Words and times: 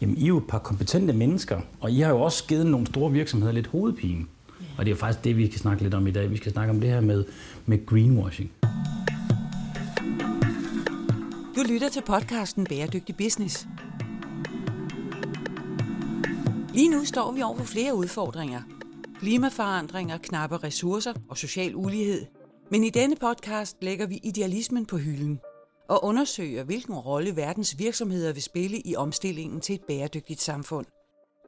Jamen, 0.00 0.16
I 0.16 0.24
er 0.24 0.28
jo 0.28 0.38
et 0.38 0.46
par 0.46 0.58
kompetente 0.58 1.12
mennesker, 1.12 1.60
og 1.80 1.90
I 1.92 2.00
har 2.00 2.10
jo 2.10 2.20
også 2.20 2.44
givet 2.46 2.66
nogle 2.66 2.86
store 2.86 3.12
virksomheder 3.12 3.52
lidt 3.52 3.66
hovedpine. 3.66 4.24
Og 4.78 4.84
det 4.84 4.90
er 4.90 4.96
faktisk 4.96 5.24
det, 5.24 5.36
vi 5.36 5.46
kan 5.46 5.58
snakke 5.58 5.82
lidt 5.82 5.94
om 5.94 6.06
i 6.06 6.10
dag. 6.10 6.30
Vi 6.30 6.36
skal 6.36 6.52
snakke 6.52 6.70
om 6.70 6.80
det 6.80 6.90
her 6.90 7.00
med, 7.00 7.24
med 7.66 7.86
greenwashing. 7.86 8.52
Du 11.56 11.62
lytter 11.68 11.88
til 11.88 12.02
podcasten 12.06 12.66
Bæredygtig 12.66 13.16
Business. 13.16 13.66
Lige 16.74 16.88
nu 16.88 17.04
står 17.04 17.32
vi 17.32 17.42
over 17.42 17.56
for 17.56 17.64
flere 17.64 17.94
udfordringer. 17.94 18.62
Klimaforandringer, 19.20 20.18
knappe 20.18 20.56
ressourcer 20.56 21.12
og 21.28 21.38
social 21.38 21.74
ulighed. 21.74 22.26
Men 22.70 22.84
i 22.84 22.90
denne 22.90 23.16
podcast 23.20 23.76
lægger 23.82 24.06
vi 24.06 24.20
idealismen 24.22 24.86
på 24.86 24.96
hylden 24.96 25.40
og 25.88 26.04
undersøger, 26.04 26.64
hvilken 26.64 26.94
rolle 26.94 27.36
verdens 27.36 27.78
virksomheder 27.78 28.32
vil 28.32 28.42
spille 28.42 28.80
i 28.80 28.96
omstillingen 28.96 29.60
til 29.60 29.74
et 29.74 29.80
bæredygtigt 29.88 30.40
samfund. 30.40 30.86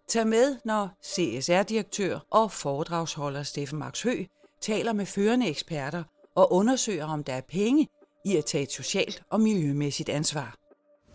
Tag 0.08 0.26
med, 0.26 0.56
når 0.64 0.88
CSR-direktør 1.04 2.18
og 2.30 2.52
foredragsholder 2.52 3.42
Steffen 3.42 3.78
Max 3.78 4.02
Hø 4.02 4.24
taler 4.60 4.92
med 4.92 5.06
førende 5.06 5.48
eksperter 5.48 6.02
og 6.34 6.52
undersøger, 6.52 7.06
om 7.06 7.24
der 7.24 7.32
er 7.32 7.40
penge 7.40 7.88
i 8.24 8.36
at 8.36 8.44
tage 8.44 8.62
et 8.62 8.72
socialt 8.72 9.22
og 9.30 9.40
miljømæssigt 9.40 10.08
ansvar. 10.08 10.54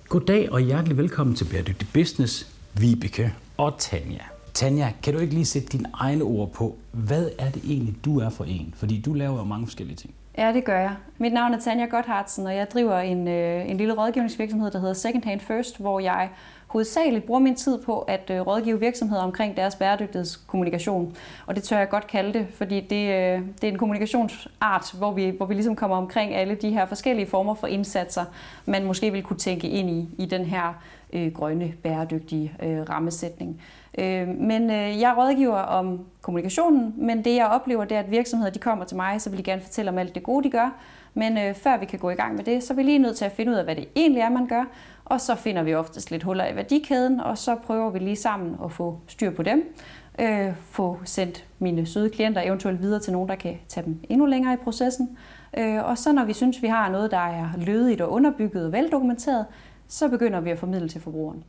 Goddag 0.08 0.52
og 0.52 0.62
hjertelig 0.62 0.98
velkommen 0.98 1.36
til 1.36 1.46
Bæredygtig 1.52 1.88
Business, 1.94 2.48
Vibeke 2.74 3.34
og 3.58 3.74
Tanja. 3.80 4.24
Tanja, 4.54 4.94
kan 5.04 5.14
du 5.14 5.20
ikke 5.20 5.34
lige 5.34 5.46
sætte 5.46 5.68
dine 5.68 5.90
egne 5.94 6.24
ord 6.24 6.52
på, 6.54 6.78
hvad 6.92 7.30
er 7.38 7.52
det 7.52 7.64
egentlig, 7.66 7.96
du 8.06 8.20
er 8.20 8.30
for 8.30 8.44
en? 8.44 8.74
Fordi 8.78 9.02
du 9.02 9.14
laver 9.14 9.38
jo 9.38 9.44
mange 9.44 9.68
forskellige 9.68 9.98
ting. 9.98 10.14
Ja, 10.38 10.54
det 10.54 10.66
gør 10.66 10.80
jeg. 10.80 10.96
Mit 11.18 11.34
navn 11.34 11.54
er 11.54 11.60
Tanja 11.60 11.86
Gotthardsen, 11.86 12.48
og 12.48 12.56
jeg 12.56 12.72
driver 12.72 13.00
en, 13.00 13.28
øh, 13.28 13.70
en 13.70 13.78
lille 13.78 13.94
rådgivningsvirksomhed, 13.94 14.72
der 14.72 14.80
hedder 14.80 14.94
Second 14.94 15.24
Hand 15.24 15.40
First, 15.40 15.80
hvor 15.80 16.00
jeg 16.00 16.30
hovedsageligt 16.68 17.26
bruger 17.26 17.40
min 17.40 17.56
tid 17.56 17.84
på 17.84 18.00
at 18.00 18.30
øh, 18.30 18.42
rådgive 18.42 18.80
virksomheder 18.80 19.22
omkring 19.24 19.58
deres 19.58 19.76
bæredygtighedskommunikation. 19.76 21.16
Og 21.46 21.56
det 21.56 21.64
tør 21.64 21.78
jeg 21.78 21.90
godt 21.90 22.08
kalde 22.08 22.40
det, 22.40 22.48
fordi 22.54 22.80
det, 22.80 23.06
øh, 23.06 23.42
det 23.62 23.64
er 23.64 23.68
en 23.68 23.78
kommunikationsart, 23.78 24.94
hvor 24.98 25.12
vi, 25.12 25.30
hvor 25.30 25.46
vi 25.46 25.54
ligesom 25.54 25.76
kommer 25.76 25.98
omkring 25.98 26.36
alle 26.36 26.56
de 26.56 26.70
her 26.70 26.86
forskellige 26.86 27.28
former 27.28 27.54
for 27.54 27.68
indsatser, 27.68 28.26
man 28.66 28.86
måske 28.86 29.12
vil 29.12 29.24
kunne 29.24 29.40
tænke 29.40 29.68
ind 29.68 29.90
i, 29.90 30.10
i 30.18 30.26
den 30.26 30.46
her 30.46 30.74
øh, 31.14 31.34
grønne, 31.34 31.74
bæredygtige 31.84 32.54
øh, 32.64 32.90
rammesætning. 32.90 33.62
Øh, 33.98 34.28
men 34.28 34.70
øh, 34.70 35.00
jeg 35.00 35.14
rådgiver 35.18 35.58
om 35.58 36.06
kommunikationen, 36.22 36.94
men 36.98 37.26
det 37.26 37.36
jeg 37.36 37.48
oplever, 37.48 37.86
det 37.86 37.96
er, 37.98 38.00
at 38.00 38.12
virksomheder 38.12 38.52
de 38.52 38.60
kommer 38.60 38.86
til 38.86 38.98
mig, 38.98 39.22
så 39.22 39.30
vil 39.30 39.38
de 39.38 39.44
gerne 39.44 39.62
fortælle 39.62 39.92
om 39.92 39.98
alt 39.98 40.16
det 40.16 40.24
gode, 40.24 40.44
de 40.44 40.50
gør. 40.50 40.74
Men 41.14 41.38
øh, 41.38 41.56
før 41.56 41.78
vi 41.78 41.86
kan 41.86 42.00
gå 42.00 42.10
i 42.10 42.16
gang 42.16 42.36
med 42.36 42.44
det, 42.44 42.64
så 42.64 42.74
er 42.74 42.76
vi 42.76 42.84
lige 42.84 43.00
nødt 43.00 43.18
til 43.18 43.26
at 43.26 43.32
finde 43.32 43.52
ud 43.52 43.58
af, 43.58 43.64
hvad 43.64 43.76
det 43.76 43.88
egentlig 43.96 44.22
er, 44.22 44.30
man 44.30 44.48
gør. 44.48 44.64
Og 45.06 45.22
så 45.22 45.36
finder 45.36 45.64
vi 45.64 45.76
oftest 45.76 46.12
lidt 46.12 46.24
huller 46.24 46.48
i 46.48 46.56
værdikæden, 46.56 47.20
og 47.20 47.38
så 47.38 47.56
prøver 47.56 47.90
vi 47.90 48.00
lige 48.00 48.16
sammen 48.16 48.56
at 48.64 48.72
få 48.72 49.00
styr 49.08 49.32
på 49.32 49.44
dem. 49.44 49.76
Øh, 50.20 50.56
få 50.62 51.00
sendt 51.06 51.46
mine 51.60 51.86
søde 51.86 52.10
klienter 52.10 52.42
eventuelt 52.42 52.82
videre 52.82 53.00
til 53.00 53.14
nogen, 53.14 53.30
der 53.30 53.36
kan 53.36 53.58
tage 53.68 53.86
dem 53.86 54.00
endnu 54.10 54.26
længere 54.26 54.54
i 54.54 54.58
processen. 54.58 55.18
Øh, 55.58 55.86
og 55.86 55.98
så 55.98 56.14
når 56.14 56.26
vi 56.26 56.34
synes, 56.34 56.62
vi 56.62 56.68
har 56.68 56.92
noget, 56.92 57.12
der 57.12 57.18
er 57.18 57.50
lødigt 57.58 58.02
og 58.02 58.12
underbygget 58.12 58.66
og 58.66 58.72
veldokumenteret, 58.72 59.46
så 59.88 60.08
begynder 60.10 60.40
vi 60.40 60.50
at 60.50 60.60
formidle 60.60 60.90
til 60.90 61.02
forbrugeren. 61.02 61.44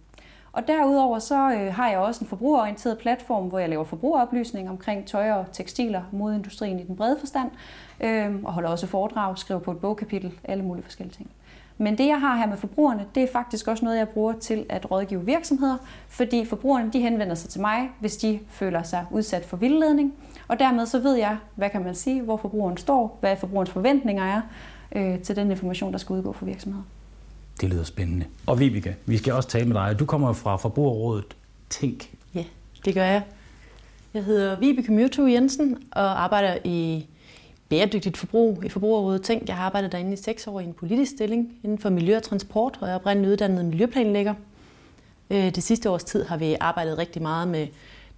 Og 0.52 0.68
derudover 0.68 1.18
så 1.18 1.52
øh, 1.52 1.74
har 1.74 1.88
jeg 1.88 1.98
også 1.98 2.24
en 2.24 2.28
forbrugerorienteret 2.28 2.98
platform, 2.98 3.48
hvor 3.48 3.58
jeg 3.58 3.68
laver 3.68 3.84
forbrugeroplysning 3.84 4.70
omkring 4.70 5.06
tøj 5.06 5.30
og 5.30 5.46
tekstiler, 5.52 6.02
modindustrien 6.10 6.78
i 6.78 6.82
den 6.82 6.96
brede 6.96 7.16
forstand, 7.20 7.50
øh, 8.00 8.44
og 8.44 8.52
holder 8.52 8.70
også 8.70 8.86
foredrag, 8.86 9.38
skriver 9.38 9.60
på 9.60 9.70
et 9.70 9.78
bogkapitel, 9.78 10.32
alle 10.44 10.64
mulige 10.64 10.84
forskellige 10.84 11.16
ting. 11.16 11.30
Men 11.78 11.98
det, 11.98 12.06
jeg 12.06 12.20
har 12.20 12.36
her 12.36 12.46
med 12.46 12.56
forbrugerne, 12.56 13.06
det 13.14 13.22
er 13.22 13.26
faktisk 13.32 13.68
også 13.68 13.84
noget, 13.84 13.98
jeg 13.98 14.08
bruger 14.08 14.32
til 14.32 14.66
at 14.68 14.90
rådgive 14.90 15.24
virksomheder, 15.24 15.76
fordi 16.08 16.44
forbrugerne 16.44 16.90
de 16.92 17.00
henvender 17.00 17.34
sig 17.34 17.50
til 17.50 17.60
mig, 17.60 17.90
hvis 18.00 18.16
de 18.16 18.40
føler 18.48 18.82
sig 18.82 19.06
udsat 19.10 19.44
for 19.44 19.56
vildledning. 19.56 20.14
Og 20.48 20.58
dermed 20.58 20.86
så 20.86 20.98
ved 20.98 21.14
jeg, 21.14 21.36
hvad 21.54 21.70
kan 21.70 21.84
man 21.84 21.94
sige, 21.94 22.22
hvor 22.22 22.36
forbrugeren 22.36 22.76
står, 22.76 23.18
hvad 23.20 23.36
forbrugerens 23.36 23.70
forventninger 23.70 24.24
er 24.24 24.40
øh, 24.92 25.18
til 25.18 25.36
den 25.36 25.50
information, 25.50 25.92
der 25.92 25.98
skal 25.98 26.14
udgå 26.14 26.32
for 26.32 26.44
virksomheder. 26.44 26.84
Det 27.62 27.70
lyder 27.70 27.84
spændende. 27.84 28.26
Og 28.46 28.60
Vibeke, 28.60 28.96
vi 29.06 29.16
skal 29.16 29.32
også 29.32 29.48
tale 29.48 29.64
med 29.68 29.74
dig. 29.74 29.98
Du 29.98 30.04
kommer 30.04 30.28
jo 30.28 30.32
fra 30.32 30.56
Forbrugerrådet 30.56 31.24
Tænk. 31.70 32.10
Ja, 32.34 32.44
det 32.84 32.94
gør 32.94 33.04
jeg. 33.04 33.22
Jeg 34.14 34.24
hedder 34.24 34.58
Vibeke 34.60 34.92
Myrtu 34.92 35.26
Jensen 35.26 35.78
og 35.90 36.24
arbejder 36.24 36.58
i 36.64 37.06
bæredygtigt 37.68 38.16
forbrug 38.16 38.64
i 38.64 38.68
Forbrugerrådet 38.68 39.22
Tænk. 39.22 39.48
Jeg 39.48 39.56
har 39.56 39.64
arbejdet 39.64 39.92
derinde 39.92 40.12
i 40.12 40.16
seks 40.16 40.46
år 40.46 40.60
i 40.60 40.64
en 40.64 40.72
politisk 40.72 41.12
stilling 41.12 41.52
inden 41.62 41.78
for 41.78 41.90
miljø 41.90 42.16
og 42.16 42.22
transport, 42.22 42.78
og 42.80 42.86
jeg 42.86 42.94
er 42.94 42.98
oprindeligt 42.98 43.30
uddannet 43.30 43.64
miljøplanlægger. 43.64 44.34
Øh, 45.30 45.54
det 45.54 45.62
sidste 45.62 45.90
års 45.90 46.04
tid 46.04 46.24
har 46.24 46.36
vi 46.36 46.56
arbejdet 46.60 46.98
rigtig 46.98 47.22
meget 47.22 47.48
med 47.48 47.66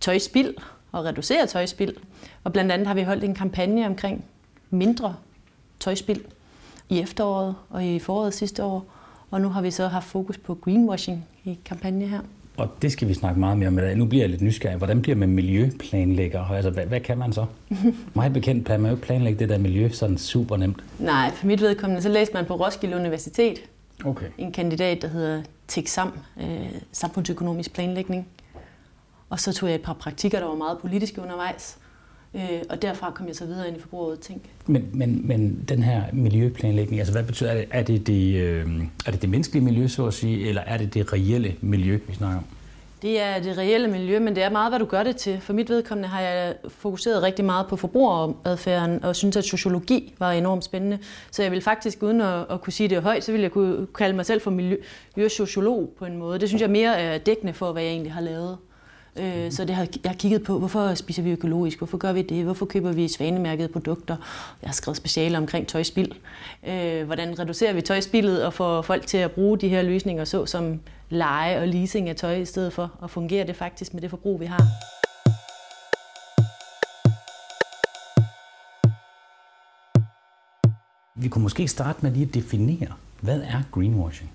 tøjspild 0.01 0.55
og 0.93 1.05
reducere 1.05 1.47
tøjspild. 1.47 1.97
Og 2.45 2.53
blandt 2.53 2.73
andet 2.73 2.87
har 2.87 2.95
vi 2.95 3.03
holdt 3.03 3.25
en 3.25 3.35
kampagne 3.35 3.87
omkring 3.87 4.25
mindre 4.71 5.17
tøjspild 5.81 6.25
i 6.89 7.01
efteråret 7.01 7.55
og 7.71 7.85
i 7.85 7.99
foråret 7.99 8.35
sidste 8.35 8.65
år. 8.65 8.94
Og 9.35 9.41
nu 9.41 9.49
har 9.49 9.63
vi 9.63 9.71
så 9.71 9.87
haft 9.89 10.07
fokus 10.07 10.39
på 10.39 10.55
greenwashing 10.55 11.27
i 11.45 11.59
kampagnen 11.65 12.09
her. 12.09 12.21
Og 12.57 12.69
det 12.83 12.93
skal 12.93 13.09
vi 13.09 13.15
snakke 13.15 13.41
meget 13.41 13.59
mere 13.59 13.69
om 13.69 13.79
i 13.79 13.81
dag. 13.81 13.97
Nu 13.97 14.05
bliver 14.05 14.23
jeg 14.23 14.31
lidt 14.31 14.43
nysgerrig. 14.43 14.77
Hvordan 14.79 15.03
bliver 15.03 15.17
man 15.17 15.29
miljøplanlægger? 15.29 16.45
Altså, 16.45 16.71
hvad, 16.71 16.87
hvad 16.87 17.01
kan 17.01 17.19
man 17.19 17.33
så? 17.33 17.47
Meget 18.15 18.33
bekendt 18.33 18.67
kan 18.67 18.81
man 18.81 18.91
jo 18.91 18.97
ikke 18.97 19.07
planlægge 19.07 19.39
det 19.39 19.49
der 19.49 19.59
miljø 19.59 19.89
sådan 19.89 20.19
super 20.19 20.57
nemt. 20.57 20.85
Nej, 20.99 21.31
for 21.35 21.47
mit 21.47 21.61
vedkommende, 21.61 22.03
så 22.03 22.09
læste 22.09 22.35
man 22.35 22.45
på 22.45 22.55
Roskilde 22.55 22.97
Universitet 22.97 23.59
Okay. 24.05 24.27
en 24.39 24.53
kandidat, 24.53 25.03
der 25.03 25.09
hedder 25.09 25.43
TEKSAM, 25.69 26.13
øh, 26.41 26.47
samfundsøkonomisk 26.93 27.73
planlægning. 27.75 28.27
Og 29.31 29.41
så 29.41 29.53
tog 29.53 29.69
jeg 29.69 29.75
et 29.75 29.83
par 29.83 29.93
praktikker, 29.93 30.39
der 30.39 30.47
var 30.47 30.55
meget 30.55 30.79
politiske 30.79 31.23
undervejs. 31.23 31.79
Øh, 32.35 32.63
og 32.71 32.83
derfra 32.83 33.11
kom 33.11 33.27
jeg 33.27 33.37
så 33.37 33.45
videre 33.45 33.69
ind 33.69 33.77
i 33.77 33.81
forbruget 33.81 34.21
Tænk. 34.21 34.43
Men, 34.67 34.91
men, 34.93 35.29
men 35.29 35.65
den 35.69 35.83
her 35.83 36.03
miljøplanlægning, 36.13 37.01
altså 37.01 37.13
hvad 37.13 37.23
betyder 37.23 37.51
er 37.51 37.55
det? 37.55 37.67
Er 37.71 37.83
det 37.83 38.07
det, 38.07 38.35
øh, 38.35 38.83
er 39.07 39.11
det 39.11 39.23
det 39.23 39.31
menneskelige 39.31 39.65
miljø, 39.65 39.89
så 39.89 40.07
at 40.07 40.15
sige, 40.15 40.49
eller 40.49 40.63
er 40.63 40.77
det 40.77 40.95
det 40.95 41.13
reelle 41.13 41.55
miljø, 41.61 41.99
vi 42.09 42.15
snakker 42.15 42.39
om? 42.39 42.45
Det 43.03 43.21
er 43.21 43.43
det 43.43 43.59
reelle 43.59 43.89
miljø, 43.89 44.19
men 44.19 44.35
det 44.35 44.43
er 44.43 44.51
meget, 44.51 44.71
hvad 44.71 44.79
du 44.79 44.85
gør 44.85 45.03
det 45.03 45.17
til. 45.17 45.41
For 45.41 45.53
mit 45.53 45.71
vedkommende 45.71 46.09
har 46.09 46.21
jeg 46.21 46.55
fokuseret 46.69 47.23
rigtig 47.23 47.45
meget 47.45 47.67
på 47.67 47.77
forbrugeradfærden, 47.77 49.05
og 49.05 49.17
synes, 49.17 49.37
at 49.37 49.45
sociologi 49.45 50.15
var 50.19 50.33
enormt 50.33 50.65
spændende. 50.65 50.99
Så 51.31 51.43
jeg 51.43 51.53
vil 51.53 51.61
faktisk, 51.61 52.03
uden 52.03 52.21
at, 52.21 52.47
at 52.51 52.61
kunne 52.61 52.73
sige 52.73 52.89
det 52.89 53.03
højt, 53.03 53.25
så 53.25 53.33
vil 53.33 53.41
jeg 53.41 53.51
kunne 53.51 53.87
kalde 53.87 54.17
mig 54.17 54.27
selv 54.27 54.41
for 54.41 54.51
miljøsociolog 54.51 55.91
på 55.99 56.05
en 56.05 56.17
måde. 56.17 56.39
Det 56.39 56.49
synes 56.49 56.63
jeg 56.63 56.71
mere 56.71 56.99
er 56.99 57.19
dækkende 57.19 57.53
for, 57.53 57.73
hvad 57.73 57.83
jeg 57.83 57.91
egentlig 57.91 58.13
har 58.13 58.21
lavet. 58.21 58.57
Øh, 59.17 59.53
Så 59.53 59.65
det 59.65 59.75
har, 59.75 59.87
jeg 60.05 60.11
har 60.11 60.17
kigget 60.17 60.43
på, 60.45 60.59
hvorfor 60.59 60.95
spiser 60.95 61.23
vi 61.23 61.31
økologisk, 61.31 61.79
hvorfor 61.79 61.99
gør 61.99 62.13
vi 62.13 62.23
det, 62.23 62.45
hvorfor 62.45 62.67
køber 62.67 62.93
vi 62.93 63.09
svanemærkede 63.09 63.69
produkter. 63.69 64.17
Jeg 64.63 64.69
har 64.69 64.73
skrevet 64.75 64.97
speciale 64.97 65.39
omkring 65.39 65.67
tøjspild. 65.67 66.13
Øh, 66.69 67.07
Hvordan 67.07 67.39
reducerer 67.39 67.73
vi 67.73 67.81
tøjspildet 67.81 68.45
og 68.45 68.53
får 68.55 68.83
folk 68.83 69.07
til 69.07 69.19
at 69.19 69.31
bruge 69.31 69.59
de 69.59 69.69
her 69.69 69.83
løsninger, 69.83 70.25
så 70.25 70.47
som 70.47 70.81
leje 71.11 71.61
og 71.61 71.69
leasing 71.69 72.09
af 72.09 72.17
tøj 72.17 72.35
i 72.37 72.45
stedet 72.45 72.73
for, 72.73 72.91
og 73.01 73.11
fungerer 73.11 73.45
det 73.47 73.57
faktisk 73.57 73.95
med 73.95 74.03
det 74.03 74.11
forbrug, 74.11 74.41
vi 74.41 74.47
har. 74.47 74.63
Vi 81.17 81.29
kunne 81.29 81.43
måske 81.43 81.69
starte 81.69 81.99
med 82.03 82.11
lige 82.11 82.27
at 82.29 82.35
definere, 82.35 82.93
hvad 83.21 83.41
er 83.41 83.63
greenwashing? 83.73 84.31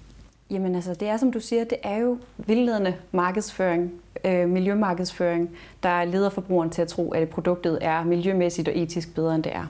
Jamen 0.52 0.76
altså, 0.76 0.94
det 0.94 1.08
er 1.08 1.18
som 1.18 1.32
du 1.32 1.40
siger, 1.40 1.64
det 1.64 1.78
er 1.84 1.98
jo 1.98 2.18
vildledende 2.38 2.96
markedsføring, 3.12 3.92
øh, 4.26 4.50
miljømarkedsføring, 4.50 5.50
der 5.84 6.04
leder 6.04 6.30
forbrugeren 6.30 6.70
til 6.70 6.82
at 6.82 6.88
tro, 6.88 7.12
at 7.12 7.30
produktet 7.30 7.78
er 7.82 8.04
miljømæssigt 8.04 8.68
og 8.68 8.78
etisk 8.78 9.16
bedre, 9.16 9.36
end 9.36 9.44
det 9.44 9.56
er. 9.56 9.66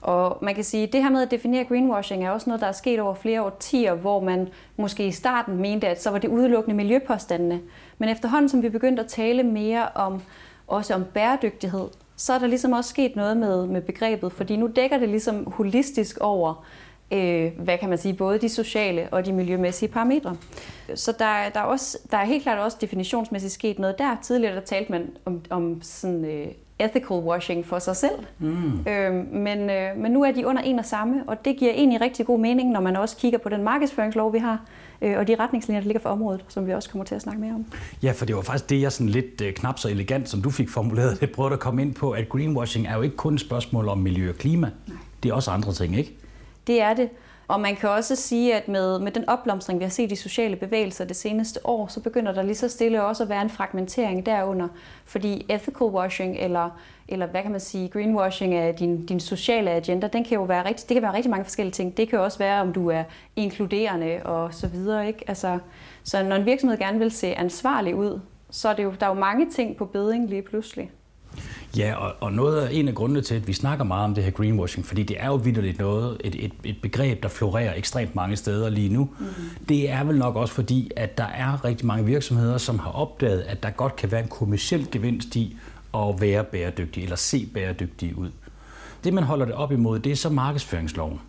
Og 0.00 0.38
man 0.42 0.54
kan 0.54 0.64
sige, 0.64 0.82
at 0.82 0.92
det 0.92 1.02
her 1.02 1.10
med 1.10 1.22
at 1.22 1.30
definere 1.30 1.64
greenwashing 1.64 2.24
er 2.24 2.30
også 2.30 2.50
noget, 2.50 2.60
der 2.60 2.66
er 2.66 2.72
sket 2.72 3.00
over 3.00 3.14
flere 3.14 3.42
årtier, 3.42 3.94
hvor 3.94 4.20
man 4.20 4.48
måske 4.76 5.06
i 5.06 5.10
starten 5.10 5.56
mente, 5.56 5.88
at 5.88 6.02
så 6.02 6.10
var 6.10 6.18
det 6.18 6.28
udelukkende 6.28 6.76
miljøpåstandene. 6.76 7.60
Men 7.98 8.08
efterhånden, 8.08 8.48
som 8.48 8.62
vi 8.62 8.68
begyndte 8.68 9.02
at 9.02 9.08
tale 9.08 9.42
mere 9.42 9.88
om, 9.88 10.22
også 10.66 10.94
om 10.94 11.04
bæredygtighed, 11.14 11.88
så 12.16 12.32
er 12.32 12.38
der 12.38 12.46
ligesom 12.46 12.72
også 12.72 12.90
sket 12.90 13.16
noget 13.16 13.36
med, 13.36 13.66
med 13.66 13.80
begrebet, 13.80 14.32
fordi 14.32 14.56
nu 14.56 14.70
dækker 14.76 14.98
det 14.98 15.08
ligesom 15.08 15.52
holistisk 15.52 16.18
over, 16.20 16.64
øh, 17.10 17.50
hvad 17.58 17.78
kan 17.78 17.88
man 17.88 17.98
sige, 17.98 18.14
både 18.14 18.38
de 18.38 18.48
sociale 18.48 19.08
og 19.12 19.26
de 19.26 19.32
miljømæssige 19.32 19.88
parametre. 19.88 20.36
Så 20.94 21.12
der, 21.18 21.24
er- 21.24 21.50
der, 21.50 21.60
er 21.60 21.64
også, 21.64 21.98
der 22.10 22.16
er 22.16 22.24
helt 22.24 22.42
klart 22.42 22.58
også 22.58 22.76
definitionsmæssigt 22.80 23.52
sket 23.52 23.78
noget 23.78 23.98
der. 23.98 24.16
Tidligere 24.22 24.54
der 24.54 24.60
talte 24.60 24.92
man 24.92 25.06
om, 25.24 25.40
om 25.50 25.80
sådan 25.82 26.24
øh, 26.24 26.46
ethical 26.78 27.16
washing 27.16 27.66
for 27.66 27.78
sig 27.78 27.96
selv, 27.96 28.14
mm. 28.38 28.80
øh, 28.88 29.32
men, 29.32 29.70
øh, 29.70 29.96
men 29.96 30.12
nu 30.12 30.22
er 30.24 30.32
de 30.32 30.46
under 30.46 30.62
en 30.62 30.78
og 30.78 30.84
samme, 30.84 31.22
og 31.26 31.44
det 31.44 31.56
giver 31.56 31.72
egentlig 31.72 32.00
rigtig 32.00 32.26
god 32.26 32.38
mening, 32.40 32.70
når 32.70 32.80
man 32.80 32.96
også 32.96 33.16
kigger 33.16 33.38
på 33.38 33.48
den 33.48 33.62
markedsføringslov, 33.62 34.32
vi 34.32 34.38
har, 34.38 34.60
øh, 35.02 35.18
og 35.18 35.28
de 35.28 35.34
retningslinjer, 35.34 35.80
der 35.80 35.86
ligger 35.86 36.00
for 36.00 36.08
området, 36.08 36.44
som 36.48 36.66
vi 36.66 36.72
også 36.74 36.90
kommer 36.90 37.04
til 37.04 37.14
at 37.14 37.22
snakke 37.22 37.40
mere 37.40 37.54
om. 37.54 37.64
Ja, 38.02 38.12
for 38.12 38.26
det 38.26 38.36
var 38.36 38.42
faktisk 38.42 38.70
det, 38.70 38.80
jeg 38.80 38.92
sådan 38.92 39.08
lidt 39.08 39.40
øh, 39.40 39.52
knap 39.54 39.78
så 39.78 39.88
elegant, 39.88 40.28
som 40.28 40.42
du 40.42 40.50
fik 40.50 40.68
formuleret 40.68 41.20
det, 41.20 41.32
prøvede 41.32 41.52
at 41.54 41.60
komme 41.60 41.82
ind 41.82 41.94
på, 41.94 42.10
at 42.10 42.28
greenwashing 42.28 42.86
er 42.86 42.96
jo 42.96 43.02
ikke 43.02 43.16
kun 43.16 43.34
et 43.34 43.40
spørgsmål 43.40 43.88
om 43.88 43.98
miljø 43.98 44.28
og 44.30 44.36
klima. 44.36 44.70
Nej. 44.86 44.96
Det 45.22 45.28
er 45.28 45.34
også 45.34 45.50
andre 45.50 45.72
ting, 45.72 45.98
ikke? 45.98 46.16
Det 46.66 46.80
er 46.80 46.94
det. 46.94 47.10
Og 47.50 47.60
man 47.60 47.76
kan 47.76 47.88
også 47.88 48.16
sige, 48.16 48.54
at 48.54 48.68
med, 48.68 48.98
med 48.98 49.12
den 49.12 49.28
opblomstring, 49.28 49.78
vi 49.78 49.84
har 49.84 49.90
set 49.90 50.12
i 50.12 50.16
sociale 50.16 50.56
bevægelser 50.56 51.04
det 51.04 51.16
seneste 51.16 51.66
år, 51.66 51.86
så 51.86 52.00
begynder 52.00 52.32
der 52.32 52.42
lige 52.42 52.54
så 52.54 52.68
stille 52.68 53.04
også 53.04 53.22
at 53.22 53.28
være 53.28 53.42
en 53.42 53.50
fragmentering 53.50 54.26
derunder. 54.26 54.68
Fordi 55.04 55.46
ethical 55.48 55.86
washing, 55.86 56.36
eller, 56.36 56.70
eller 57.08 57.26
hvad 57.26 57.42
kan 57.42 57.50
man 57.50 57.60
sige, 57.60 57.88
greenwashing 57.88 58.54
af 58.54 58.74
din, 58.74 59.06
din 59.06 59.20
sociale 59.20 59.70
agenda, 59.70 60.06
den 60.06 60.24
kan 60.24 60.34
jo 60.34 60.42
være 60.42 60.64
rigtig, 60.68 60.88
det 60.88 60.94
kan 60.94 61.02
være 61.02 61.14
rigtig 61.14 61.30
mange 61.30 61.44
forskellige 61.44 61.72
ting. 61.72 61.96
Det 61.96 62.08
kan 62.08 62.18
jo 62.18 62.24
også 62.24 62.38
være, 62.38 62.60
om 62.60 62.72
du 62.72 62.90
er 62.90 63.04
inkluderende 63.36 64.20
og 64.24 64.54
så 64.54 64.68
videre. 64.68 65.06
Ikke? 65.06 65.24
Altså, 65.28 65.58
så 66.04 66.22
når 66.22 66.36
en 66.36 66.46
virksomhed 66.46 66.78
gerne 66.78 66.98
vil 66.98 67.10
se 67.10 67.34
ansvarlig 67.34 67.94
ud, 67.94 68.20
så 68.50 68.68
er 68.68 68.74
det 68.74 68.84
jo, 68.84 68.94
der 69.00 69.06
er 69.06 69.10
jo 69.10 69.20
mange 69.20 69.50
ting 69.50 69.76
på 69.76 69.84
beding 69.84 70.28
lige 70.28 70.42
pludselig. 70.42 70.90
Ja, 71.76 71.94
og, 71.94 72.14
og 72.20 72.32
noget 72.32 72.60
af 72.60 72.68
en 72.72 72.88
af 72.88 72.94
grundene 72.94 73.20
til, 73.20 73.34
at 73.34 73.48
vi 73.48 73.52
snakker 73.52 73.84
meget 73.84 74.04
om 74.04 74.14
det 74.14 74.24
her 74.24 74.30
greenwashing, 74.30 74.86
fordi 74.86 75.02
det 75.02 75.16
er 75.20 75.26
jo 75.26 75.34
vidderligt 75.34 75.78
noget, 75.78 76.20
et, 76.24 76.44
et, 76.44 76.52
et 76.64 76.76
begreb, 76.82 77.22
der 77.22 77.28
florerer 77.28 77.74
ekstremt 77.74 78.14
mange 78.14 78.36
steder 78.36 78.68
lige 78.68 78.88
nu. 78.88 79.04
Mm-hmm. 79.18 79.66
Det 79.68 79.90
er 79.90 80.04
vel 80.04 80.18
nok 80.18 80.36
også 80.36 80.54
fordi, 80.54 80.90
at 80.96 81.18
der 81.18 81.24
er 81.24 81.64
rigtig 81.64 81.86
mange 81.86 82.04
virksomheder, 82.04 82.58
som 82.58 82.78
har 82.78 82.90
opdaget, 82.90 83.40
at 83.40 83.62
der 83.62 83.70
godt 83.70 83.96
kan 83.96 84.12
være 84.12 84.22
en 84.22 84.28
kommersiel 84.28 84.88
gevinst 84.90 85.36
i 85.36 85.56
at 85.94 86.20
være 86.20 86.44
bæredygtig 86.44 87.02
eller 87.02 87.16
se 87.16 87.46
bæredygtig 87.54 88.18
ud. 88.18 88.30
Det, 89.04 89.14
man 89.14 89.24
holder 89.24 89.44
det 89.44 89.54
op 89.54 89.72
imod, 89.72 89.98
det 89.98 90.12
er 90.12 90.16
så 90.16 90.28
markedsføringsloven. 90.28 91.20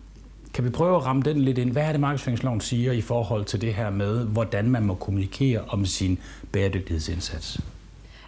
Kan 0.54 0.64
vi 0.64 0.70
prøve 0.70 0.96
at 0.96 1.06
ramme 1.06 1.22
den 1.22 1.40
lidt 1.40 1.58
ind? 1.58 1.72
Hvad 1.72 1.82
er 1.82 1.92
det, 1.92 2.00
markedsføringsloven 2.00 2.60
siger 2.60 2.92
i 2.92 3.00
forhold 3.00 3.44
til 3.44 3.60
det 3.60 3.74
her 3.74 3.90
med, 3.90 4.24
hvordan 4.24 4.70
man 4.70 4.84
må 4.84 4.94
kommunikere 4.94 5.60
om 5.68 5.86
sin 5.86 6.18
bæredygtighedsindsats? 6.52 7.60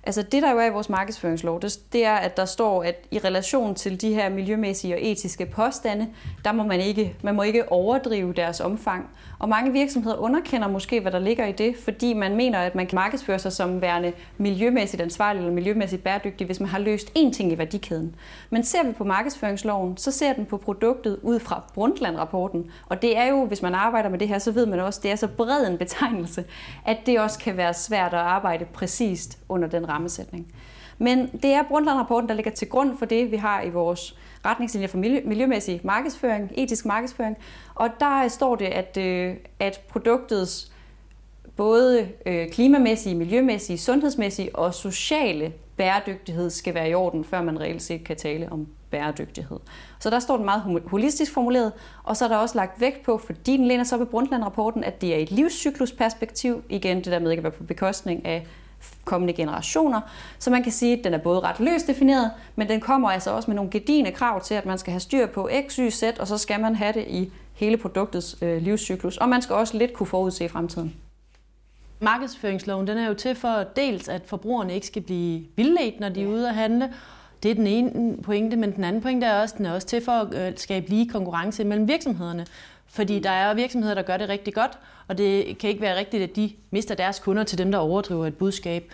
Altså 0.07 0.23
det, 0.23 0.43
der 0.43 0.53
jo 0.53 0.59
er 0.59 0.67
i 0.67 0.71
vores 0.71 0.89
markedsføringslov, 0.89 1.61
det, 1.63 1.79
det 1.93 2.05
er, 2.05 2.15
at 2.15 2.37
der 2.37 2.45
står, 2.45 2.83
at 2.83 2.95
i 3.11 3.19
relation 3.19 3.75
til 3.75 4.01
de 4.01 4.15
her 4.15 4.29
miljømæssige 4.29 4.95
og 4.95 5.01
etiske 5.03 5.47
påstande, 5.47 6.09
der 6.45 6.53
må 6.53 6.63
man 6.63 6.81
ikke, 6.81 7.17
man 7.23 7.35
må 7.35 7.43
ikke 7.43 7.73
overdrive 7.73 8.33
deres 8.33 8.61
omfang. 8.61 9.09
Og 9.39 9.49
mange 9.49 9.73
virksomheder 9.73 10.17
underkender 10.17 10.69
måske, 10.69 11.01
hvad 11.01 11.13
der 11.13 11.19
ligger 11.19 11.47
i 11.47 11.53
det, 11.53 11.77
fordi 11.85 12.13
man 12.13 12.37
mener, 12.37 12.59
at 12.59 12.75
man 12.75 12.87
kan 12.87 12.97
markedsføre 12.97 13.39
sig 13.39 13.53
som 13.53 13.81
værende 13.81 14.13
miljømæssigt 14.39 15.03
ansvarlig 15.03 15.41
eller 15.41 15.53
miljømæssigt 15.53 16.05
bæredygtig, 16.05 16.47
hvis 16.47 16.61
man 16.61 16.69
har 16.69 16.79
løst 16.79 17.13
én 17.19 17.33
ting 17.33 17.53
i 17.53 17.59
værdikæden. 17.59 18.15
Men 18.51 18.65
ser 18.65 18.85
vi 18.87 18.93
på 18.93 19.05
markedsføringsloven, 19.05 19.97
så 19.97 20.11
ser 20.11 20.33
den 20.33 20.47
på 20.47 20.57
produktet 20.57 21.19
ud 21.23 21.41
fra 21.41 21.63
Brundtland-rapporten. 21.75 22.71
Og 22.87 23.03
det 23.03 23.19
er 23.19 23.27
jo, 23.27 23.45
hvis 23.45 23.63
man 23.63 23.75
arbejder 23.75 24.09
med 24.09 24.19
det 24.19 24.29
her, 24.29 24.39
så 24.39 24.53
ved 24.53 24.67
man 24.67 24.81
også, 24.81 24.99
at 24.99 25.03
det 25.03 25.11
er 25.11 25.17
så 25.17 25.29
bred 25.29 25.67
en 25.67 25.79
betegnelse, 25.79 26.45
at 26.87 26.99
det 27.07 27.21
også 27.21 27.39
kan 27.39 27.57
være 27.57 27.75
svært 27.75 28.15
at 28.15 28.21
arbejde 28.21 28.65
præcist 28.65 29.39
under 29.49 29.69
den 29.69 29.89
rammesætning. 29.95 30.55
Men 30.99 31.31
det 31.43 31.53
er 31.53 31.63
Brundtland-rapporten, 31.63 32.29
der 32.29 32.35
ligger 32.35 32.51
til 32.51 32.69
grund 32.69 32.99
for 32.99 33.07
det, 33.07 33.31
vi 33.31 33.37
har 33.37 33.63
i 33.63 33.71
vores 33.71 34.17
retningslinjer 34.45 34.89
for 34.89 34.99
miljømæssig 35.29 35.81
markedsføring, 35.85 36.53
etisk 36.55 36.87
markedsføring. 36.87 37.37
Og 37.75 37.89
der 38.01 38.29
står 38.29 38.57
det, 38.57 38.67
at, 38.67 38.97
øh, 38.97 39.37
at 39.59 39.81
produktets 39.89 40.73
både 41.57 42.09
øh, 42.27 42.49
klimamæssige, 42.49 43.15
miljømæssige, 43.15 43.79
sundhedsmæssige 43.79 44.57
og 44.57 44.75
sociale 44.75 45.53
bæredygtighed 45.77 46.51
skal 46.51 46.75
være 46.75 46.91
i 46.91 46.95
orden, 46.95 47.25
før 47.25 47.43
man 47.43 47.61
reelt 47.61 47.83
set 47.83 48.05
kan 48.05 48.17
tale 48.17 48.53
om 48.53 48.67
bæredygtighed. 48.91 49.59
Så 49.99 50.11
der 50.11 50.19
står 50.19 50.37
den 50.37 50.45
meget 50.45 50.83
holistisk 50.87 51.33
formuleret, 51.33 51.73
og 52.05 52.17
så 52.17 52.25
er 52.25 52.29
der 52.29 52.37
også 52.37 52.55
lagt 52.55 52.81
vægt 52.81 53.03
på, 53.03 53.19
fordi 53.19 53.57
den 53.57 53.67
læner 53.67 53.85
sig 53.85 54.01
op 54.01 54.07
i 54.07 54.11
Brundtland-rapporten, 54.11 54.85
at 54.85 55.01
det 55.01 55.15
er 55.15 55.19
et 55.19 55.31
livscyklusperspektiv, 55.31 56.63
igen 56.69 56.97
det 56.97 57.07
der 57.07 57.19
med 57.19 57.31
ikke 57.31 57.41
at 57.41 57.45
være 57.45 57.53
på 57.53 57.65
bekostning 57.65 58.27
af 58.27 58.47
kommende 59.05 59.33
generationer. 59.33 60.01
Så 60.39 60.51
man 60.51 60.63
kan 60.63 60.73
sige, 60.73 60.99
at 60.99 61.05
den 61.05 61.15
er 61.15 61.19
både 61.19 61.41
ret 61.41 61.61
løst 61.61 61.87
defineret, 61.87 62.31
men 62.57 62.69
den 62.69 62.81
kommer 62.81 63.11
altså 63.11 63.31
også 63.31 63.51
med 63.51 63.57
nogle 63.57 63.71
gedigende 63.71 64.11
krav 64.13 64.41
til, 64.41 64.55
at 64.55 64.67
man 64.67 64.79
skal 64.79 64.91
have 64.91 65.01
styr 65.01 65.27
på 65.27 65.51
X, 65.69 65.77
Y, 65.77 65.91
Z, 65.91 66.03
og 66.21 66.27
så 66.27 66.39
skal 66.39 66.61
man 66.61 66.75
have 66.75 66.93
det 66.93 67.05
i 67.09 67.33
hele 67.55 67.77
produktets 67.77 68.37
øh, 68.43 68.63
livscyklus. 68.63 69.17
Og 69.17 69.29
man 69.29 69.43
skal 69.43 69.57
også 69.57 69.79
lidt 69.79 69.93
kunne 69.93 70.07
forudse 70.07 70.49
fremtiden. 70.49 70.95
Markedsføringsloven 72.01 72.87
den 72.87 72.99
er 72.99 73.09
jo 73.09 73.15
til 73.15 73.35
for 73.35 73.65
dels, 73.77 74.09
at 74.09 74.23
forbrugerne 74.27 74.75
ikke 74.75 74.87
skal 74.87 75.03
blive 75.03 75.45
vildledt, 75.57 76.01
når 76.01 76.09
de 76.09 76.23
er 76.23 76.27
ude 76.27 76.49
at 76.49 76.55
handle. 76.55 76.93
Det 77.43 77.51
er 77.51 77.55
den 77.55 77.67
ene 77.67 78.23
pointe, 78.23 78.57
men 78.57 78.73
den 78.77 78.85
anden 78.85 79.03
pointe 79.03 79.27
er 79.27 79.43
også, 79.43 79.55
at 79.55 79.59
den 79.59 79.67
er 79.67 79.75
også 79.75 79.87
til 79.87 80.05
for 80.05 80.25
øh, 80.25 80.41
at 80.41 80.61
skabe 80.61 80.89
lige 80.89 81.09
konkurrence 81.09 81.65
mellem 81.65 81.89
virksomhederne. 81.89 82.47
Fordi 82.95 83.19
der 83.19 83.31
er 83.31 83.55
virksomheder, 83.55 83.95
der 83.95 84.03
gør 84.03 84.17
det 84.17 84.29
rigtig 84.29 84.55
godt, 84.55 84.79
og 85.09 85.19
det 85.19 85.59
kan 85.59 85.71
ikke 85.71 85.83
være 85.83 85.99
rigtigt, 85.99 86.23
at 86.23 86.37
de 86.37 86.53
mister 86.71 86.95
deres 86.95 87.19
kunder 87.19 87.45
til 87.45 87.59
dem, 87.59 87.73
der 87.73 87.79
overdriver 87.79 88.27
et 88.27 88.37
budskab. 88.37 88.93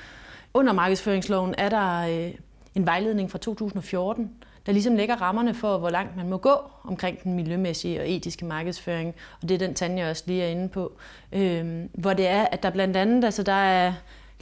Under 0.54 0.72
markedsføringsloven 0.72 1.54
er 1.58 1.68
der 1.68 2.00
øh, 2.00 2.34
en 2.74 2.86
vejledning 2.86 3.30
fra 3.30 3.38
2014, 3.38 4.30
der 4.66 4.72
ligesom 4.72 4.96
lægger 4.96 5.14
rammerne 5.14 5.54
for, 5.54 5.78
hvor 5.78 5.90
langt 5.90 6.16
man 6.16 6.28
må 6.28 6.36
gå 6.36 6.50
omkring 6.84 7.22
den 7.22 7.34
miljømæssige 7.34 8.00
og 8.00 8.10
etiske 8.10 8.44
markedsføring. 8.44 9.14
Og 9.42 9.48
det 9.48 9.54
er 9.54 9.58
den, 9.58 9.74
Tanja 9.74 10.10
også 10.10 10.22
lige 10.26 10.42
er 10.42 10.48
inde 10.48 10.68
på. 10.68 10.92
Øhm, 11.32 11.88
hvor 11.92 12.12
det 12.12 12.28
er, 12.28 12.42
at 12.42 12.62
der 12.62 12.70
blandt 12.70 12.96
andet, 12.96 13.24
altså 13.24 13.42
der 13.42 13.52
er 13.52 13.92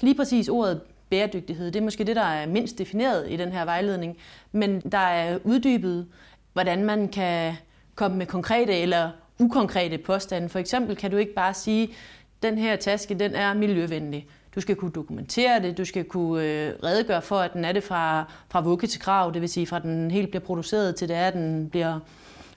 lige 0.00 0.14
præcis 0.14 0.48
ordet 0.48 0.80
bæredygtighed. 1.10 1.66
Det 1.66 1.80
er 1.80 1.84
måske 1.84 2.04
det, 2.04 2.16
der 2.16 2.22
er 2.22 2.46
mindst 2.46 2.78
defineret 2.78 3.30
i 3.30 3.36
den 3.36 3.52
her 3.52 3.64
vejledning. 3.64 4.16
Men 4.52 4.80
der 4.80 4.98
er 4.98 5.38
uddybet, 5.44 6.06
hvordan 6.52 6.84
man 6.84 7.08
kan 7.08 7.54
komme 7.94 8.16
med 8.16 8.26
konkrete 8.26 8.72
eller 8.74 9.10
ukonkrete 9.38 9.98
påstande. 9.98 10.48
For 10.48 10.58
eksempel 10.58 10.96
kan 10.96 11.10
du 11.10 11.16
ikke 11.16 11.34
bare 11.34 11.54
sige, 11.54 11.88
den 12.42 12.58
her 12.58 12.76
taske 12.76 13.14
den 13.14 13.34
er 13.34 13.54
miljøvenlig. 13.54 14.26
Du 14.54 14.60
skal 14.60 14.76
kunne 14.76 14.90
dokumentere 14.90 15.62
det, 15.62 15.78
du 15.78 15.84
skal 15.84 16.04
kunne 16.04 16.44
øh, 16.44 16.72
redegøre 16.84 17.22
for, 17.22 17.38
at 17.38 17.52
den 17.52 17.64
er 17.64 17.72
det 17.72 17.84
fra, 17.84 18.24
fra 18.48 18.60
vugge 18.60 18.86
til 18.86 19.00
krav, 19.00 19.30
det 19.34 19.40
vil 19.40 19.48
sige 19.48 19.66
fra 19.66 19.78
den 19.78 20.10
helt 20.10 20.30
bliver 20.30 20.44
produceret 20.44 20.96
til 20.96 21.08
det 21.08 21.16
er, 21.16 21.26
at 21.26 21.34
den 21.34 21.68
bliver 21.70 22.00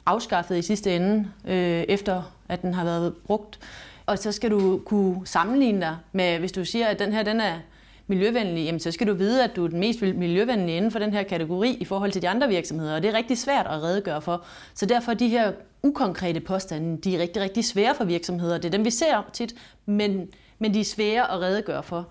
afskaffet 0.05 0.57
i 0.57 0.61
sidste 0.61 0.95
ende, 0.95 1.27
øh, 1.47 1.83
efter 1.87 2.33
at 2.49 2.61
den 2.61 2.73
har 2.73 2.83
været 2.83 3.13
brugt. 3.25 3.59
Og 4.05 4.17
så 4.17 4.31
skal 4.31 4.51
du 4.51 4.81
kunne 4.85 5.27
sammenligne 5.27 5.81
dig 5.81 5.97
med, 6.11 6.39
hvis 6.39 6.51
du 6.51 6.65
siger, 6.65 6.87
at 6.87 6.99
den 6.99 7.13
her 7.13 7.23
den 7.23 7.39
er 7.39 7.59
miljøvenlig, 8.07 8.65
jamen 8.65 8.79
så 8.79 8.91
skal 8.91 9.07
du 9.07 9.13
vide, 9.13 9.43
at 9.43 9.55
du 9.55 9.63
er 9.63 9.67
den 9.67 9.79
mest 9.79 10.01
miljøvenlige 10.01 10.77
inden 10.77 10.91
for 10.91 10.99
den 10.99 11.13
her 11.13 11.23
kategori 11.23 11.77
i 11.79 11.85
forhold 11.85 12.11
til 12.11 12.21
de 12.21 12.29
andre 12.29 12.47
virksomheder, 12.47 12.95
og 12.95 13.03
det 13.03 13.09
er 13.09 13.17
rigtig 13.17 13.37
svært 13.37 13.65
at 13.65 13.83
redegøre 13.83 14.21
for. 14.21 14.45
Så 14.73 14.85
derfor 14.85 15.13
de 15.13 15.27
her 15.27 15.51
ukonkrete 15.83 16.39
påstande, 16.39 17.01
de 17.01 17.15
er 17.15 17.19
rigtig, 17.19 17.41
rigtig 17.41 17.65
svære 17.65 17.95
for 17.95 18.03
virksomheder. 18.03 18.57
Det 18.57 18.65
er 18.65 18.69
dem, 18.69 18.85
vi 18.85 18.89
ser 18.89 19.29
tit, 19.33 19.53
men, 19.85 20.27
men 20.59 20.73
de 20.73 20.79
er 20.79 20.85
svære 20.85 21.31
at 21.31 21.41
redegøre 21.41 21.83
for. 21.83 22.07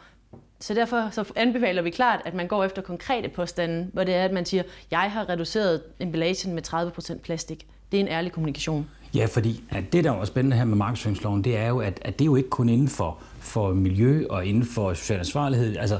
Så 0.60 0.74
derfor 0.74 1.08
så 1.10 1.32
anbefaler 1.36 1.82
vi 1.82 1.90
klart, 1.90 2.20
at 2.24 2.34
man 2.34 2.48
går 2.48 2.64
efter 2.64 2.82
konkrete 2.82 3.28
påstande, 3.28 3.86
hvor 3.92 4.04
det 4.04 4.14
er, 4.14 4.24
at 4.24 4.32
man 4.32 4.46
siger, 4.46 4.62
jeg 4.90 5.00
har 5.00 5.28
reduceret 5.28 5.82
emballagen 6.00 6.54
med 6.54 6.62
30% 6.68 7.18
plastik. 7.18 7.66
Det 7.92 8.00
er 8.00 8.00
en 8.00 8.08
ærlig 8.08 8.32
kommunikation. 8.32 8.86
Ja, 9.14 9.26
fordi 9.26 9.64
at 9.70 9.92
det, 9.92 10.04
der 10.04 10.12
er 10.12 10.24
spændende 10.24 10.56
her 10.56 10.64
med 10.64 10.76
markedsføringsloven, 10.76 11.44
det 11.44 11.56
er 11.56 11.68
jo, 11.68 11.78
at, 11.78 11.98
at 12.02 12.18
det 12.18 12.24
er 12.24 12.26
jo 12.26 12.36
ikke 12.36 12.48
kun 12.48 12.68
inden 12.68 12.88
for, 12.88 13.18
for 13.38 13.72
miljø 13.72 14.26
og 14.30 14.46
inden 14.46 14.64
for 14.64 14.94
social 14.94 15.18
ansvarlighed. 15.18 15.76
Altså, 15.76 15.98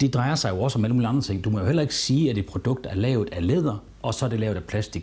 det 0.00 0.14
drejer 0.14 0.34
sig 0.34 0.50
jo 0.50 0.60
også 0.60 0.78
om 0.78 0.84
alle 0.84 0.94
mulige 0.94 1.08
andre 1.08 1.22
ting. 1.22 1.44
Du 1.44 1.50
må 1.50 1.58
jo 1.58 1.64
heller 1.64 1.82
ikke 1.82 1.94
sige, 1.94 2.30
at 2.30 2.38
et 2.38 2.46
produkt 2.46 2.86
er 2.86 2.94
lavet 2.94 3.28
af 3.32 3.46
læder, 3.46 3.84
og 4.02 4.14
så 4.14 4.24
er 4.24 4.28
det 4.28 4.40
lavet 4.40 4.56
af 4.56 4.64
plastik. 4.64 5.02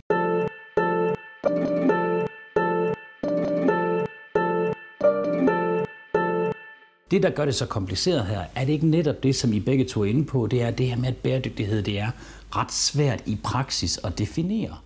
Det, 7.10 7.22
der 7.22 7.30
gør 7.30 7.44
det 7.44 7.54
så 7.54 7.66
kompliceret 7.66 8.26
her, 8.26 8.40
er 8.54 8.64
det 8.64 8.72
ikke 8.72 8.86
netop 8.86 9.22
det, 9.22 9.36
som 9.36 9.52
I 9.52 9.60
begge 9.60 9.84
to 9.84 10.00
er 10.00 10.04
inde 10.04 10.24
på, 10.24 10.46
det 10.46 10.62
er 10.62 10.70
det 10.70 10.86
her 10.86 10.96
med, 10.96 11.08
at 11.08 11.16
bæredygtighed 11.16 11.82
det 11.82 11.98
er 11.98 12.10
ret 12.56 12.72
svært 12.72 13.22
i 13.26 13.38
praksis 13.44 14.00
at 14.04 14.18
definere. 14.18 14.76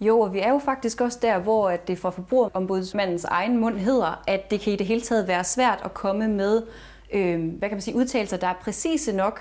Jo, 0.00 0.20
og 0.20 0.34
vi 0.34 0.38
er 0.38 0.50
jo 0.50 0.60
faktisk 0.64 1.00
også 1.00 1.18
der, 1.22 1.38
hvor 1.38 1.70
at 1.70 1.88
det 1.88 1.98
fra 1.98 2.10
forbrugerombudsmandens 2.10 3.24
egen 3.24 3.56
mund 3.60 3.78
hedder, 3.78 4.22
at 4.26 4.50
det 4.50 4.60
kan 4.60 4.72
i 4.72 4.76
det 4.76 4.86
hele 4.86 5.00
taget 5.00 5.28
være 5.28 5.44
svært 5.44 5.78
at 5.84 5.94
komme 5.94 6.28
med 6.28 6.62
øh, 7.14 7.58
hvad 7.58 7.68
kan 7.68 7.76
man 7.76 7.80
sige, 7.80 7.96
udtalelser, 7.96 8.36
der 8.36 8.46
er 8.46 8.54
præcise 8.62 9.12
nok 9.12 9.40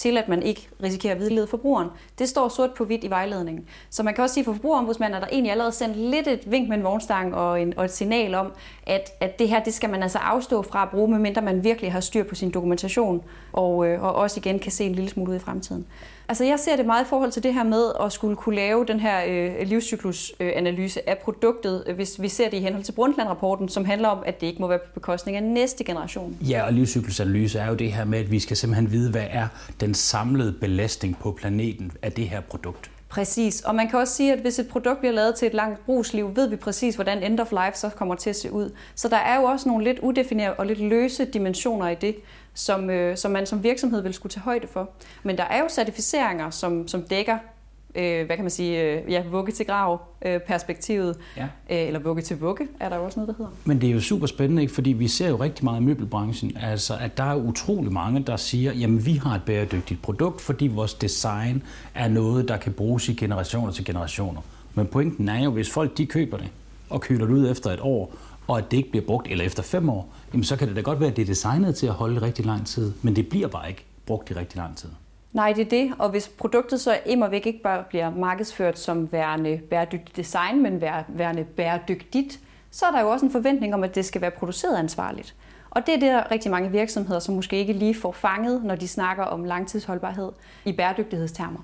til 0.00 0.18
at 0.18 0.28
man 0.28 0.42
ikke 0.42 0.68
risikerer 0.82 1.14
at 1.14 1.20
vidlede 1.20 1.46
forbrugeren. 1.46 1.88
Det 2.18 2.28
står 2.28 2.48
sort 2.48 2.70
på 2.74 2.84
hvidt 2.84 3.04
i 3.04 3.10
vejledningen. 3.10 3.64
Så 3.90 4.02
man 4.02 4.14
kan 4.14 4.24
også 4.24 4.34
sige, 4.34 4.44
for 4.44 4.52
forbrugerombudsmanden 4.52 5.16
er 5.16 5.20
der 5.20 5.26
egentlig 5.32 5.50
allerede 5.52 5.72
sendt 5.72 5.96
lidt 5.96 6.26
et 6.26 6.50
vink 6.50 6.68
med 6.68 6.76
en 6.76 6.84
vognstang 6.84 7.34
og, 7.34 7.62
en, 7.62 7.78
og 7.78 7.84
et 7.84 7.90
signal 7.90 8.34
om, 8.34 8.52
at, 8.86 9.10
at 9.20 9.38
det 9.38 9.48
her 9.48 9.62
det 9.62 9.74
skal 9.74 9.90
man 9.90 10.02
altså 10.02 10.18
afstå 10.18 10.62
fra 10.62 10.82
at 10.82 10.90
bruge, 10.90 11.10
medmindre 11.10 11.42
man 11.42 11.64
virkelig 11.64 11.92
har 11.92 12.00
styr 12.00 12.24
på 12.24 12.34
sin 12.34 12.50
dokumentation, 12.50 13.22
og, 13.52 13.86
øh, 13.86 14.02
og 14.02 14.14
også 14.14 14.40
igen 14.40 14.58
kan 14.58 14.72
se 14.72 14.84
en 14.84 14.94
lille 14.94 15.10
smule 15.10 15.30
ud 15.30 15.36
i 15.36 15.38
fremtiden. 15.38 15.86
Altså 16.30 16.44
jeg 16.44 16.58
ser 16.58 16.76
det 16.76 16.86
meget 16.86 17.04
i 17.04 17.08
forhold 17.08 17.32
til 17.32 17.42
det 17.42 17.54
her 17.54 17.62
med 17.62 17.92
at 18.04 18.12
skulle 18.12 18.36
kunne 18.36 18.54
lave 18.56 18.84
den 18.84 19.00
her 19.00 19.24
øh, 19.28 19.68
livscyklusanalyse 19.68 21.00
øh, 21.00 21.04
af 21.06 21.18
produktet, 21.18 21.84
øh, 21.86 21.94
hvis 21.94 22.22
vi 22.22 22.28
ser 22.28 22.50
det 22.50 22.56
i 22.56 22.60
henhold 22.60 22.84
til 22.84 22.92
Brundtland-rapporten, 22.92 23.68
som 23.68 23.84
handler 23.84 24.08
om, 24.08 24.22
at 24.26 24.40
det 24.40 24.46
ikke 24.46 24.60
må 24.60 24.68
være 24.68 24.78
på 24.78 24.90
bekostning 24.94 25.36
af 25.36 25.42
næste 25.42 25.84
generation. 25.84 26.36
Ja, 26.40 26.62
og 26.66 26.72
livscyklusanalyse 26.72 27.58
er 27.58 27.68
jo 27.68 27.74
det 27.74 27.92
her 27.92 28.04
med, 28.04 28.18
at 28.18 28.30
vi 28.30 28.40
skal 28.40 28.56
simpelthen 28.56 28.92
vide, 28.92 29.10
hvad 29.10 29.26
er 29.30 29.48
den 29.80 29.94
samlede 29.94 30.52
belastning 30.52 31.18
på 31.18 31.32
planeten 31.32 31.92
af 32.02 32.12
det 32.12 32.28
her 32.28 32.40
produkt. 32.40 32.90
Præcis, 33.08 33.60
og 33.60 33.74
man 33.74 33.88
kan 33.88 33.98
også 33.98 34.14
sige, 34.14 34.32
at 34.32 34.38
hvis 34.38 34.58
et 34.58 34.68
produkt 34.68 34.98
bliver 34.98 35.12
lavet 35.12 35.34
til 35.34 35.46
et 35.46 35.54
langt 35.54 35.86
brugsliv, 35.86 36.36
ved 36.36 36.48
vi 36.48 36.56
præcis, 36.56 36.94
hvordan 36.94 37.22
end 37.22 37.40
of 37.40 37.52
life 37.52 37.78
så 37.78 37.88
kommer 37.88 38.14
til 38.14 38.30
at 38.30 38.36
se 38.36 38.52
ud. 38.52 38.70
Så 38.94 39.08
der 39.08 39.16
er 39.16 39.40
jo 39.40 39.44
også 39.44 39.68
nogle 39.68 39.84
lidt 39.84 39.98
udefinerede 39.98 40.54
og 40.54 40.66
lidt 40.66 40.80
løse 40.80 41.24
dimensioner 41.24 41.88
i 41.88 41.94
det 41.94 42.16
som, 42.54 42.90
øh, 42.90 43.16
som 43.16 43.30
man 43.30 43.46
som 43.46 43.62
virksomhed 43.62 44.02
vil 44.02 44.14
skulle 44.14 44.30
tage 44.30 44.42
højde 44.42 44.66
for. 44.66 44.90
Men 45.22 45.38
der 45.38 45.44
er 45.44 45.60
jo 45.60 45.68
certificeringer, 45.68 46.50
som, 46.50 46.88
som 46.88 47.02
dækker 47.02 47.38
øh, 47.94 48.26
hvad 48.26 48.36
kan 48.36 48.44
man 48.44 48.50
sige, 48.50 48.82
øh, 48.82 49.12
ja, 49.12 49.22
vugge 49.30 49.52
til 49.52 49.66
grav 49.66 50.00
øh, 50.22 50.40
perspektivet, 50.40 51.16
ja. 51.36 51.42
øh, 51.42 51.48
eller 51.86 52.00
vugge 52.00 52.22
til 52.22 52.40
vugge, 52.40 52.68
er 52.80 52.88
der 52.88 52.96
jo 52.96 53.04
også 53.04 53.20
noget, 53.20 53.28
der 53.28 53.44
hedder. 53.44 53.56
Men 53.64 53.80
det 53.80 53.88
er 53.88 53.92
jo 53.92 54.00
super 54.00 54.26
spændende, 54.26 54.62
ikke? 54.62 54.74
fordi 54.74 54.92
vi 54.92 55.08
ser 55.08 55.28
jo 55.28 55.36
rigtig 55.36 55.64
meget 55.64 55.80
i 55.80 55.84
møbelbranchen, 55.84 56.56
altså 56.56 56.96
at 57.00 57.16
der 57.16 57.24
er 57.24 57.34
utrolig 57.34 57.92
mange, 57.92 58.20
der 58.20 58.36
siger, 58.36 58.72
jamen 58.72 59.06
vi 59.06 59.14
har 59.14 59.34
et 59.34 59.42
bæredygtigt 59.46 60.02
produkt, 60.02 60.40
fordi 60.40 60.66
vores 60.66 60.94
design 60.94 61.62
er 61.94 62.08
noget, 62.08 62.48
der 62.48 62.56
kan 62.56 62.72
bruges 62.72 63.08
i 63.08 63.14
generationer 63.14 63.72
til 63.72 63.84
generationer. 63.84 64.40
Men 64.74 64.86
pointen 64.86 65.28
er 65.28 65.44
jo, 65.44 65.50
hvis 65.50 65.70
folk 65.70 65.98
de 65.98 66.06
køber 66.06 66.36
det, 66.36 66.48
og 66.90 67.00
køler 67.00 67.26
det 67.26 67.34
ud 67.34 67.50
efter 67.50 67.70
et 67.70 67.80
år, 67.82 68.14
og 68.50 68.58
at 68.58 68.70
det 68.70 68.76
ikke 68.76 68.90
bliver 68.90 69.06
brugt, 69.06 69.28
eller 69.30 69.44
efter 69.44 69.62
fem 69.62 69.88
år, 69.88 70.12
jamen 70.32 70.44
så 70.44 70.56
kan 70.56 70.68
det 70.68 70.76
da 70.76 70.80
godt 70.80 71.00
være, 71.00 71.10
at 71.10 71.16
det 71.16 71.22
er 71.22 71.26
designet 71.26 71.76
til 71.76 71.86
at 71.86 71.92
holde 71.92 72.22
rigtig 72.22 72.46
lang 72.46 72.66
tid, 72.66 72.92
men 73.02 73.16
det 73.16 73.28
bliver 73.28 73.48
bare 73.48 73.68
ikke 73.68 73.84
brugt 74.06 74.30
i 74.30 74.34
rigtig 74.34 74.56
lang 74.56 74.76
tid. 74.76 74.88
Nej, 75.32 75.52
det 75.52 75.66
er 75.66 75.70
det. 75.70 75.92
Og 75.98 76.10
hvis 76.10 76.28
produktet 76.28 76.80
så 76.80 76.98
immer 77.06 77.28
væk 77.28 77.46
ikke 77.46 77.62
bare 77.62 77.84
bliver 77.88 78.10
markedsført 78.10 78.78
som 78.78 79.12
værende 79.12 79.60
bæredygtigt 79.70 80.16
design, 80.16 80.62
men 80.62 80.82
værende 81.08 81.44
bæredygtigt, 81.44 82.40
så 82.70 82.86
er 82.86 82.90
der 82.90 83.00
jo 83.00 83.08
også 83.08 83.26
en 83.26 83.32
forventning 83.32 83.74
om, 83.74 83.84
at 83.84 83.94
det 83.94 84.04
skal 84.04 84.20
være 84.20 84.30
produceret 84.30 84.76
ansvarligt. 84.76 85.34
Og 85.70 85.86
det 85.86 85.94
er 85.94 85.98
der 85.98 86.30
rigtig 86.30 86.50
mange 86.50 86.70
virksomheder, 86.70 87.20
som 87.20 87.34
måske 87.34 87.56
ikke 87.56 87.72
lige 87.72 87.94
får 87.94 88.12
fanget, 88.12 88.64
når 88.64 88.74
de 88.74 88.88
snakker 88.88 89.24
om 89.24 89.44
langtidsholdbarhed 89.44 90.28
i 90.64 90.72
bæredygtighedstermer. 90.72 91.60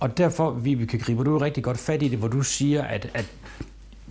Og 0.00 0.18
derfor, 0.18 0.50
vi 0.50 0.86
kan 0.86 0.98
gribe 0.98 1.24
du 1.24 1.38
rigtig 1.38 1.64
godt 1.64 1.78
fat 1.78 2.02
i 2.02 2.08
det, 2.08 2.18
hvor 2.18 2.28
du 2.28 2.42
siger, 2.42 2.82
at, 2.82 3.10
at 3.14 3.32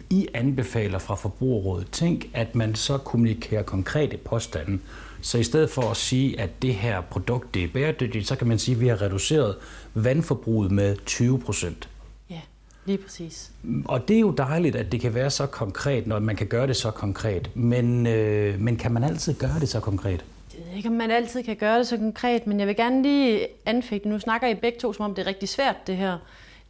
I 0.09 0.27
anbefaler 0.33 0.99
fra 0.99 1.15
Forbrugerrådet, 1.15 1.91
tænk, 1.91 2.29
at 2.33 2.55
man 2.55 2.75
så 2.75 2.97
kommunikerer 2.97 3.63
konkrete 3.63 4.17
påstande. 4.17 4.79
Så 5.21 5.37
i 5.37 5.43
stedet 5.43 5.69
for 5.69 5.81
at 5.81 5.97
sige, 5.97 6.39
at 6.39 6.61
det 6.61 6.75
her 6.75 7.01
produkt 7.01 7.53
det 7.53 7.63
er 7.63 7.67
bæredygtigt, 7.73 8.27
så 8.27 8.35
kan 8.35 8.47
man 8.47 8.59
sige, 8.59 8.75
at 8.75 8.81
vi 8.81 8.87
har 8.87 9.01
reduceret 9.01 9.55
vandforbruget 9.93 10.71
med 10.71 10.97
20 11.05 11.39
procent. 11.39 11.89
Ja, 12.29 12.39
lige 12.85 12.97
præcis. 12.97 13.51
Og 13.85 14.07
det 14.07 14.15
er 14.15 14.19
jo 14.19 14.31
dejligt, 14.31 14.75
at 14.75 14.91
det 14.91 15.01
kan 15.01 15.13
være 15.13 15.29
så 15.29 15.45
konkret, 15.45 16.07
når 16.07 16.19
man 16.19 16.35
kan 16.35 16.47
gøre 16.47 16.67
det 16.67 16.75
så 16.75 16.91
konkret. 16.91 17.49
Men, 17.55 18.07
øh, 18.07 18.59
men 18.59 18.75
kan 18.77 18.91
man 18.91 19.03
altid 19.03 19.33
gøre 19.33 19.59
det 19.59 19.69
så 19.69 19.79
konkret? 19.79 20.25
Jeg 20.57 20.65
ved 20.69 20.77
ikke, 20.77 20.89
om 20.89 20.95
man 20.95 21.11
altid 21.11 21.43
kan 21.43 21.55
gøre 21.55 21.79
det 21.79 21.87
så 21.87 21.97
konkret, 21.97 22.47
men 22.47 22.59
jeg 22.59 22.67
vil 22.67 22.75
gerne 22.75 23.01
lige 23.01 23.47
anfægte. 23.65 24.09
Nu 24.09 24.19
snakker 24.19 24.47
I 24.47 24.55
begge 24.55 24.79
to, 24.79 24.93
som 24.93 25.05
om 25.05 25.15
det 25.15 25.21
er 25.21 25.27
rigtig 25.27 25.49
svært, 25.49 25.75
det 25.87 25.97
her. 25.97 26.17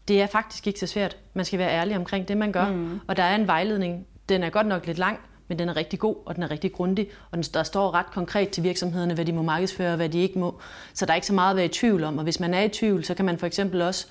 Det 0.07 0.21
er 0.21 0.27
faktisk 0.27 0.67
ikke 0.67 0.79
så 0.79 0.87
svært. 0.87 1.17
Man 1.33 1.45
skal 1.45 1.59
være 1.59 1.71
ærlig 1.71 1.97
omkring 1.97 2.27
det, 2.27 2.37
man 2.37 2.51
gør. 2.51 2.69
Mm. 2.69 2.99
Og 3.07 3.17
der 3.17 3.23
er 3.23 3.35
en 3.35 3.47
vejledning. 3.47 4.07
Den 4.29 4.43
er 4.43 4.49
godt 4.49 4.67
nok 4.67 4.85
lidt 4.85 4.97
lang, 4.97 5.19
men 5.47 5.59
den 5.59 5.69
er 5.69 5.75
rigtig 5.75 5.99
god, 5.99 6.15
og 6.25 6.35
den 6.35 6.43
er 6.43 6.51
rigtig 6.51 6.71
grundig, 6.71 7.09
og 7.31 7.53
der 7.53 7.63
står 7.63 7.93
ret 7.93 8.05
konkret 8.05 8.49
til 8.49 8.63
virksomhederne, 8.63 9.13
hvad 9.13 9.25
de 9.25 9.31
må 9.31 9.41
markedsføre 9.41 9.91
og 9.91 9.95
hvad 9.95 10.09
de 10.09 10.19
ikke 10.19 10.39
må. 10.39 10.59
Så 10.93 11.05
der 11.05 11.11
er 11.11 11.15
ikke 11.15 11.27
så 11.27 11.33
meget 11.33 11.49
at 11.49 11.57
være 11.57 11.65
i 11.65 11.69
tvivl 11.69 12.03
om, 12.03 12.17
og 12.17 12.23
hvis 12.23 12.39
man 12.39 12.53
er 12.53 12.61
i 12.61 12.69
tvivl, 12.69 13.05
så 13.05 13.13
kan 13.13 13.25
man 13.25 13.37
for 13.37 13.47
eksempel 13.47 13.81
også 13.81 14.07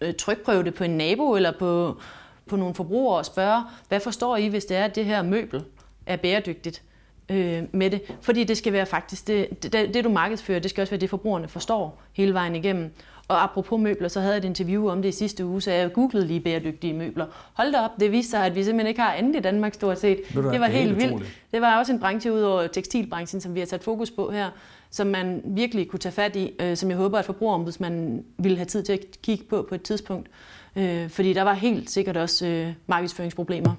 øh, 0.00 0.14
trykprøve 0.14 0.64
det 0.64 0.74
på 0.74 0.84
en 0.84 0.90
nabo 0.90 1.34
eller 1.34 1.52
på, 1.58 2.00
på 2.46 2.56
nogle 2.56 2.74
forbrugere 2.74 3.18
og 3.18 3.26
spørge, 3.26 3.62
hvad 3.88 4.00
forstår 4.00 4.36
I, 4.36 4.48
hvis 4.48 4.64
det 4.64 4.76
er, 4.76 4.84
at 4.84 4.94
det 4.94 5.04
her 5.04 5.22
møbel 5.22 5.64
er 6.06 6.16
bæredygtigt? 6.16 6.82
øh, 7.28 7.62
med 7.72 7.90
det. 7.90 8.02
Fordi 8.20 8.44
det 8.44 8.56
skal 8.56 8.72
være 8.72 8.86
faktisk, 8.86 9.26
det, 9.26 9.62
det, 9.62 9.94
det 9.94 10.04
du 10.04 10.08
markedsfører, 10.08 10.58
det 10.58 10.70
skal 10.70 10.82
også 10.82 10.90
være 10.90 11.00
det, 11.00 11.10
forbrugerne 11.10 11.48
forstår 11.48 12.02
hele 12.12 12.34
vejen 12.34 12.56
igennem. 12.56 12.92
Og 13.28 13.42
apropos 13.42 13.80
møbler, 13.80 14.08
så 14.08 14.20
havde 14.20 14.32
jeg 14.32 14.38
et 14.38 14.44
interview 14.44 14.88
om 14.88 15.02
det 15.02 15.08
i 15.08 15.12
sidste 15.12 15.46
uge, 15.46 15.62
så 15.62 15.70
jeg 15.70 15.92
googlede 15.92 16.26
lige 16.26 16.40
bæredygtige 16.40 16.92
møbler. 16.92 17.26
Hold 17.54 17.72
da 17.72 17.80
op, 17.80 17.90
det 18.00 18.12
viste 18.12 18.30
sig, 18.30 18.46
at 18.46 18.54
vi 18.54 18.64
simpelthen 18.64 18.86
ikke 18.88 19.00
har 19.00 19.12
andet 19.12 19.36
i 19.36 19.40
Danmark 19.40 19.74
stort 19.74 19.98
set. 19.98 20.18
Det, 20.34 20.44
det 20.44 20.60
var 20.60 20.66
helt 20.66 20.96
vildt. 20.96 21.06
Utroligt. 21.06 21.30
Det 21.52 21.60
var 21.60 21.78
også 21.78 21.92
en 21.92 22.00
branche 22.00 22.32
ud 22.32 22.40
over 22.40 22.66
tekstilbranchen, 22.66 23.40
som 23.40 23.54
vi 23.54 23.60
har 23.60 23.66
sat 23.66 23.82
fokus 23.82 24.10
på 24.10 24.30
her, 24.30 24.50
som 24.90 25.06
man 25.06 25.42
virkelig 25.44 25.88
kunne 25.88 26.00
tage 26.00 26.12
fat 26.12 26.36
i, 26.36 26.52
øh, 26.60 26.76
som 26.76 26.90
jeg 26.90 26.98
håber, 26.98 27.18
at 27.18 27.24
forbrugerombudsmanden 27.24 28.24
ville 28.38 28.56
have 28.56 28.66
tid 28.66 28.82
til 28.82 28.92
at 28.92 29.00
kigge 29.22 29.44
på 29.44 29.66
på 29.68 29.74
et 29.74 29.82
tidspunkt. 29.82 30.28
Øh, 30.76 31.10
fordi 31.10 31.32
der 31.32 31.42
var 31.42 31.54
helt 31.54 31.90
sikkert 31.90 32.16
også 32.16 32.46
øh, 32.46 32.72
markedsføringsproblemer. 32.86 33.74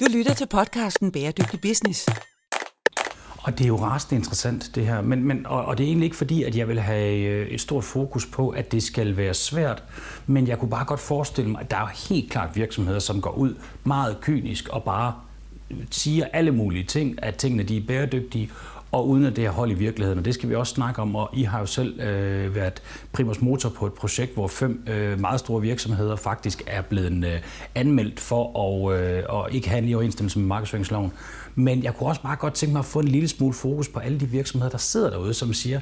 Du 0.00 0.06
lytter 0.16 0.34
til 0.34 0.46
podcasten 0.46 1.12
Bæredygtig 1.12 1.60
Business. 1.60 2.08
Og 3.42 3.58
det 3.58 3.64
er 3.64 3.68
jo 3.68 3.76
rasende 3.76 4.18
interessant, 4.18 4.70
det 4.74 4.86
her. 4.86 5.00
Men, 5.00 5.24
men, 5.24 5.46
og, 5.46 5.64
og 5.64 5.78
det 5.78 5.84
er 5.84 5.88
egentlig 5.88 6.04
ikke 6.04 6.16
fordi, 6.16 6.42
at 6.42 6.56
jeg 6.56 6.68
vil 6.68 6.80
have 6.80 7.16
øh, 7.18 7.46
et 7.46 7.60
stort 7.60 7.84
fokus 7.84 8.26
på, 8.26 8.48
at 8.48 8.72
det 8.72 8.82
skal 8.82 9.16
være 9.16 9.34
svært. 9.34 9.82
Men 10.26 10.48
jeg 10.48 10.58
kunne 10.58 10.70
bare 10.70 10.84
godt 10.84 11.00
forestille 11.00 11.50
mig, 11.50 11.60
at 11.60 11.70
der 11.70 11.76
er 11.76 12.08
helt 12.08 12.30
klart 12.30 12.56
virksomheder, 12.56 12.98
som 12.98 13.20
går 13.20 13.30
ud 13.30 13.54
meget 13.84 14.20
kynisk 14.20 14.68
og 14.68 14.82
bare 14.82 15.14
øh, 15.70 15.76
siger 15.90 16.26
alle 16.32 16.50
mulige 16.50 16.84
ting, 16.84 17.22
at 17.22 17.36
tingene 17.36 17.62
de 17.62 17.76
er 17.76 17.86
bæredygtige, 17.86 18.50
og 18.92 19.08
uden 19.08 19.24
at 19.24 19.36
det 19.36 19.44
har 19.44 19.52
hold 19.52 19.70
i 19.70 19.74
virkeligheden. 19.74 20.18
Og 20.18 20.24
det 20.24 20.34
skal 20.34 20.48
vi 20.48 20.54
også 20.54 20.74
snakke 20.74 21.02
om, 21.02 21.16
og 21.16 21.30
I 21.34 21.42
har 21.42 21.60
jo 21.60 21.66
selv 21.66 22.00
øh, 22.00 22.54
været 22.54 22.82
primus 23.12 23.40
motor 23.40 23.68
på 23.68 23.86
et 23.86 23.92
projekt, 23.92 24.34
hvor 24.34 24.48
fem 24.48 24.84
øh, 24.86 25.20
meget 25.20 25.40
store 25.40 25.62
virksomheder 25.62 26.16
faktisk 26.16 26.62
er 26.66 26.82
blevet 26.82 27.24
øh, 27.24 27.40
anmeldt 27.74 28.20
for 28.20 28.42
at, 28.90 29.00
øh, 29.00 29.18
at 29.18 29.54
ikke 29.54 29.68
handle 29.68 29.90
i 29.90 29.94
overensstemmelse 29.94 30.38
med 30.38 30.46
markedsføringsloven. 30.46 31.12
Men 31.54 31.82
jeg 31.82 31.94
kunne 31.94 32.08
også 32.08 32.22
bare 32.22 32.36
godt 32.36 32.54
tænke 32.54 32.72
mig 32.72 32.78
at 32.78 32.84
få 32.84 32.98
en 32.98 33.08
lille 33.08 33.28
smule 33.28 33.54
fokus 33.54 33.88
på 33.88 33.98
alle 33.98 34.20
de 34.20 34.26
virksomheder, 34.26 34.70
der 34.70 34.78
sidder 34.78 35.10
derude, 35.10 35.34
som 35.34 35.52
siger, 35.52 35.80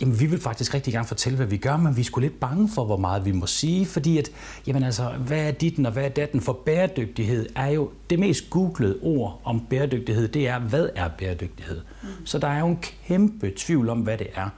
jamen 0.00 0.20
vi 0.20 0.26
vil 0.26 0.40
faktisk 0.40 0.74
rigtig 0.74 0.92
gerne 0.92 1.06
fortælle, 1.06 1.36
hvad 1.36 1.46
vi 1.46 1.56
gør, 1.56 1.76
men 1.76 1.96
vi 1.96 2.00
er 2.00 2.04
sgu 2.04 2.20
lidt 2.20 2.40
bange 2.40 2.68
for, 2.74 2.84
hvor 2.84 2.96
meget 2.96 3.24
vi 3.24 3.32
må 3.32 3.46
sige, 3.46 3.86
fordi 3.86 4.18
at, 4.18 4.30
jamen 4.66 4.82
altså, 4.82 5.10
hvad 5.26 5.46
er 5.46 5.50
dit 5.50 5.86
og 5.86 5.92
hvad 5.92 6.04
er 6.04 6.08
datten 6.08 6.40
for 6.40 6.52
bæredygtighed, 6.52 7.48
er 7.56 7.66
jo 7.66 7.90
det 8.10 8.18
mest 8.18 8.50
googlede 8.50 8.98
ord 9.02 9.40
om 9.44 9.60
bæredygtighed, 9.70 10.28
det 10.28 10.48
er, 10.48 10.58
hvad 10.58 10.88
er 10.94 11.08
bæredygtighed? 11.08 11.80
Mm. 12.02 12.08
Så 12.26 12.38
der 12.38 12.48
er 12.48 12.60
jo 12.60 12.66
en 12.66 12.78
kæmpe 13.06 13.52
tvivl 13.56 13.88
om, 13.88 14.00
hvad 14.00 14.18
det 14.18 14.26
er. 14.34 14.48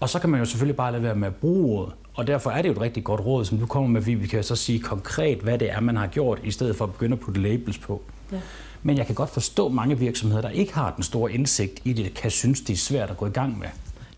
Og 0.00 0.08
så 0.08 0.18
kan 0.18 0.30
man 0.30 0.40
jo 0.40 0.46
selvfølgelig 0.46 0.76
bare 0.76 0.92
lade 0.92 1.02
være 1.02 1.16
med 1.16 1.28
at 1.28 1.34
bruge 1.34 1.78
ordet, 1.78 1.94
og 2.14 2.26
derfor 2.26 2.50
er 2.50 2.62
det 2.62 2.68
jo 2.68 2.72
et 2.72 2.80
rigtig 2.80 3.04
godt 3.04 3.20
råd, 3.20 3.44
som 3.44 3.58
du 3.58 3.66
kommer 3.66 3.88
med, 3.88 4.00
vi 4.00 4.26
kan 4.26 4.42
så 4.44 4.56
sige 4.56 4.80
konkret, 4.80 5.38
hvad 5.38 5.58
det 5.58 5.70
er, 5.70 5.80
man 5.80 5.96
har 5.96 6.06
gjort, 6.06 6.40
i 6.44 6.50
stedet 6.50 6.76
for 6.76 6.84
at 6.84 6.92
begynde 6.92 7.12
at 7.12 7.20
putte 7.20 7.40
labels 7.40 7.78
på. 7.78 8.02
Ja. 8.32 8.40
Men 8.82 8.98
jeg 8.98 9.06
kan 9.06 9.14
godt 9.14 9.30
forstå 9.30 9.68
mange 9.68 9.98
virksomheder, 9.98 10.42
der 10.42 10.50
ikke 10.50 10.74
har 10.74 10.94
den 10.94 11.02
store 11.02 11.32
indsigt 11.32 11.80
i 11.84 11.92
det, 11.92 12.14
kan 12.14 12.30
synes, 12.30 12.60
det 12.60 12.72
er 12.72 12.76
svært 12.76 13.10
at 13.10 13.16
gå 13.16 13.26
i 13.26 13.30
gang 13.30 13.58
med. 13.58 13.68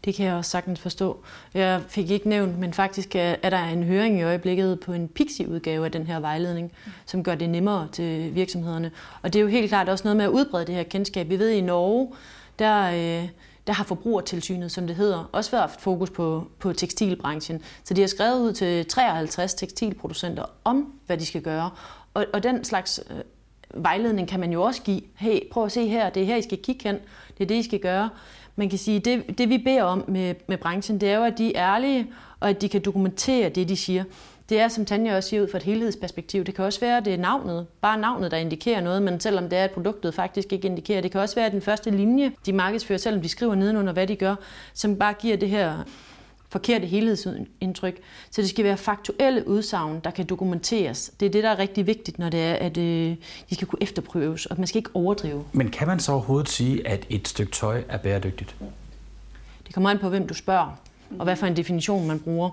Det 0.05 0.15
kan 0.15 0.27
jeg 0.27 0.35
også 0.35 0.51
sagtens 0.51 0.81
forstå. 0.81 1.25
Jeg 1.55 1.83
fik 1.89 2.11
ikke 2.11 2.29
nævnt, 2.29 2.59
men 2.59 2.73
faktisk 2.73 3.17
er 3.17 3.51
der 3.51 3.65
en 3.65 3.83
høring 3.83 4.19
i 4.19 4.23
øjeblikket 4.23 4.81
på 4.81 4.93
en 4.93 5.09
Pixie-udgave 5.09 5.85
af 5.85 5.93
den 5.93 6.07
her 6.07 6.21
vejledning, 6.21 6.73
som 7.07 7.25
gør 7.25 7.35
det 7.35 7.51
nemmere 7.51 7.89
til 7.93 8.35
virksomhederne. 8.35 8.91
Og 9.23 9.33
det 9.33 9.39
er 9.39 9.43
jo 9.43 9.49
helt 9.49 9.69
klart 9.69 9.89
også 9.89 10.05
noget 10.05 10.17
med 10.17 10.25
at 10.25 10.31
udbrede 10.31 10.67
det 10.67 10.75
her 10.75 10.83
kendskab. 10.83 11.29
Vi 11.29 11.39
ved 11.39 11.51
i 11.51 11.61
Norge, 11.61 12.09
der, 12.59 12.91
øh, 12.91 13.29
der 13.67 13.73
har 13.73 13.85
forbrugertilsynet, 13.85 14.73
som 14.73 14.87
det 14.87 14.97
hedder, 14.97 15.29
også 15.33 15.51
været 15.51 15.71
fokus 15.79 16.11
på, 16.11 16.47
på 16.59 16.73
tekstilbranchen. 16.73 17.63
Så 17.85 17.95
de 17.95 18.01
har 18.01 18.09
skrevet 18.09 18.41
ud 18.41 18.53
til 18.53 18.87
53 18.87 19.55
tekstilproducenter 19.55 20.45
om, 20.65 20.93
hvad 21.07 21.19
de 21.19 21.27
skal 21.27 21.43
gøre. 21.43 21.71
Og, 22.15 22.27
og 22.33 22.43
den 22.43 22.65
slags 22.65 23.01
øh, 23.11 23.17
vejledning 23.75 24.29
kan 24.29 24.41
man 24.41 24.53
jo 24.53 24.63
også 24.63 24.83
give. 24.83 25.01
Hey, 25.17 25.41
prøv 25.51 25.65
at 25.65 25.73
se 25.73 25.87
her, 25.89 26.11
det 26.11 26.23
er 26.23 26.27
her, 26.27 26.37
I 26.37 26.43
skal 26.43 26.59
kigge 26.59 26.89
hen. 26.89 26.99
Det 27.39 27.45
er 27.45 27.49
det, 27.49 27.55
I 27.55 27.63
skal 27.63 27.79
gøre. 27.79 28.11
Man 28.57 28.69
kan 28.69 28.79
sige, 28.79 29.01
det, 29.01 29.39
det 29.39 29.49
vi 29.49 29.59
beder 29.59 29.83
om 29.83 30.05
med, 30.09 30.35
med 30.49 30.59
branchen, 30.59 31.01
det 31.01 31.11
er 31.11 31.17
jo, 31.17 31.25
at 31.25 31.39
de 31.39 31.57
er 31.57 31.75
ærlige, 31.75 32.07
og 32.41 32.51
at 32.51 32.61
de 32.63 32.69
kan 32.69 32.81
dokumentere 32.81 33.49
det, 33.49 33.69
de 33.69 33.77
siger. 33.77 34.05
Det 34.49 34.61
er, 34.61 34.69
som 34.69 34.85
Tanja 34.85 35.17
også 35.17 35.29
siger, 35.29 35.43
ud 35.43 35.49
fra 35.49 35.59
et 35.59 35.65
helhedsperspektiv. 35.65 36.45
Det 36.45 36.55
kan 36.55 36.65
også 36.65 36.81
være, 36.81 36.97
at 36.97 37.05
det 37.05 37.13
er 37.13 37.19
navnet, 37.19 37.67
bare 37.81 37.99
navnet, 37.99 38.31
der 38.31 38.37
indikerer 38.37 38.81
noget, 38.81 39.03
men 39.03 39.21
selvom 39.21 39.49
det 39.49 39.59
er, 39.59 39.65
at 39.65 39.71
produktet 39.71 40.15
faktisk 40.15 40.53
ikke 40.53 40.69
indikerer. 40.69 41.01
Det 41.01 41.11
kan 41.11 41.21
også 41.21 41.35
være, 41.35 41.47
at 41.47 41.53
den 41.53 41.61
første 41.61 41.91
linje, 41.91 42.33
de 42.47 42.53
markedsfører, 42.53 42.99
selvom 42.99 43.23
de 43.23 43.29
skriver 43.29 43.55
nedenunder, 43.55 43.93
hvad 43.93 44.07
de 44.07 44.17
gør, 44.17 44.35
som 44.75 44.97
bare 44.97 45.13
giver 45.13 45.37
det 45.37 45.49
her 45.49 45.85
forkerte 46.53 46.87
helhedsindtryk. 46.87 48.01
Så 48.31 48.43
det 48.43 48.51
skal 48.51 48.65
være 48.65 48.77
faktuelle 48.77 49.49
udsagn, 49.49 50.01
der 50.05 50.11
kan 50.11 50.27
dokumenteres. 50.27 51.13
Det 51.21 51.27
er 51.27 51.31
det, 51.31 51.45
der 51.45 51.51
er 51.51 51.59
rigtig 51.59 51.87
vigtigt, 51.87 52.19
når 52.19 52.29
det 52.29 52.41
er, 52.41 52.55
at 52.55 52.77
øh, 52.77 53.17
de 53.51 53.55
skal 53.55 53.69
kunne 53.69 53.83
efterprøves, 53.83 54.47
og 54.47 54.57
man 54.59 54.67
skal 54.67 54.79
ikke 54.79 54.91
overdrive. 54.95 55.45
Men 55.53 55.71
kan 55.71 55.87
man 55.89 56.01
så 56.01 56.13
overhovedet 56.13 56.49
sige, 56.49 56.89
at 56.89 57.07
et 57.11 57.29
stykke 57.29 57.53
tøj 57.53 57.83
er 57.89 57.99
bæredygtigt? 57.99 58.57
Det 59.67 59.75
kommer 59.75 59.91
an 59.91 59.99
på, 59.99 60.09
hvem 60.09 60.27
du 60.27 60.35
spørger, 60.35 60.81
og 61.19 61.25
hvad 61.25 61.37
for 61.37 61.47
en 61.47 61.57
definition 61.57 62.07
man 62.07 62.21
bruger. 62.21 62.51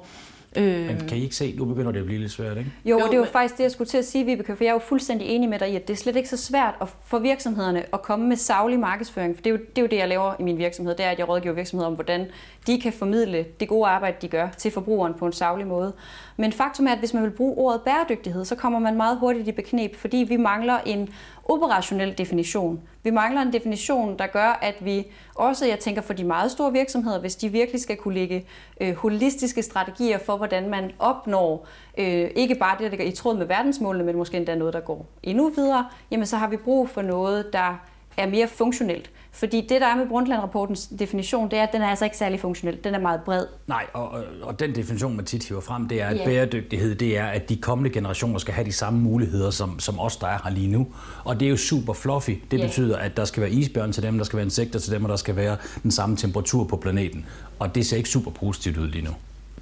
Øh, 0.55 0.87
Men 0.87 0.97
kan 1.07 1.17
I 1.17 1.23
ikke 1.23 1.35
se, 1.35 1.55
nu 1.57 1.65
begynder 1.65 1.91
det 1.91 1.99
at 1.99 2.05
blive 2.05 2.19
lidt 2.19 2.31
svært, 2.31 2.57
ikke? 2.57 2.71
Jo, 2.85 2.99
jo 2.99 3.05
det 3.05 3.11
er 3.11 3.17
jo 3.17 3.23
men... 3.23 3.31
faktisk 3.31 3.57
det, 3.57 3.63
jeg 3.63 3.71
skulle 3.71 3.87
til 3.87 3.97
at 3.97 4.05
sige, 4.05 4.25
Vibeke, 4.25 4.55
for 4.55 4.63
jeg 4.63 4.69
er 4.69 4.73
jo 4.73 4.79
fuldstændig 4.79 5.27
enig 5.27 5.49
med 5.49 5.59
dig 5.59 5.71
i, 5.71 5.75
at 5.75 5.87
det 5.87 5.93
er 5.93 5.97
slet 5.97 6.15
ikke 6.15 6.29
så 6.29 6.37
svært 6.37 6.75
at 6.81 6.87
få 7.05 7.19
virksomhederne 7.19 7.83
at 7.93 8.01
komme 8.01 8.27
med 8.27 8.35
savlig 8.35 8.79
markedsføring, 8.79 9.35
for 9.35 9.43
det 9.43 9.49
er, 9.49 9.51
jo, 9.51 9.57
det 9.57 9.77
er 9.77 9.81
jo 9.81 9.87
det, 9.87 9.97
jeg 9.97 10.07
laver 10.07 10.33
i 10.39 10.43
min 10.43 10.57
virksomhed, 10.57 10.95
det 10.95 11.05
er, 11.05 11.09
at 11.09 11.19
jeg 11.19 11.29
rådgiver 11.29 11.53
virksomheder 11.53 11.87
om, 11.87 11.93
hvordan 11.93 12.27
de 12.67 12.81
kan 12.81 12.93
formidle 12.93 13.45
det 13.59 13.67
gode 13.67 13.87
arbejde, 13.87 14.17
de 14.21 14.27
gør 14.27 14.47
til 14.57 14.71
forbrugeren 14.71 15.13
på 15.13 15.25
en 15.25 15.33
savlig 15.33 15.67
måde. 15.67 15.93
Men 16.37 16.51
faktum 16.51 16.87
er, 16.87 16.91
at 16.91 16.99
hvis 16.99 17.13
man 17.13 17.23
vil 17.23 17.31
bruge 17.31 17.57
ordet 17.57 17.81
bæredygtighed, 17.81 18.45
så 18.45 18.55
kommer 18.55 18.79
man 18.79 18.97
meget 18.97 19.17
hurtigt 19.17 19.47
i 19.47 19.51
beknep, 19.51 19.95
fordi 19.95 20.17
vi 20.17 20.37
mangler 20.37 20.77
en 20.85 21.09
operationel 21.49 22.17
definition. 22.17 22.81
Vi 23.03 23.09
mangler 23.09 23.41
en 23.41 23.53
definition, 23.53 24.19
der 24.19 24.27
gør, 24.27 24.59
at 24.61 24.75
vi 24.85 25.07
også, 25.35 25.65
jeg 25.65 25.79
tænker 25.79 26.01
for 26.01 26.13
de 26.13 26.23
meget 26.23 26.51
store 26.51 26.71
virksomheder, 26.71 27.19
hvis 27.19 27.35
de 27.35 27.49
virkelig 27.49 27.81
skal 27.81 27.97
kunne 27.97 28.13
lægge 28.13 28.45
øh, 28.81 28.95
holistiske 28.95 29.63
strategier 29.63 30.17
for, 30.17 30.37
hvordan 30.37 30.69
man 30.69 30.91
opnår 30.99 31.67
øh, 31.97 32.29
ikke 32.35 32.55
bare 32.55 32.75
det, 32.77 32.83
der 32.83 32.89
ligger 32.89 33.05
i 33.05 33.11
tråd 33.11 33.37
med 33.37 33.45
verdensmålene, 33.45 34.05
men 34.05 34.15
måske 34.15 34.37
endda 34.37 34.55
noget, 34.55 34.73
der 34.73 34.79
går 34.79 35.05
endnu 35.23 35.49
videre, 35.49 35.85
jamen 36.11 36.25
så 36.25 36.37
har 36.37 36.47
vi 36.47 36.57
brug 36.57 36.89
for 36.89 37.01
noget, 37.01 37.53
der 37.53 37.79
er 38.21 38.27
mere 38.27 38.47
funktionelt. 38.47 39.11
Fordi 39.31 39.61
det, 39.61 39.81
der 39.81 39.87
er 39.87 39.95
med 39.95 40.07
Brundtland-rapportens 40.07 40.87
definition, 40.99 41.51
det 41.51 41.59
er, 41.59 41.63
at 41.63 41.69
den 41.73 41.81
er 41.81 41.87
altså 41.87 42.05
ikke 42.05 42.17
særlig 42.17 42.39
funktionel. 42.39 42.83
Den 42.83 42.95
er 42.95 42.99
meget 42.99 43.21
bred. 43.25 43.45
Nej, 43.67 43.85
og, 43.93 44.23
og 44.41 44.59
den 44.59 44.75
definition, 44.75 45.15
man 45.15 45.25
tit 45.25 45.47
hiver 45.47 45.61
frem, 45.61 45.87
det 45.87 46.01
er, 46.01 46.07
at 46.07 46.15
yeah. 46.15 46.25
bæredygtighed, 46.25 46.95
det 46.95 47.17
er, 47.17 47.25
at 47.25 47.49
de 47.49 47.55
kommende 47.55 47.89
generationer 47.89 48.39
skal 48.39 48.53
have 48.53 48.65
de 48.65 48.71
samme 48.71 48.99
muligheder, 48.99 49.49
som, 49.49 49.79
som 49.79 49.99
os, 49.99 50.17
der 50.17 50.27
er 50.27 50.37
her 50.43 50.51
lige 50.51 50.67
nu. 50.67 50.87
Og 51.23 51.39
det 51.39 51.45
er 51.45 51.49
jo 51.49 51.57
super 51.57 51.93
fluffy. 51.93 52.29
Det 52.51 52.59
yeah. 52.59 52.67
betyder, 52.67 52.97
at 52.97 53.17
der 53.17 53.25
skal 53.25 53.41
være 53.41 53.51
isbjørn 53.51 53.91
til 53.91 54.03
dem, 54.03 54.17
der 54.17 54.25
skal 54.25 54.37
være 54.37 54.45
insekter 54.45 54.79
til 54.79 54.91
dem, 54.91 55.03
og 55.03 55.09
der 55.09 55.15
skal 55.15 55.35
være 55.35 55.57
den 55.83 55.91
samme 55.91 56.17
temperatur 56.17 56.63
på 56.63 56.77
planeten. 56.77 57.25
Og 57.59 57.75
det 57.75 57.85
ser 57.85 57.97
ikke 57.97 58.09
super 58.09 58.31
positivt 58.31 58.77
ud 58.77 58.87
lige 58.87 59.05
nu. 59.05 59.11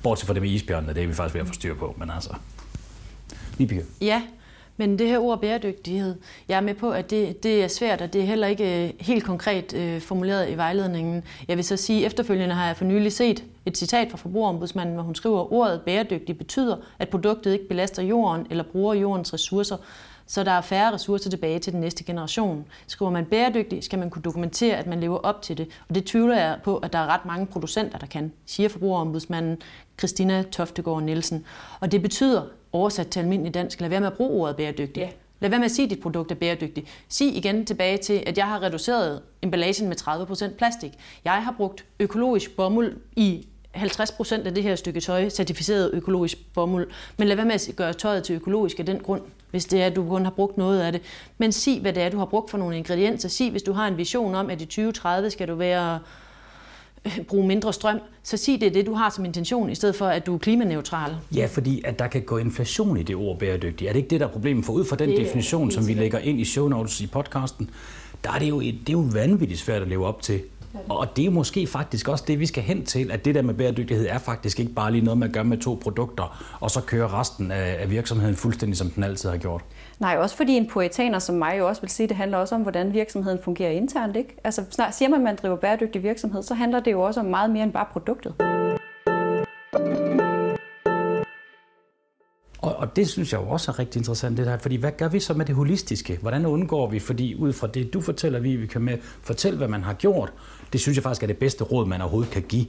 Bortset 0.03 0.27
fra 0.27 0.33
det 0.33 0.41
med 0.41 0.49
isbjørnene, 0.49 0.93
det 0.93 1.03
er 1.03 1.07
vi 1.07 1.13
faktisk 1.13 1.33
ved 1.33 1.41
at 1.41 1.47
få 1.47 1.53
styr 1.53 1.75
på, 1.75 1.95
men 1.97 2.09
altså... 2.09 2.29
Vibeke. 3.57 3.83
Ja, 4.01 4.21
men 4.77 5.00
det 5.00 5.07
her 5.07 5.19
ord 5.19 5.41
bæredygtighed, 5.41 6.15
jeg 6.48 6.57
er 6.57 6.62
med 6.62 6.74
på, 6.74 6.91
at 6.91 7.10
det, 7.10 7.43
det 7.43 7.63
er 7.63 7.67
svært, 7.67 8.01
og 8.01 8.13
det 8.13 8.22
er 8.22 8.25
heller 8.25 8.48
ikke 8.48 8.88
øh, 8.88 8.93
helt 9.00 9.24
konkret 9.24 9.74
øh, 9.74 10.01
formuleret 10.01 10.50
i 10.50 10.57
vejledningen. 10.57 11.24
Jeg 11.48 11.57
vil 11.57 11.65
så 11.65 11.77
sige, 11.77 12.00
at 12.00 12.05
efterfølgende 12.05 12.55
har 12.55 12.67
jeg 12.67 12.77
for 12.77 12.86
nylig 12.86 13.13
set 13.13 13.43
et 13.65 13.77
citat 13.77 14.12
fra 14.12 14.17
forbrugerombudsmanden, 14.17 14.96
hvor 14.96 15.03
hun 15.03 15.15
skriver, 15.15 15.41
at 15.41 15.48
ordet 15.51 15.81
bæredygtig 15.81 16.38
betyder, 16.38 16.77
at 17.00 17.10
produktet 17.10 17.53
ikke 17.53 17.67
belaster 17.67 18.03
jorden 18.03 18.48
eller 18.50 18.63
bruger 18.63 18.93
jordens 18.93 19.34
ressourcer, 19.34 19.77
så 20.27 20.43
der 20.43 20.51
er 20.51 20.62
færre 20.62 20.93
ressourcer 20.93 21.29
tilbage 21.29 21.60
til 21.60 21.74
den 21.74 21.81
næste 21.81 22.03
generation. 22.03 22.65
Skriver 22.88 23.12
man 23.12 23.25
bæredygtig, 23.25 23.84
skal 23.84 24.00
man 24.00 24.10
kunne 24.10 24.22
dokumentere, 24.22 24.77
at 24.77 24.88
man 24.88 25.00
lever 25.00 25.17
op 25.17 25.41
til 25.41 25.57
det. 25.57 25.67
Og 25.89 25.96
det 25.96 26.05
tvivler 26.05 26.36
jeg 26.36 26.57
på, 26.63 26.77
at 26.77 26.93
der 26.93 27.00
er 27.00 27.07
ret 27.07 27.25
mange 27.25 27.46
producenter, 27.46 27.98
der 27.98 28.07
kan, 28.07 28.31
siger 28.46 28.69
forbrugerombudsmanden 28.69 29.62
Christina 30.00 30.43
Toftegård 30.51 31.03
Nielsen. 31.03 31.46
Og 31.79 31.91
det 31.91 32.01
betyder, 32.01 32.41
oversat 32.77 33.07
til 33.07 33.19
almindelig 33.19 33.53
dansk, 33.53 33.81
lad 33.81 33.89
være 33.89 34.00
med 34.00 34.07
at 34.07 34.13
bruge 34.13 34.41
ordet 34.41 34.55
bæredygtig. 34.55 35.01
Ja. 35.01 35.10
Lad 35.39 35.50
være 35.50 35.60
med 35.60 35.65
at 35.65 35.72
sige, 35.72 35.84
at 35.84 35.89
dit 35.89 36.00
produkt 36.00 36.31
er 36.31 36.36
bæredygtigt. 36.36 36.88
Sig 37.10 37.38
igen 37.38 37.65
tilbage 37.65 37.98
til, 37.98 38.24
at 38.27 38.38
jeg 38.38 38.46
har 38.46 38.62
reduceret 38.63 39.22
emballagen 39.41 39.88
med 39.88 40.01
30% 40.01 40.57
plastik. 40.57 40.91
Jeg 41.25 41.43
har 41.43 41.53
brugt 41.57 41.86
økologisk 42.00 42.55
bomuld 42.55 42.98
i 43.15 43.48
50 43.72 44.12
procent 44.12 44.48
af 44.48 44.55
det 44.55 44.63
her 44.63 44.75
stykke 44.75 45.00
tøj 45.00 45.29
certificeret 45.29 45.89
økologisk 45.93 46.38
bomuld. 46.53 46.88
Men 47.17 47.27
lad 47.27 47.36
være 47.36 47.46
med 47.46 47.53
at 47.53 47.75
gøre 47.75 47.93
tøjet 47.93 48.24
til 48.24 48.36
økologisk 48.36 48.79
af 48.79 48.86
den 48.86 49.00
grund, 49.00 49.22
hvis 49.51 49.65
det 49.65 49.81
er, 49.81 49.86
at 49.86 49.96
du 49.96 50.10
kun 50.10 50.24
har 50.24 50.31
brugt 50.31 50.57
noget 50.57 50.81
af 50.81 50.91
det. 50.91 51.01
Men 51.38 51.51
sig, 51.51 51.79
hvad 51.81 51.93
det 51.93 52.03
er, 52.03 52.10
du 52.10 52.17
har 52.17 52.25
brugt 52.25 52.50
for 52.50 52.57
nogle 52.57 52.77
ingredienser. 52.77 53.29
Sig, 53.29 53.51
hvis 53.51 53.63
du 53.63 53.74
har 53.74 53.88
en 53.88 53.98
vision 53.98 54.36
om, 54.36 54.50
at 54.50 54.62
i 54.62 54.65
2030 54.65 55.29
skal 55.29 55.48
du 55.48 55.55
være 55.55 56.00
bruge 57.29 57.47
mindre 57.47 57.73
strøm, 57.73 57.99
så 58.23 58.37
sig 58.37 58.61
det 58.61 58.67
er 58.67 58.71
det, 58.71 58.85
du 58.85 58.93
har 58.93 59.09
som 59.09 59.25
intention, 59.25 59.69
i 59.69 59.75
stedet 59.75 59.95
for, 59.95 60.07
at 60.07 60.25
du 60.25 60.33
er 60.33 60.37
klimaneutral. 60.37 61.15
Ja, 61.35 61.47
fordi 61.51 61.81
at 61.85 61.99
der 61.99 62.07
kan 62.07 62.21
gå 62.21 62.37
inflation 62.37 62.97
i 62.97 63.03
det 63.03 63.15
ord 63.15 63.39
bæredygtig. 63.39 63.87
Er 63.87 63.91
det 63.91 63.99
ikke 63.99 64.09
det, 64.09 64.19
der 64.19 64.27
er 64.27 64.31
problemet? 64.31 64.65
For 64.65 64.73
ud 64.73 64.85
fra 64.85 64.95
den 64.95 65.09
det 65.09 65.17
definition, 65.17 65.71
som 65.71 65.87
vi 65.87 65.93
lægger 65.93 66.19
ind 66.19 66.39
i 66.39 66.45
show 66.45 66.67
notes 66.67 67.01
i 67.01 67.07
podcasten, 67.07 67.69
der 68.23 68.31
er 68.31 68.39
det 68.39 68.49
jo, 68.49 68.59
det 68.59 68.89
er 68.89 68.93
jo 68.93 69.05
vanvittigt 69.13 69.59
svært 69.59 69.81
at 69.81 69.87
leve 69.87 70.05
op 70.05 70.21
til. 70.21 70.41
Og 70.89 71.07
det 71.15 71.25
er 71.25 71.29
måske 71.29 71.67
faktisk 71.67 72.07
også 72.07 72.24
det, 72.27 72.39
vi 72.39 72.46
skal 72.46 72.63
hen 72.63 72.86
til, 72.86 73.12
at 73.12 73.25
det 73.25 73.36
der 73.36 73.41
med 73.41 73.53
bæredygtighed 73.53 74.07
er 74.10 74.17
faktisk 74.17 74.60
ikke 74.60 74.74
bare 74.74 74.91
lige 74.91 75.05
noget, 75.05 75.17
man 75.17 75.31
gør 75.31 75.43
med 75.43 75.57
to 75.57 75.79
produkter, 75.81 76.55
og 76.60 76.72
så 76.72 76.81
kører 76.81 77.19
resten 77.19 77.51
af 77.51 77.89
virksomheden 77.89 78.36
fuldstændig, 78.36 78.77
som 78.77 78.89
den 78.89 79.03
altid 79.03 79.29
har 79.29 79.38
gjort. 79.38 79.62
Nej, 80.00 80.17
også 80.17 80.36
fordi 80.36 80.53
en 80.53 80.69
poetaner 80.69 81.19
som 81.19 81.36
mig 81.36 81.55
jo 81.60 81.67
også 81.67 81.81
vil 81.81 81.89
sige, 81.89 82.07
det 82.07 82.17
handler 82.17 82.38
også 82.38 82.55
om, 82.55 82.62
hvordan 82.62 82.93
virksomheden 82.93 83.39
fungerer 83.43 83.72
internt. 83.72 84.15
Ikke? 84.15 84.36
Altså, 84.43 84.63
snart 84.69 84.96
siger 84.96 85.10
man, 85.10 85.19
at 85.19 85.24
man 85.24 85.36
driver 85.36 85.55
bæredygtig 85.55 86.03
virksomhed, 86.03 86.43
så 86.43 86.53
handler 86.53 86.79
det 86.79 86.91
jo 86.91 87.01
også 87.01 87.19
om 87.19 87.25
meget 87.25 87.50
mere 87.50 87.63
end 87.63 87.74
bare 87.74 87.86
produktet. 87.93 88.34
Og, 92.62 92.75
og 92.75 92.96
det 92.96 93.07
synes 93.07 93.34
jeg 93.34 93.41
jo 93.41 93.50
også 93.50 93.72
er 93.72 93.79
rigtig 93.79 94.00
interessant, 94.00 94.38
det 94.38 94.46
der, 94.46 94.57
fordi 94.57 94.75
hvad 94.75 94.91
gør 94.91 95.07
vi 95.07 95.19
så 95.19 95.34
med 95.34 95.46
det 95.46 95.55
holistiske? 95.55 96.17
Hvordan 96.22 96.46
undgår 96.46 96.88
vi, 96.88 97.00
fordi 97.00 97.36
ud 97.36 97.53
fra 97.53 97.67
det, 97.67 97.93
du 97.93 98.01
fortæller, 98.01 98.39
vi, 98.39 98.55
vi 98.55 98.67
kan 98.67 98.81
med 98.81 98.98
fortælle, 99.22 99.57
hvad 99.57 99.67
man 99.67 99.84
har 99.84 99.93
gjort, 99.93 100.34
det 100.74 100.81
synes 100.81 100.95
jeg 100.95 101.03
faktisk 101.03 101.24
er 101.24 101.27
det 101.27 101.38
bedste 101.38 101.63
råd, 101.63 101.86
man 101.86 102.01
overhovedet 102.01 102.31
kan 102.31 102.41
give. 102.41 102.65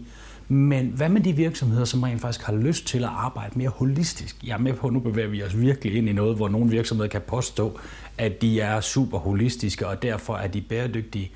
Men 0.49 0.87
hvad 0.87 1.09
med 1.09 1.21
de 1.21 1.33
virksomheder, 1.33 1.85
som 1.85 2.03
rent 2.03 2.21
faktisk 2.21 2.47
har 2.47 2.53
lyst 2.53 2.87
til 2.87 2.99
at 2.99 3.11
arbejde 3.13 3.59
mere 3.59 3.69
holistisk? 3.69 4.37
Jeg 4.45 4.55
er 4.55 4.59
med 4.59 4.73
på, 4.73 4.87
at 4.87 4.93
nu 4.93 5.01
bevæger 5.01 5.29
vi 5.29 5.43
os 5.43 5.59
virkelig 5.59 5.97
ind 5.97 6.09
i 6.09 6.13
noget, 6.13 6.37
hvor 6.37 6.49
nogle 6.49 6.71
virksomheder 6.71 7.09
kan 7.09 7.21
påstå, 7.21 7.79
at 8.19 8.43
de 8.43 8.61
er 8.61 8.81
super 8.81 9.19
holistiske, 9.19 9.87
og 9.87 10.03
derfor 10.03 10.37
er 10.37 10.47
de 10.47 10.61
bæredygtige. 10.61 11.31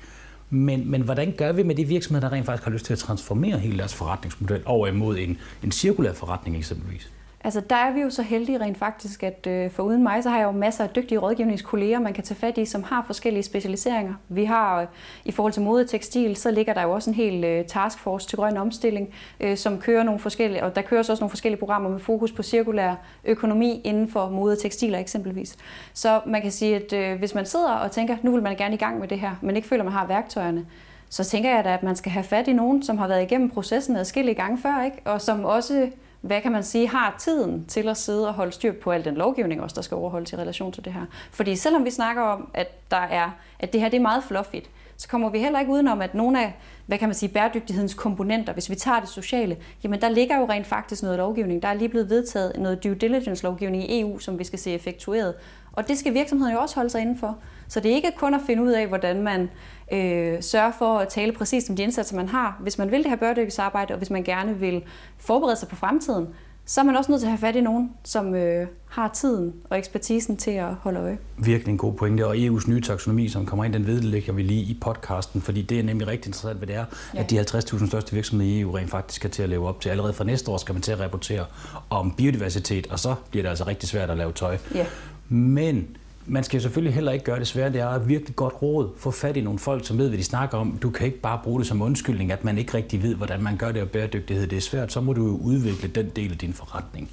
Men, 0.49 0.91
men 0.91 1.01
hvordan 1.01 1.33
gør 1.37 1.51
vi 1.51 1.63
med 1.63 1.75
de 1.75 1.85
virksomheder, 1.85 2.29
der 2.29 2.35
rent 2.35 2.45
faktisk 2.45 2.63
har 2.63 2.71
lyst 2.71 2.85
til 2.85 2.93
at 2.93 2.99
transformere 2.99 3.59
hele 3.59 3.77
deres 3.77 3.93
forretningsmodel 3.93 4.61
over 4.65 4.87
imod 4.87 5.17
en, 5.17 5.37
en 5.63 5.71
cirkulær 5.71 6.13
forretning 6.13 6.57
eksempelvis? 6.57 7.11
Altså, 7.45 7.61
der 7.69 7.75
er 7.75 7.93
vi 7.93 8.01
jo 8.01 8.09
så 8.09 8.21
heldige 8.21 8.59
rent 8.59 8.77
faktisk, 8.77 9.23
at 9.23 9.47
øh, 9.47 9.71
for 9.71 9.83
uden 9.83 10.03
mig, 10.03 10.23
så 10.23 10.29
har 10.29 10.37
jeg 10.37 10.45
jo 10.45 10.51
masser 10.51 10.83
af 10.83 10.89
dygtige 10.89 11.17
rådgivningskolleger, 11.17 11.99
man 11.99 12.13
kan 12.13 12.23
tage 12.23 12.39
fat 12.39 12.57
i, 12.57 12.65
som 12.65 12.83
har 12.83 13.03
forskellige 13.05 13.43
specialiseringer. 13.43 14.13
Vi 14.29 14.45
har, 14.45 14.81
øh, 14.81 14.87
i 15.25 15.31
forhold 15.31 15.53
til 15.53 15.61
mode 15.61 15.87
tekstil, 15.87 16.35
så 16.35 16.51
ligger 16.51 16.73
der 16.73 16.81
jo 16.81 16.91
også 16.91 17.09
en 17.09 17.13
hel 17.13 17.43
øh, 17.43 17.65
taskforce 17.65 18.27
til 18.27 18.37
grøn 18.37 18.57
omstilling, 18.57 19.13
øh, 19.39 19.57
som 19.57 19.79
kører 19.79 20.03
nogle 20.03 20.19
forskellige, 20.19 20.63
og 20.63 20.75
der 20.75 20.81
kører 20.81 20.99
også 20.99 21.17
nogle 21.19 21.29
forskellige 21.29 21.59
programmer 21.59 21.89
med 21.89 21.99
fokus 21.99 22.31
på 22.31 22.43
cirkulær 22.43 22.95
økonomi 23.25 23.81
inden 23.83 24.07
for 24.07 24.29
mode 24.29 24.55
tekstiler 24.55 24.99
eksempelvis. 24.99 25.57
Så 25.93 26.21
man 26.25 26.41
kan 26.41 26.51
sige, 26.51 26.75
at 26.75 26.93
øh, 26.93 27.19
hvis 27.19 27.35
man 27.35 27.45
sidder 27.45 27.71
og 27.71 27.91
tænker, 27.91 28.17
nu 28.21 28.31
vil 28.31 28.43
man 28.43 28.55
gerne 28.55 28.73
i 28.73 28.77
gang 28.77 28.99
med 28.99 29.07
det 29.07 29.19
her, 29.19 29.35
men 29.41 29.55
ikke 29.55 29.67
føler, 29.67 29.83
man 29.83 29.93
har 29.93 30.07
værktøjerne, 30.07 30.65
så 31.09 31.23
tænker 31.23 31.55
jeg 31.55 31.63
da, 31.63 31.73
at 31.73 31.83
man 31.83 31.95
skal 31.95 32.11
have 32.11 32.23
fat 32.23 32.47
i 32.47 32.53
nogen, 32.53 32.83
som 32.83 32.97
har 32.97 33.07
været 33.07 33.23
igennem 33.23 33.49
processen 33.49 33.95
adskillige 33.95 34.35
gange 34.35 34.57
før, 34.57 34.83
ikke? 34.85 34.97
og 35.05 35.21
som 35.21 35.45
også 35.45 35.89
hvad 36.23 36.41
kan 36.41 36.51
man 36.51 36.63
sige, 36.63 36.87
har 36.87 37.15
tiden 37.19 37.65
til 37.65 37.89
at 37.89 37.97
sidde 37.97 38.27
og 38.27 38.33
holde 38.33 38.51
styr 38.51 38.71
på 38.71 38.91
al 38.91 39.05
den 39.05 39.15
lovgivning 39.15 39.61
også, 39.61 39.73
der 39.73 39.81
skal 39.81 39.95
overholdes 39.95 40.33
i 40.33 40.35
relation 40.35 40.71
til 40.71 40.85
det 40.85 40.93
her. 40.93 41.05
Fordi 41.31 41.55
selvom 41.55 41.85
vi 41.85 41.89
snakker 41.89 42.21
om, 42.21 42.49
at, 42.53 42.91
der 42.91 42.97
er, 42.97 43.29
at 43.59 43.73
det 43.73 43.81
her 43.81 43.89
det 43.89 43.97
er 43.97 44.01
meget 44.01 44.23
fluffigt, 44.23 44.69
så 44.97 45.07
kommer 45.07 45.29
vi 45.29 45.39
heller 45.39 45.59
ikke 45.59 45.71
udenom, 45.71 46.01
at 46.01 46.15
nogle 46.15 46.43
af 46.43 46.53
hvad 46.85 46.97
kan 46.97 47.07
man 47.07 47.15
sige, 47.15 47.29
bæredygtighedens 47.29 47.93
komponenter, 47.93 48.53
hvis 48.53 48.69
vi 48.69 48.75
tager 48.75 48.99
det 48.99 49.09
sociale, 49.09 49.57
jamen 49.83 50.01
der 50.01 50.09
ligger 50.09 50.37
jo 50.39 50.45
rent 50.49 50.67
faktisk 50.67 51.03
noget 51.03 51.17
lovgivning. 51.17 51.61
Der 51.61 51.67
er 51.67 51.73
lige 51.73 51.89
blevet 51.89 52.09
vedtaget 52.09 52.59
noget 52.59 52.83
due 52.83 52.95
diligence 52.95 53.43
lovgivning 53.43 53.91
i 53.91 53.99
EU, 53.99 54.19
som 54.19 54.39
vi 54.39 54.43
skal 54.43 54.59
se 54.59 54.71
effektueret. 54.71 55.33
Og 55.73 55.87
det 55.87 55.97
skal 55.97 56.13
virksomheden 56.13 56.53
jo 56.53 56.59
også 56.59 56.75
holde 56.75 56.89
sig 56.89 57.01
indenfor. 57.01 57.37
Så 57.67 57.79
det 57.79 57.91
er 57.91 57.95
ikke 57.95 58.11
kun 58.17 58.33
at 58.33 58.41
finde 58.45 58.63
ud 58.63 58.71
af, 58.71 58.87
hvordan 58.87 59.21
man 59.21 59.49
øh, 59.93 60.43
sørger 60.43 60.71
for 60.77 60.99
at 60.99 61.07
tale 61.07 61.31
præcist 61.31 61.69
om 61.69 61.75
de 61.75 61.83
indsatser, 61.83 62.15
man 62.15 62.29
har. 62.29 62.57
Hvis 62.59 62.77
man 62.77 62.91
vil 62.91 62.99
det 62.99 63.09
her 63.09 63.15
bæredygtighedsarbejde, 63.15 63.93
og 63.93 63.97
hvis 63.97 64.09
man 64.09 64.23
gerne 64.23 64.59
vil 64.59 64.83
forberede 65.17 65.55
sig 65.55 65.67
på 65.67 65.75
fremtiden, 65.75 66.27
så 66.65 66.81
er 66.81 66.85
man 66.85 66.95
også 66.95 67.11
nødt 67.11 67.21
til 67.21 67.27
at 67.27 67.31
have 67.31 67.39
fat 67.39 67.55
i 67.55 67.61
nogen, 67.61 67.91
som 68.03 68.35
øh, 68.35 68.67
har 68.89 69.07
tiden 69.07 69.53
og 69.69 69.77
ekspertisen 69.77 70.37
til 70.37 70.51
at 70.51 70.73
holde 70.73 70.99
øje. 70.99 71.17
Virkelig 71.37 71.71
en 71.71 71.77
god 71.77 71.93
pointe, 71.93 72.27
og 72.27 72.35
EU's 72.35 72.69
nye 72.69 72.81
taksonomi, 72.81 73.29
som 73.29 73.45
kommer 73.45 73.65
ind, 73.65 73.73
den 73.73 73.87
vedlægger 73.87 74.33
vi 74.33 74.41
lige 74.41 74.61
i 74.61 74.77
podcasten, 74.81 75.41
fordi 75.41 75.61
det 75.61 75.79
er 75.79 75.83
nemlig 75.83 76.07
rigtig 76.07 76.29
interessant, 76.29 76.57
hvad 76.57 76.67
det 76.67 76.75
er, 76.75 76.85
ja. 77.13 77.19
at 77.19 77.29
de 77.29 77.39
50.000 77.39 77.87
største 77.87 78.13
virksomheder 78.13 78.51
i 78.51 78.61
EU 78.61 78.71
rent 78.71 78.89
faktisk 78.89 79.15
skal 79.15 79.29
til 79.29 79.43
at 79.43 79.49
leve 79.49 79.67
op 79.67 79.81
til. 79.81 79.89
Allerede 79.89 80.13
fra 80.13 80.23
næste 80.23 80.51
år 80.51 80.57
skal 80.57 80.73
man 80.73 80.81
til 80.81 80.91
at 80.91 80.99
rapportere 80.99 81.45
om 81.89 82.11
biodiversitet, 82.11 82.87
og 82.87 82.99
så 82.99 83.15
bliver 83.31 83.43
det 83.43 83.49
altså 83.49 83.67
rigtig 83.67 83.89
svært 83.89 84.09
at 84.09 84.17
lave 84.17 84.31
tøj. 84.31 84.57
Ja. 84.75 84.85
Men 85.29 85.97
man 86.25 86.43
skal 86.43 86.61
selvfølgelig 86.61 86.93
heller 86.93 87.11
ikke 87.11 87.25
gøre 87.25 87.39
det 87.39 87.47
svært. 87.47 87.73
Det 87.73 87.81
er 87.81 87.89
et 87.89 88.07
virkelig 88.07 88.35
godt 88.35 88.61
råd. 88.61 88.89
Få 88.97 89.11
fat 89.11 89.37
i 89.37 89.41
nogle 89.41 89.59
folk, 89.59 89.87
som 89.87 89.97
ved, 89.97 90.07
hvad 90.07 90.17
de 90.17 90.23
snakker 90.23 90.57
om. 90.57 90.77
Du 90.81 90.89
kan 90.89 91.05
ikke 91.05 91.19
bare 91.19 91.39
bruge 91.43 91.59
det 91.59 91.67
som 91.67 91.81
undskyldning, 91.81 92.31
at 92.31 92.43
man 92.43 92.57
ikke 92.57 92.73
rigtig 92.73 93.03
ved, 93.03 93.15
hvordan 93.15 93.43
man 93.43 93.57
gør 93.57 93.71
det, 93.71 93.81
og 93.81 93.89
bæredygtighed 93.89 94.47
det 94.47 94.57
er 94.57 94.61
svært. 94.61 94.91
Så 94.91 95.01
må 95.01 95.13
du 95.13 95.25
jo 95.25 95.37
udvikle 95.37 95.87
den 95.87 96.09
del 96.09 96.31
af 96.31 96.37
din 96.37 96.53
forretning. 96.53 97.09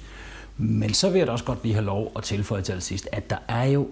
Men 0.57 0.93
så 0.93 1.09
vil 1.09 1.17
jeg 1.17 1.27
da 1.27 1.31
også 1.31 1.45
godt 1.45 1.63
lige 1.63 1.73
have 1.73 1.85
lov 1.85 2.11
at 2.15 2.23
tilføje 2.23 2.61
til 2.61 2.81
sidst, 2.81 3.07
at 3.11 3.29
der 3.29 3.37
er 3.47 3.63
jo 3.63 3.87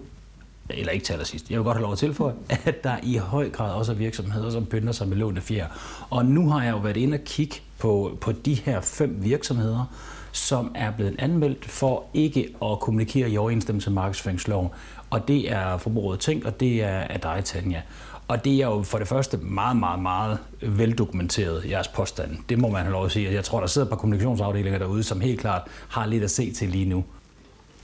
eller 0.74 0.92
ikke 0.92 1.04
til 1.04 1.12
allersidst, 1.12 1.50
jeg 1.50 1.58
vil 1.58 1.64
godt 1.64 1.76
have 1.76 1.82
lov 1.82 1.92
at 1.92 1.98
tilføje, 1.98 2.34
at 2.64 2.84
der 2.84 2.96
i 3.02 3.16
høj 3.16 3.50
grad 3.50 3.72
også 3.72 3.92
er 3.92 3.96
virksomheder, 3.96 4.50
som 4.50 4.66
pynter 4.66 4.92
sig 4.92 5.08
med 5.08 5.16
lånte 5.16 5.40
fjer. 5.40 5.66
Og 6.10 6.26
nu 6.26 6.48
har 6.48 6.64
jeg 6.64 6.72
jo 6.72 6.78
været 6.78 6.96
inde 6.96 7.14
og 7.14 7.24
kigge 7.24 7.56
på, 7.78 8.18
på 8.20 8.32
de 8.32 8.54
her 8.54 8.80
fem 8.80 9.16
virksomheder, 9.24 9.84
som 10.32 10.72
er 10.74 10.90
blevet 10.90 11.16
anmeldt 11.18 11.64
for 11.64 12.04
ikke 12.14 12.54
at 12.62 12.80
kommunikere 12.80 13.30
i 13.30 13.36
overensstemmelse 13.36 13.90
med 13.90 13.94
markedsføringsloven. 13.94 14.68
Og 15.10 15.28
det 15.28 15.52
er 15.52 15.76
forbruget 15.76 16.20
Tænk, 16.20 16.44
og 16.44 16.60
det 16.60 16.82
er 16.82 16.98
af 16.98 17.20
dig, 17.20 17.42
Tanja. 17.44 17.82
Og 18.28 18.44
det 18.44 18.54
er 18.54 18.66
jo 18.66 18.82
for 18.82 18.98
det 18.98 19.08
første 19.08 19.36
meget, 19.36 19.76
meget, 19.76 20.02
meget 20.02 20.38
veldokumenteret, 20.62 21.70
jeres 21.70 21.88
påstand. 21.88 22.36
Det 22.48 22.58
må 22.58 22.68
man 22.68 22.82
have 22.82 22.92
lov 22.92 23.04
at 23.04 23.12
sige. 23.12 23.32
Jeg 23.32 23.44
tror, 23.44 23.60
der 23.60 23.66
sidder 23.66 23.86
et 23.86 23.90
par 23.90 23.96
kommunikationsafdelinger 23.96 24.78
derude, 24.78 25.02
som 25.02 25.20
helt 25.20 25.40
klart 25.40 25.62
har 25.88 26.06
lidt 26.06 26.24
at 26.24 26.30
se 26.30 26.52
til 26.52 26.68
lige 26.68 26.84
nu. 26.84 27.04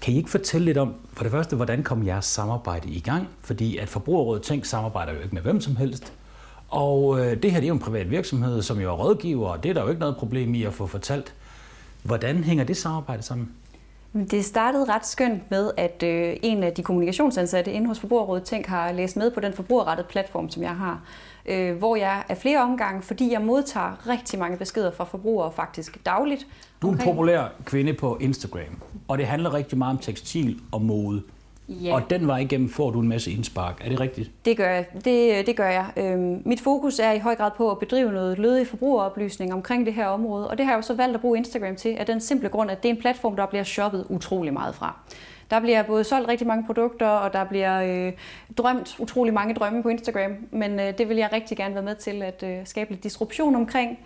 Kan 0.01 0.15
I 0.15 0.17
ikke 0.17 0.31
fortælle 0.31 0.65
lidt 0.65 0.79
om, 0.79 0.95
for 1.13 1.23
det 1.23 1.33
første, 1.33 1.57
hvordan 1.57 1.83
kom 1.83 2.07
jeres 2.07 2.25
samarbejde 2.25 2.89
i 2.89 3.01
gang? 3.01 3.29
Fordi 3.41 3.77
at 3.77 3.89
Forbrugerrådet 3.89 4.43
Tænk 4.43 4.65
samarbejder 4.65 5.13
jo 5.13 5.19
ikke 5.19 5.35
med 5.35 5.43
hvem 5.43 5.61
som 5.61 5.77
helst. 5.77 6.13
Og 6.69 7.21
øh, 7.21 7.43
det 7.43 7.53
her 7.53 7.61
det 7.61 7.67
er 7.67 7.69
jo 7.69 7.75
en 7.75 7.81
privat 7.81 8.11
virksomhed, 8.11 8.63
som 8.63 8.81
jo 8.81 8.93
er 8.93 8.97
rådgiver, 8.97 9.49
og 9.49 9.63
det 9.63 9.69
er 9.69 9.75
der 9.75 9.83
jo 9.83 9.89
ikke 9.89 10.01
noget 10.01 10.17
problem 10.17 10.55
i 10.55 10.63
at 10.63 10.75
få 10.75 10.87
fortalt. 10.87 11.35
Hvordan 12.03 12.45
hænger 12.45 12.65
det 12.65 12.77
samarbejde 12.77 13.23
sammen? 13.23 13.51
Det 14.25 14.45
startede 14.45 14.85
ret 14.85 15.07
skønt 15.07 15.51
med, 15.51 15.71
at 15.77 16.03
øh, 16.03 16.37
en 16.43 16.63
af 16.63 16.73
de 16.73 16.83
kommunikationsansatte 16.83 17.73
inde 17.73 17.87
hos 17.87 18.01
Forbrugerrådet 18.01 18.43
Tænk 18.45 18.67
har 18.67 18.93
læst 18.93 19.17
med 19.17 19.31
på 19.31 19.41
den 19.41 19.53
forbrugerrettede 19.53 20.09
platform, 20.09 20.49
som 20.49 20.63
jeg 20.63 20.77
har, 20.77 21.03
øh, 21.47 21.77
hvor 21.77 21.97
jeg 21.97 22.25
er 22.29 22.35
flere 22.35 22.63
omgange, 22.63 23.03
fordi 23.03 23.33
jeg 23.33 23.43
modtager 23.43 24.09
rigtig 24.09 24.39
mange 24.39 24.57
beskeder 24.57 24.91
fra 24.91 25.05
forbrugere 25.05 25.53
faktisk 25.53 26.07
dagligt. 26.07 26.47
Du 26.83 26.89
er 26.89 26.93
en 26.93 26.99
populær 26.99 27.53
kvinde 27.65 27.95
på 27.95 28.19
Instagram, 28.21 28.83
og 29.09 29.19
det 29.19 29.27
handler 29.27 29.55
rigtig 29.55 29.79
meget 29.79 29.91
om 29.91 29.99
tekstil 29.99 30.61
og 30.73 30.83
mode. 30.83 31.23
Ja. 31.69 31.95
Og 31.95 32.11
den 32.11 32.27
vej 32.27 32.39
igennem 32.39 32.69
får 32.69 32.91
du 32.91 33.01
en 33.01 33.09
masse 33.09 33.31
indspark. 33.31 33.81
Er 33.85 33.89
det 33.89 34.01
rigtigt? 34.01 34.31
Det 34.45 34.57
gør 34.57 34.71
jeg. 34.71 34.87
Det, 35.05 35.47
det 35.47 35.57
gør 35.57 35.69
jeg. 35.69 35.87
Øhm, 35.97 36.43
mit 36.45 36.61
fokus 36.61 36.99
er 36.99 37.13
i 37.13 37.19
høj 37.19 37.35
grad 37.35 37.51
på 37.57 37.71
at 37.71 37.79
bedrive 37.79 38.13
noget 38.13 38.39
lødig 38.39 38.67
forbrugeroplysning 38.67 39.53
omkring 39.53 39.87
det 39.87 39.95
her 39.95 40.07
område. 40.07 40.51
Og 40.51 40.59
det 40.59 40.67
har 40.67 40.73
jeg 40.73 40.77
jo 40.77 40.83
så 40.83 40.95
valgt 40.95 41.15
at 41.15 41.21
bruge 41.21 41.39
Instagram 41.39 41.77
til, 41.77 41.89
af 41.89 42.07
den 42.07 42.21
simple 42.21 42.49
grund, 42.49 42.71
at 42.71 42.83
det 42.83 42.89
er 42.89 42.95
en 42.95 43.01
platform, 43.01 43.37
der 43.37 43.47
bliver 43.47 43.65
shoppet 43.65 44.07
utrolig 44.09 44.53
meget 44.53 44.75
fra. 44.75 44.97
Der 45.51 45.61
bliver 45.61 45.83
både 45.83 46.05
solgt 46.05 46.29
rigtig 46.29 46.47
mange 46.47 46.67
produkter, 46.67 47.07
og 47.07 47.33
der 47.33 47.45
bliver 47.45 48.07
øh, 48.07 48.13
drømt 48.59 48.97
utrolig 48.99 49.35
mange 49.35 49.55
drømme 49.55 49.83
på 49.83 49.89
Instagram. 49.89 50.33
Men 50.51 50.81
øh, 50.81 50.99
det 50.99 51.09
vil 51.09 51.17
jeg 51.17 51.29
rigtig 51.33 51.57
gerne 51.57 51.75
være 51.75 51.85
med 51.85 51.95
til 51.95 52.23
at 52.23 52.43
øh, 52.47 52.59
skabe 52.65 52.91
lidt 52.91 53.05
disruption 53.05 53.55
omkring 53.55 53.99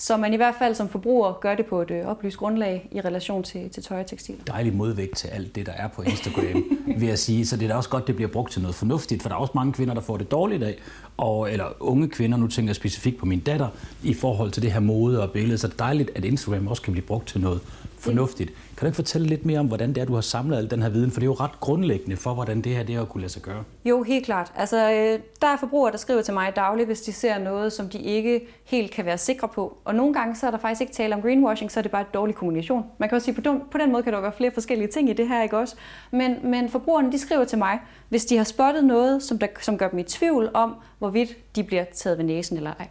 så 0.00 0.16
man 0.16 0.32
i 0.32 0.36
hvert 0.36 0.54
fald 0.58 0.74
som 0.74 0.88
forbruger 0.88 1.32
gør 1.32 1.54
det 1.54 1.66
på 1.66 1.82
et 1.82 1.90
øh, 1.90 2.06
oplyst 2.06 2.36
grundlag 2.36 2.88
i 2.92 3.00
relation 3.00 3.42
til, 3.42 3.70
til 3.70 3.82
tøj 3.82 4.00
og 4.00 4.06
tekstil. 4.06 4.34
Dejlig 4.46 4.74
modvægt 4.74 5.16
til 5.16 5.28
alt 5.28 5.54
det, 5.54 5.66
der 5.66 5.72
er 5.72 5.88
på 5.88 6.02
Instagram, 6.02 6.64
vil 7.00 7.08
jeg 7.08 7.18
sige. 7.18 7.46
Så 7.46 7.56
det 7.56 7.64
er 7.64 7.68
da 7.68 7.74
også 7.74 7.90
godt, 7.90 8.06
det 8.06 8.16
bliver 8.16 8.30
brugt 8.30 8.52
til 8.52 8.62
noget 8.62 8.74
fornuftigt, 8.74 9.22
for 9.22 9.28
der 9.28 9.36
er 9.36 9.40
også 9.40 9.52
mange 9.54 9.72
kvinder, 9.72 9.94
der 9.94 10.00
får 10.00 10.16
det 10.16 10.30
dårligt 10.30 10.62
af, 10.62 10.78
og, 11.16 11.52
eller 11.52 11.64
unge 11.80 12.08
kvinder, 12.08 12.38
nu 12.38 12.46
tænker 12.46 12.68
jeg 12.68 12.76
specifikt 12.76 13.18
på 13.18 13.26
min 13.26 13.40
datter, 13.40 13.68
i 14.02 14.14
forhold 14.14 14.50
til 14.50 14.62
det 14.62 14.72
her 14.72 14.80
mode 14.80 15.22
og 15.22 15.30
billede. 15.30 15.58
Så 15.58 15.66
det 15.66 15.72
er 15.72 15.76
dejligt, 15.76 16.10
at 16.14 16.24
Instagram 16.24 16.66
også 16.66 16.82
kan 16.82 16.92
blive 16.92 17.06
brugt 17.06 17.28
til 17.28 17.40
noget 17.40 17.60
fornuftigt. 18.08 18.50
Kan 18.50 18.80
du 18.80 18.86
ikke 18.86 18.96
fortælle 18.96 19.26
lidt 19.26 19.46
mere 19.46 19.58
om, 19.58 19.66
hvordan 19.66 19.88
det 19.88 20.00
er, 20.00 20.04
du 20.04 20.14
har 20.14 20.20
samlet 20.20 20.56
al 20.56 20.70
den 20.70 20.82
her 20.82 20.88
viden? 20.88 21.10
For 21.10 21.20
det 21.20 21.24
er 21.24 21.30
jo 21.30 21.34
ret 21.34 21.60
grundlæggende 21.60 22.16
for, 22.16 22.34
hvordan 22.34 22.60
det 22.60 22.76
her 22.76 22.82
det 22.82 22.94
er 22.94 23.02
at 23.02 23.08
kunne 23.08 23.20
lade 23.20 23.32
sig 23.32 23.42
gøre. 23.42 23.64
Jo, 23.84 24.02
helt 24.02 24.24
klart. 24.24 24.52
Altså, 24.56 24.76
øh, 24.76 25.20
der 25.42 25.46
er 25.46 25.56
forbrugere, 25.60 25.92
der 25.92 25.98
skriver 25.98 26.22
til 26.22 26.34
mig 26.34 26.56
dagligt, 26.56 26.86
hvis 26.86 27.00
de 27.00 27.12
ser 27.12 27.38
noget, 27.38 27.72
som 27.72 27.88
de 27.88 27.98
ikke 27.98 28.40
helt 28.64 28.90
kan 28.90 29.04
være 29.04 29.18
sikre 29.18 29.48
på. 29.48 29.78
Og 29.84 29.94
nogle 29.94 30.14
gange 30.14 30.36
så 30.36 30.46
er 30.46 30.50
der 30.50 30.58
faktisk 30.58 30.80
ikke 30.80 30.92
tale 30.92 31.14
om 31.14 31.22
greenwashing, 31.22 31.72
så 31.72 31.80
er 31.80 31.82
det 31.82 31.90
bare 31.90 32.02
et 32.02 32.14
dårlig 32.14 32.34
kommunikation. 32.34 32.84
Man 32.98 33.08
kan 33.08 33.16
også 33.16 33.24
sige, 33.24 33.34
på 33.34 33.40
den, 33.40 33.60
på 33.70 33.78
den 33.78 33.92
måde 33.92 34.02
kan 34.02 34.12
der 34.12 34.20
være 34.20 34.32
flere 34.32 34.50
forskellige 34.50 34.88
ting 34.88 35.10
i 35.10 35.12
det 35.12 35.28
her, 35.28 35.42
ikke 35.42 35.58
også? 35.58 35.76
Men, 36.10 36.36
men 36.44 36.68
forbrugerne, 36.68 37.12
de 37.12 37.18
skriver 37.18 37.44
til 37.44 37.58
mig, 37.58 37.78
hvis 38.08 38.24
de 38.24 38.36
har 38.36 38.44
spottet 38.44 38.84
noget, 38.84 39.22
som, 39.22 39.38
der, 39.38 39.46
som 39.60 39.78
gør 39.78 39.88
dem 39.88 39.98
i 39.98 40.02
tvivl 40.02 40.50
om, 40.54 40.74
hvorvidt 40.98 41.56
de 41.56 41.64
bliver 41.64 41.84
taget 41.94 42.18
ved 42.18 42.24
næsen 42.24 42.56
eller 42.56 42.72
ej. 42.78 42.88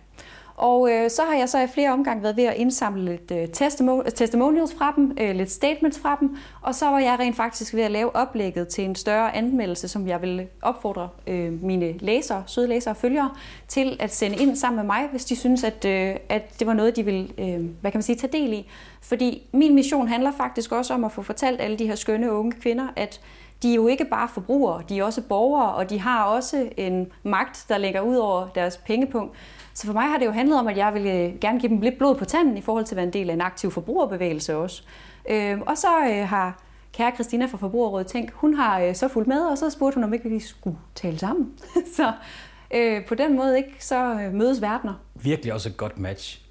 Og 0.58 0.92
øh, 0.92 1.10
så 1.10 1.22
har 1.22 1.36
jeg 1.36 1.50
så 1.50 1.60
i 1.60 1.68
flere 1.68 1.92
omgange 1.92 2.24
været 2.24 2.38
ved 2.38 2.44
at 2.44 2.56
indsamle 2.56 3.06
lidt 3.06 3.32
øh, 3.32 3.48
testimonials 4.14 4.74
fra 4.74 4.94
dem, 4.96 5.18
øh, 5.22 5.36
lidt 5.36 5.52
statements 5.52 6.00
fra 6.00 6.18
dem, 6.20 6.38
og 6.62 6.76
så 6.76 6.86
var 6.86 7.00
jeg 7.00 7.20
rent 7.20 7.36
faktisk 7.36 7.74
ved 7.74 7.82
at 7.82 7.92
lave 7.92 8.16
oplægget 8.16 8.68
til 8.68 8.84
en 8.84 8.96
større 8.96 9.36
anmeldelse, 9.36 9.88
som 9.88 10.08
jeg 10.08 10.22
vil 10.22 10.48
opfordre 10.62 11.10
øh, 11.28 11.64
mine 11.64 11.98
læsere, 11.98 12.44
søde 12.48 12.68
læsere 12.68 12.92
og 12.92 12.98
følgere, 12.98 13.30
til 13.68 13.98
at 14.00 14.14
sende 14.14 14.38
ind 14.38 14.56
sammen 14.56 14.76
med 14.76 14.86
mig, 14.86 15.08
hvis 15.12 15.26
de 15.26 15.36
synes, 15.36 15.64
at, 15.64 15.86
øh, 15.86 16.16
at 16.30 16.60
det 16.60 16.68
var 16.68 16.74
noget, 16.74 16.96
de 16.96 17.06
ville 17.06 17.28
øh, 17.38 17.66
hvad 17.82 17.92
kan 17.92 17.98
man 17.98 18.02
sige, 18.02 18.16
tage 18.16 18.32
del 18.32 18.54
i. 18.54 18.68
Fordi 19.02 19.50
min 19.54 19.76
mission 19.76 20.08
handler 20.08 20.32
faktisk 20.38 20.72
også 20.72 20.94
om 20.94 21.04
at 21.04 21.12
få 21.12 21.22
fortalt 21.22 21.62
alle 21.62 21.80
de 21.80 21.88
her 21.88 21.96
skønne 21.96 22.32
unge 22.32 22.52
kvinder, 22.52 22.88
at 22.96 23.22
de 23.64 23.72
er 23.72 23.76
jo 23.76 23.88
ikke 23.88 24.06
bare 24.06 24.30
forbrugere, 24.34 24.84
de 24.90 25.00
er 25.00 25.04
også 25.04 25.22
borgere, 25.22 25.74
og 25.74 25.90
de 25.90 26.00
har 26.00 26.24
også 26.24 26.70
en 26.78 27.12
magt, 27.24 27.66
der 27.70 27.78
ligger 27.78 28.02
ud 28.02 28.16
over 28.16 28.48
deres 28.56 28.78
pengepunkt. 28.78 29.38
Så 29.74 29.86
for 29.86 29.94
mig 29.94 30.04
har 30.04 30.18
det 30.18 30.26
jo 30.26 30.32
handlet 30.32 30.60
om, 30.60 30.68
at 30.68 30.78
jeg 30.78 30.94
ville 30.94 31.12
øh, 31.12 31.40
gerne 31.40 31.60
give 31.60 31.70
dem 31.70 31.82
lidt 31.82 31.98
blod 31.98 32.16
på 32.16 32.26
tanden 32.26 32.58
i 32.58 32.62
forhold 32.62 32.86
til 32.86 32.96
at 32.96 32.98
være 32.98 33.06
en 33.06 33.14
del 33.14 33.30
af 33.30 33.34
en 33.34 33.42
aktiv 33.42 33.72
forbrugerbevægelse 33.72 34.56
også. 34.56 34.84
Øh, 35.30 35.60
og 35.62 35.78
så 35.78 35.88
øh, 36.10 36.28
har 36.28 36.64
kære 36.94 37.12
Christina 37.14 37.46
fra 37.46 37.58
Forbrugerrådet 37.58 38.08
tænkt, 38.08 38.32
hun 38.32 38.54
har 38.54 38.80
øh, 38.80 38.96
så 38.96 39.08
fulgt 39.08 39.28
med, 39.28 39.42
og 39.42 39.58
så 39.58 39.70
spurgte 39.70 39.96
hun, 39.96 40.04
om 40.04 40.14
ikke 40.14 40.30
vi 40.30 40.40
skulle 40.40 40.78
tale 40.96 41.20
sammen. 41.20 41.54
så 41.98 42.12
øh, 42.74 43.06
på 43.06 43.16
den 43.16 43.36
måde 43.36 43.58
ikke, 43.58 43.76
så 43.80 43.96
øh, 43.96 44.34
mødes 44.34 44.62
verdener. 44.62 44.94
Virkelig 45.16 45.54
også 45.54 45.70
et 45.70 45.78
godt 45.78 45.98
match. 45.98 46.42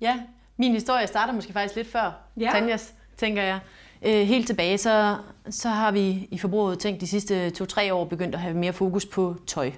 Ja, 0.00 0.20
min 0.56 0.72
historie 0.72 1.06
starter 1.06 1.32
måske 1.32 1.52
faktisk 1.52 1.76
lidt 1.76 1.92
før 1.92 2.12
ja. 2.36 2.50
Tanjas, 2.52 2.94
tænker 3.16 3.42
jeg. 3.42 3.60
Øh, 4.02 4.26
helt 4.26 4.46
tilbage, 4.46 4.78
så, 4.78 5.16
så 5.50 5.68
har 5.68 5.92
vi 5.92 6.28
i 6.30 6.38
forbruget 6.38 6.78
tænkt 6.78 7.00
de 7.00 7.06
sidste 7.06 7.50
to-tre 7.50 7.94
år 7.94 8.04
begyndt 8.04 8.34
at 8.34 8.40
have 8.40 8.54
mere 8.54 8.72
fokus 8.72 9.06
på 9.06 9.36
tøj. 9.46 9.70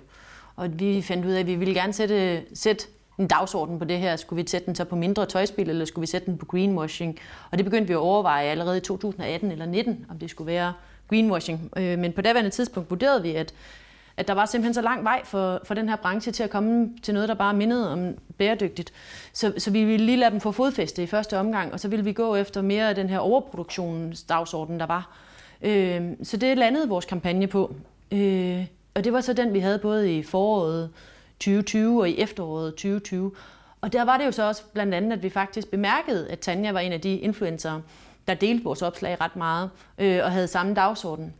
Og 0.56 0.80
vi 0.80 1.02
fandt 1.02 1.26
ud 1.26 1.30
af, 1.30 1.40
at 1.40 1.46
vi 1.46 1.54
ville 1.54 1.74
gerne 1.74 1.92
sætte, 1.92 2.42
sætte 2.54 2.84
en 3.18 3.26
dagsorden 3.26 3.78
på 3.78 3.84
det 3.84 3.98
her. 3.98 4.16
Skulle 4.16 4.42
vi 4.42 4.48
sætte 4.48 4.66
den 4.66 4.74
så 4.74 4.84
på 4.84 4.96
mindre 4.96 5.26
tøjspil, 5.26 5.70
eller 5.70 5.84
skulle 5.84 6.02
vi 6.02 6.06
sætte 6.06 6.26
den 6.26 6.38
på 6.38 6.46
greenwashing? 6.46 7.18
Og 7.50 7.58
det 7.58 7.64
begyndte 7.64 7.86
vi 7.86 7.92
at 7.92 7.98
overveje 7.98 8.48
allerede 8.48 8.76
i 8.76 8.80
2018 8.80 9.50
eller 9.50 9.66
19, 9.66 10.06
om 10.10 10.18
det 10.18 10.30
skulle 10.30 10.52
være 10.52 10.72
greenwashing. 11.08 11.70
Øh, 11.76 11.98
men 11.98 12.12
på 12.12 12.22
daværende 12.22 12.50
tidspunkt 12.50 12.90
vurderede 12.90 13.22
vi, 13.22 13.34
at, 13.34 13.54
at 14.22 14.28
der 14.28 14.34
var 14.34 14.46
simpelthen 14.46 14.74
så 14.74 14.82
lang 14.82 15.04
vej 15.04 15.20
for, 15.24 15.60
for 15.64 15.74
den 15.74 15.88
her 15.88 15.96
branche 15.96 16.32
til 16.32 16.42
at 16.42 16.50
komme 16.50 16.90
til 17.02 17.14
noget, 17.14 17.28
der 17.28 17.34
bare 17.34 17.54
mindede 17.54 17.92
om 17.92 18.14
bæredygtigt. 18.38 18.92
Så, 19.32 19.52
så 19.58 19.70
vi 19.70 19.84
ville 19.84 20.06
lige 20.06 20.18
lade 20.18 20.30
dem 20.30 20.40
få 20.40 20.52
fodfæste 20.52 21.02
i 21.02 21.06
første 21.06 21.38
omgang, 21.38 21.72
og 21.72 21.80
så 21.80 21.88
ville 21.88 22.04
vi 22.04 22.12
gå 22.12 22.36
efter 22.36 22.62
mere 22.62 22.88
af 22.88 22.94
den 22.94 23.08
her 23.08 23.18
overproduktionsdagsorden, 23.18 24.80
der 24.80 24.86
var. 24.86 25.16
Øh, 25.62 26.02
så 26.22 26.36
det 26.36 26.58
landede 26.58 26.88
vores 26.88 27.04
kampagne 27.04 27.46
på. 27.46 27.74
Øh, 28.12 28.66
og 28.94 29.04
det 29.04 29.12
var 29.12 29.20
så 29.20 29.32
den, 29.32 29.54
vi 29.54 29.58
havde 29.58 29.78
både 29.78 30.18
i 30.18 30.22
foråret 30.22 30.90
2020 31.40 32.00
og 32.00 32.08
i 32.08 32.18
efteråret 32.18 32.74
2020. 32.74 33.32
Og 33.80 33.92
der 33.92 34.04
var 34.04 34.18
det 34.18 34.26
jo 34.26 34.32
så 34.32 34.48
også 34.48 34.62
blandt 34.72 34.94
andet, 34.94 35.12
at 35.12 35.22
vi 35.22 35.30
faktisk 35.30 35.70
bemærkede, 35.70 36.30
at 36.30 36.38
Tanja 36.38 36.72
var 36.72 36.80
en 36.80 36.92
af 36.92 37.00
de 37.00 37.16
influencer, 37.16 37.80
der 38.28 38.34
delte 38.34 38.64
vores 38.64 38.82
opslag 38.82 39.20
ret 39.20 39.36
meget 39.36 39.70
øh, 39.98 40.20
og 40.24 40.32
havde 40.32 40.48
samme 40.48 40.74
dagsorden. 40.74 41.34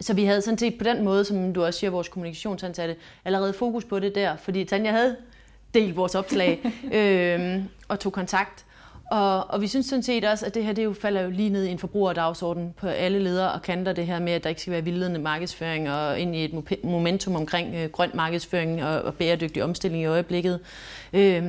Så 0.00 0.14
vi 0.14 0.24
havde 0.24 0.42
sådan 0.42 0.58
set 0.58 0.78
på 0.78 0.84
den 0.84 1.04
måde, 1.04 1.24
som 1.24 1.52
du 1.52 1.64
også 1.64 1.80
siger, 1.80 1.90
vores 1.90 2.08
kommunikationsansatte, 2.08 2.96
allerede 3.24 3.52
fokus 3.52 3.84
på 3.84 3.98
det 3.98 4.14
der, 4.14 4.36
fordi 4.36 4.64
Tanja 4.64 4.90
havde 4.90 5.16
delt 5.74 5.96
vores 5.96 6.14
opslag 6.14 6.60
øh, 6.92 7.62
og 7.88 8.00
tog 8.00 8.12
kontakt. 8.12 8.64
Og, 9.10 9.50
og 9.50 9.60
vi 9.60 9.66
synes 9.66 9.86
sådan 9.86 10.02
set 10.02 10.24
også, 10.24 10.46
at 10.46 10.54
det 10.54 10.64
her 10.64 10.72
det 10.72 10.84
jo 10.84 10.92
falder 10.92 11.20
jo 11.20 11.30
lige 11.30 11.50
ned 11.50 11.64
i 11.64 11.70
en 11.70 11.78
forbrugerdagsorden 11.78 12.74
på 12.76 12.86
alle 12.86 13.18
ledere 13.18 13.52
og 13.52 13.62
kanter 13.62 13.92
det 13.92 14.06
her 14.06 14.20
med, 14.20 14.32
at 14.32 14.42
der 14.42 14.48
ikke 14.48 14.60
skal 14.60 14.72
være 14.72 14.84
vildledende 14.84 15.20
markedsføring 15.20 15.90
og 15.90 16.20
ind 16.20 16.36
i 16.36 16.44
et 16.44 16.84
momentum 16.84 17.36
omkring 17.36 17.74
øh, 17.74 17.90
grøn 17.90 18.10
markedsføring 18.14 18.84
og, 18.84 19.02
og 19.02 19.14
bæredygtig 19.14 19.64
omstilling 19.64 20.02
i 20.02 20.06
øjeblikket. 20.06 20.60
Øh, 21.12 21.44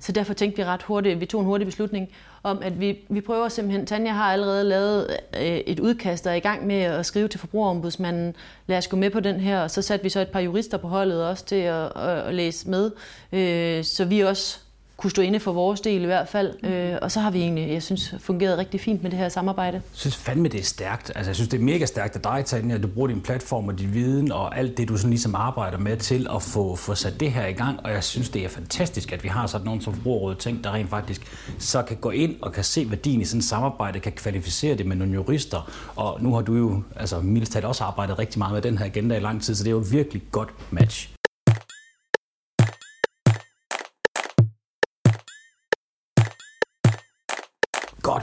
så 0.00 0.12
derfor 0.12 0.34
tænkte 0.34 0.56
vi 0.56 0.64
ret 0.64 0.82
hurtigt, 0.82 1.20
vi 1.20 1.26
tog 1.26 1.40
en 1.40 1.46
hurtig 1.46 1.66
beslutning 1.66 2.08
om, 2.42 2.58
at 2.62 2.80
vi, 2.80 2.98
vi 3.08 3.20
prøver 3.20 3.48
simpelthen, 3.48 3.86
Tanja 3.86 4.12
har 4.12 4.32
allerede 4.32 4.64
lavet 4.64 5.16
øh, 5.36 5.42
et 5.42 5.80
udkast, 5.80 6.24
der 6.24 6.30
er 6.30 6.34
i 6.34 6.40
gang 6.40 6.66
med 6.66 6.80
at 6.80 7.06
skrive 7.06 7.28
til 7.28 7.40
forbrugerombudsmanden, 7.40 8.34
lad 8.66 8.78
os 8.78 8.88
gå 8.88 8.96
med 8.96 9.10
på 9.10 9.20
den 9.20 9.40
her, 9.40 9.60
og 9.60 9.70
så 9.70 9.82
satte 9.82 10.02
vi 10.02 10.08
så 10.08 10.20
et 10.20 10.28
par 10.28 10.40
jurister 10.40 10.78
på 10.78 10.88
holdet 10.88 11.24
også 11.24 11.44
til 11.44 11.56
at, 11.56 11.96
at, 11.96 12.18
at 12.18 12.34
læse 12.34 12.70
med, 12.70 12.90
øh, 13.32 13.84
så 13.84 14.04
vi 14.04 14.20
også 14.20 14.65
kunne 14.96 15.10
stå 15.10 15.22
inde 15.22 15.40
for 15.40 15.52
vores 15.52 15.80
del 15.80 16.02
i 16.02 16.06
hvert 16.06 16.28
fald. 16.28 16.54
Mm. 16.62 16.68
Øh, 16.68 16.98
og 17.02 17.12
så 17.12 17.20
har 17.20 17.30
vi 17.30 17.40
egentlig, 17.40 17.72
jeg 17.72 17.82
synes, 17.82 18.14
fungeret 18.18 18.58
rigtig 18.58 18.80
fint 18.80 19.02
med 19.02 19.10
det 19.10 19.18
her 19.18 19.28
samarbejde. 19.28 19.74
Jeg 19.76 19.82
synes 19.92 20.16
fandme, 20.16 20.48
det 20.48 20.60
er 20.60 20.64
stærkt. 20.64 21.12
Altså, 21.14 21.30
jeg 21.30 21.36
synes, 21.36 21.48
det 21.48 21.60
er 21.60 21.64
mega 21.64 21.86
stærkt 21.86 22.16
af 22.16 22.20
dig, 22.20 22.44
Tanja, 22.44 22.74
at 22.74 22.82
du 22.82 22.88
bruger 22.88 23.08
din 23.08 23.20
platform 23.20 23.68
og 23.68 23.78
din 23.78 23.94
viden 23.94 24.32
og 24.32 24.58
alt 24.58 24.76
det, 24.76 24.88
du 24.88 24.96
sådan 24.96 25.10
ligesom 25.10 25.34
arbejder 25.34 25.78
med 25.78 25.96
til 25.96 26.26
at 26.34 26.42
få, 26.42 26.76
få 26.76 26.94
sat 26.94 27.20
det 27.20 27.32
her 27.32 27.46
i 27.46 27.52
gang. 27.52 27.80
Og 27.84 27.90
jeg 27.90 28.04
synes, 28.04 28.28
det 28.28 28.44
er 28.44 28.48
fantastisk, 28.48 29.12
at 29.12 29.24
vi 29.24 29.28
har 29.28 29.46
sådan 29.46 29.64
nogen 29.64 29.80
som 29.80 29.94
Forbrugerrådet 29.94 30.38
Tænk, 30.38 30.64
der 30.64 30.74
rent 30.74 30.90
faktisk 30.90 31.32
så 31.58 31.82
kan 31.82 31.96
gå 31.96 32.10
ind 32.10 32.36
og 32.42 32.52
kan 32.52 32.64
se 32.64 32.90
værdien 32.90 33.20
i 33.20 33.24
sådan 33.24 33.38
et 33.38 33.44
samarbejde, 33.44 34.00
kan 34.00 34.12
kvalificere 34.12 34.74
det 34.74 34.86
med 34.86 34.96
nogle 34.96 35.14
jurister. 35.14 35.70
Og 35.96 36.22
nu 36.22 36.34
har 36.34 36.42
du 36.42 36.54
jo 36.56 36.82
altså, 36.96 37.20
mildt 37.20 37.64
også 37.64 37.84
arbejdet 37.84 38.18
rigtig 38.18 38.38
meget 38.38 38.54
med 38.54 38.62
den 38.62 38.78
her 38.78 38.86
agenda 38.86 39.16
i 39.16 39.20
lang 39.20 39.42
tid, 39.42 39.54
så 39.54 39.64
det 39.64 39.70
er 39.70 39.74
jo 39.74 39.80
et 39.80 39.92
virkelig 39.92 40.22
godt 40.32 40.48
match. 40.70 41.15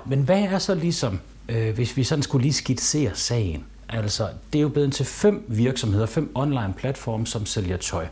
Men 0.05 0.19
hvad 0.19 0.41
er 0.41 0.59
så 0.59 0.75
ligesom, 0.75 1.19
øh, 1.49 1.75
hvis 1.75 1.97
vi 1.97 2.03
sådan 2.03 2.23
skulle 2.23 2.41
lige 2.41 2.53
skitsere 2.53 3.11
sagen? 3.13 3.63
Altså, 3.89 4.27
det 4.53 4.59
er 4.59 4.61
jo 4.61 4.69
blevet 4.69 4.93
til 4.93 5.05
fem 5.05 5.45
virksomheder, 5.47 6.05
fem 6.05 6.31
online 6.35 6.73
platforme, 6.77 7.27
som 7.27 7.45
sælger 7.45 7.77
tøj. 7.77 8.03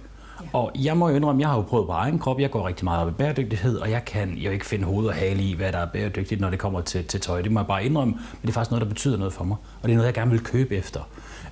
Ja. 0.41 0.47
Og 0.54 0.71
jeg 0.75 0.97
må 0.97 1.10
jo 1.10 1.15
indrømme, 1.15 1.41
jeg 1.41 1.49
har 1.49 1.56
jo 1.56 1.62
prøvet 1.62 1.86
på 1.86 1.91
egen 1.91 2.19
krop, 2.19 2.39
jeg 2.39 2.51
går 2.51 2.67
rigtig 2.67 2.84
meget 2.84 3.01
op 3.01 3.10
i 3.10 3.12
bæredygtighed, 3.12 3.77
og 3.77 3.91
jeg 3.91 4.06
kan 4.06 4.34
jo 4.34 4.51
ikke 4.51 4.65
finde 4.65 4.86
hoved 4.86 5.08
og 5.08 5.13
hale 5.13 5.43
i, 5.43 5.54
hvad 5.54 5.71
der 5.71 5.77
er 5.77 5.86
bæredygtigt, 5.86 6.41
når 6.41 6.49
det 6.49 6.60
kommer 6.60 6.82
til, 6.82 7.06
til 7.06 7.21
tøj. 7.21 7.41
Det 7.41 7.51
må 7.51 7.60
jeg 7.60 7.67
bare 7.67 7.86
indrømme, 7.86 8.13
men 8.13 8.41
det 8.41 8.49
er 8.49 8.54
faktisk 8.54 8.71
noget, 8.71 8.82
der 8.82 8.89
betyder 8.89 9.17
noget 9.17 9.34
for 9.34 9.43
mig, 9.43 9.58
og 9.82 9.88
det 9.88 9.91
er 9.91 9.95
noget, 9.95 10.08
jeg 10.08 10.13
gerne 10.13 10.32
vil 10.32 10.39
købe 10.39 10.75
efter. 10.75 10.99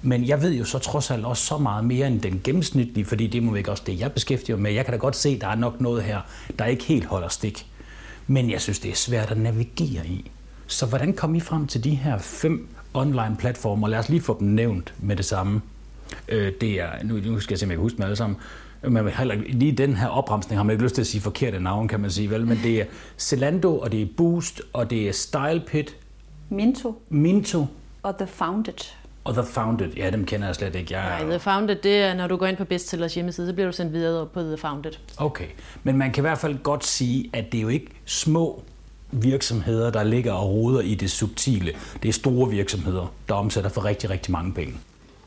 Men 0.02 0.28
jeg 0.28 0.42
ved 0.42 0.54
jo 0.54 0.66
så 0.66 0.80
trods 0.80 1.12
alt 1.12 1.26
også 1.26 1.46
så 1.46 1.58
meget 1.58 1.86
mere 1.86 2.08
end 2.08 2.22
den 2.22 2.42
gennemsnitlige, 2.44 3.06
fordi 3.06 3.28
det 3.28 3.44
må 3.44 3.56
ikke 3.56 3.72
også 3.72 3.84
det, 3.86 4.00
jeg 4.00 4.12
beskæftiger 4.12 4.56
mig 4.56 4.64
med. 4.64 4.72
Jeg 4.72 4.86
kan 4.86 4.92
da 4.92 4.98
godt 4.98 5.16
se, 5.16 5.30
at 5.30 5.42
der 5.42 5.48
er 5.48 5.56
nok 5.56 5.82
noget 5.82 6.04
her, 6.04 6.22
der 6.60 6.66
ikke 6.66 6.84
helt 6.84 7.06
holder 7.06 7.28
stik. 7.28 7.66
Men 8.32 8.50
jeg 8.50 8.62
synes, 8.62 8.80
det 8.80 8.92
er 8.92 8.96
svært 8.96 9.32
at 9.32 9.38
navigere 9.38 10.08
i. 10.08 10.32
Så 10.68 10.86
hvordan 10.86 11.14
kom 11.14 11.36
I 11.36 11.40
frem 11.40 11.68
til 11.68 11.84
de 11.84 11.90
her 11.90 12.18
fem 12.18 12.68
online 12.94 13.36
platformer? 13.40 13.88
Lad 13.88 14.00
os 14.00 14.10
lige 14.10 14.22
få 14.22 14.40
dem 14.40 14.48
nævnt 14.48 14.94
med 15.00 15.16
det 15.16 15.26
samme. 15.26 15.62
Øh, 16.28 16.54
det 16.62 16.82
er, 16.82 17.04
nu, 17.04 17.16
nu 17.16 17.40
skal 17.40 17.54
jeg 17.54 17.60
se, 17.60 17.66
om 17.66 17.70
jeg 17.70 17.78
kan 17.78 17.82
huske 17.82 17.98
dem 17.98 18.04
alle 18.04 18.16
sammen. 18.16 18.38
Men 18.82 19.08
heller, 19.08 19.36
lige 19.36 19.72
den 19.72 19.96
her 19.96 20.08
opremsning 20.08 20.60
har 20.60 20.64
man 20.64 20.74
ikke 20.74 20.84
lyst 20.84 20.96
til 20.96 21.02
at 21.02 21.08
sige 21.08 21.22
forkerte 21.22 21.60
navn, 21.60 21.88
kan 21.88 22.00
man 22.00 22.12
sige, 22.12 22.30
vel? 22.30 22.48
Men 22.48 22.60
det 22.64 22.82
er 22.82 22.86
Zalando, 23.18 23.78
og 23.80 23.92
det 23.92 24.02
er 24.02 24.08
Boost, 24.18 24.62
og 24.74 24.90
det 24.90 25.08
er 25.08 25.12
StylePit. 25.12 25.96
Minto. 26.50 27.02
Minto. 27.10 27.66
Og 28.04 28.18
The 28.18 28.28
Founded. 28.28 28.99
Og 29.30 29.36
The 29.36 29.44
Founded, 29.44 29.94
ja, 29.94 30.10
dem 30.10 30.26
kender 30.26 30.46
jeg 30.46 30.56
slet 30.56 30.76
ikke. 30.76 30.98
Jeg... 30.98 31.04
Nej, 31.04 31.30
The 31.30 31.40
Founded, 31.40 31.76
det 31.76 31.98
er, 31.98 32.14
når 32.14 32.28
du 32.28 32.38
går 32.38 32.46
ind 32.46 32.58
på 32.58 32.66
bestsellers 32.66 33.16
hjemmeside, 33.16 33.48
så 33.48 33.54
bliver 33.54 33.68
du 33.68 33.72
sendt 33.72 33.94
videre 33.94 34.26
på 34.26 34.42
The 34.42 34.58
Founded. 34.58 34.92
Okay, 35.18 35.46
men 35.84 35.98
man 35.98 36.12
kan 36.12 36.22
i 36.22 36.26
hvert 36.28 36.38
fald 36.38 36.58
godt 36.64 36.86
sige, 36.86 37.30
at 37.34 37.52
det 37.52 37.58
er 37.58 37.62
jo 37.62 37.68
ikke 37.68 37.88
små 38.06 38.64
virksomheder, 39.12 39.92
der 39.92 40.04
ligger 40.04 40.34
og 40.34 40.50
roder 40.50 40.82
i 40.82 40.96
det 40.96 41.12
subtile. 41.12 41.72
Det 42.04 42.10
er 42.10 42.14
store 42.14 42.50
virksomheder, 42.50 43.14
der 43.28 43.34
omsætter 43.34 43.70
for 43.70 43.86
rigtig, 43.86 44.10
rigtig 44.10 44.32
mange 44.32 44.54
penge. 44.54 44.74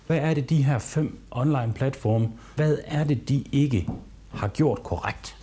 Hvad 0.07 0.19
er 0.19 0.35
det, 0.35 0.51
de 0.51 0.63
her 0.63 0.79
fem 0.79 1.19
online 1.31 1.73
platforme, 1.75 2.29
hvad 2.57 2.79
er 2.85 3.05
det, 3.05 3.29
de 3.29 3.45
ikke 3.53 3.89
har 4.35 4.49
gjort 4.49 4.83
korrekt? 4.83 5.37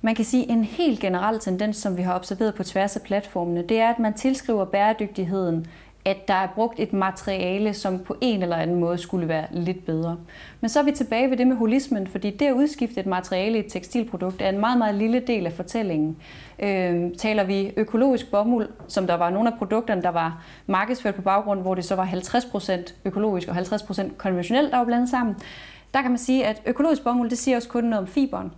Man 0.00 0.14
kan 0.14 0.24
sige, 0.24 0.44
at 0.44 0.50
en 0.50 0.64
helt 0.64 1.00
generel 1.00 1.40
tendens, 1.40 1.76
som 1.76 1.96
vi 1.96 2.02
har 2.02 2.14
observeret 2.14 2.54
på 2.54 2.62
tværs 2.62 2.96
af 2.96 3.02
platformene, 3.02 3.64
det 3.68 3.78
er, 3.78 3.90
at 3.90 3.98
man 3.98 4.14
tilskriver 4.14 4.64
bæredygtigheden 4.64 5.66
at 6.04 6.28
der 6.28 6.34
er 6.34 6.48
brugt 6.54 6.80
et 6.80 6.92
materiale, 6.92 7.74
som 7.74 7.98
på 7.98 8.16
en 8.20 8.42
eller 8.42 8.56
anden 8.56 8.80
måde 8.80 8.98
skulle 8.98 9.28
være 9.28 9.46
lidt 9.50 9.86
bedre. 9.86 10.16
Men 10.60 10.68
så 10.68 10.78
er 10.78 10.84
vi 10.84 10.92
tilbage 10.92 11.30
ved 11.30 11.36
det 11.36 11.46
med 11.46 11.56
holismen, 11.56 12.06
fordi 12.06 12.30
det 12.30 12.46
at 12.46 12.52
udskifte 12.52 13.00
et 13.00 13.06
materiale 13.06 13.56
i 13.56 13.60
et 13.60 13.72
tekstilprodukt 13.72 14.42
er 14.42 14.48
en 14.48 14.58
meget, 14.58 14.78
meget 14.78 14.94
lille 14.94 15.20
del 15.20 15.46
af 15.46 15.52
fortællingen. 15.52 16.16
Øh, 16.58 17.10
taler 17.18 17.44
vi 17.44 17.72
økologisk 17.76 18.30
bomuld, 18.30 18.68
som 18.88 19.06
der 19.06 19.14
var 19.14 19.30
nogle 19.30 19.52
af 19.52 19.58
produkterne, 19.58 20.02
der 20.02 20.08
var 20.08 20.44
markedsført 20.66 21.14
på 21.14 21.22
baggrund, 21.22 21.60
hvor 21.60 21.74
det 21.74 21.84
så 21.84 21.94
var 21.94 22.06
50% 22.06 22.94
økologisk 23.04 23.48
og 23.48 23.56
50% 23.56 24.16
konventionelt, 24.16 24.70
der 24.70 24.78
var 24.78 24.84
blandet 24.84 25.08
sammen, 25.08 25.36
der 25.94 26.02
kan 26.02 26.10
man 26.10 26.18
sige, 26.18 26.46
at 26.46 26.62
økologisk 26.66 27.04
bomuld, 27.04 27.30
det 27.30 27.38
siger 27.38 27.56
også 27.56 27.68
kun 27.68 27.84
noget 27.84 27.98
om 27.98 28.06
fiberen. 28.06 28.52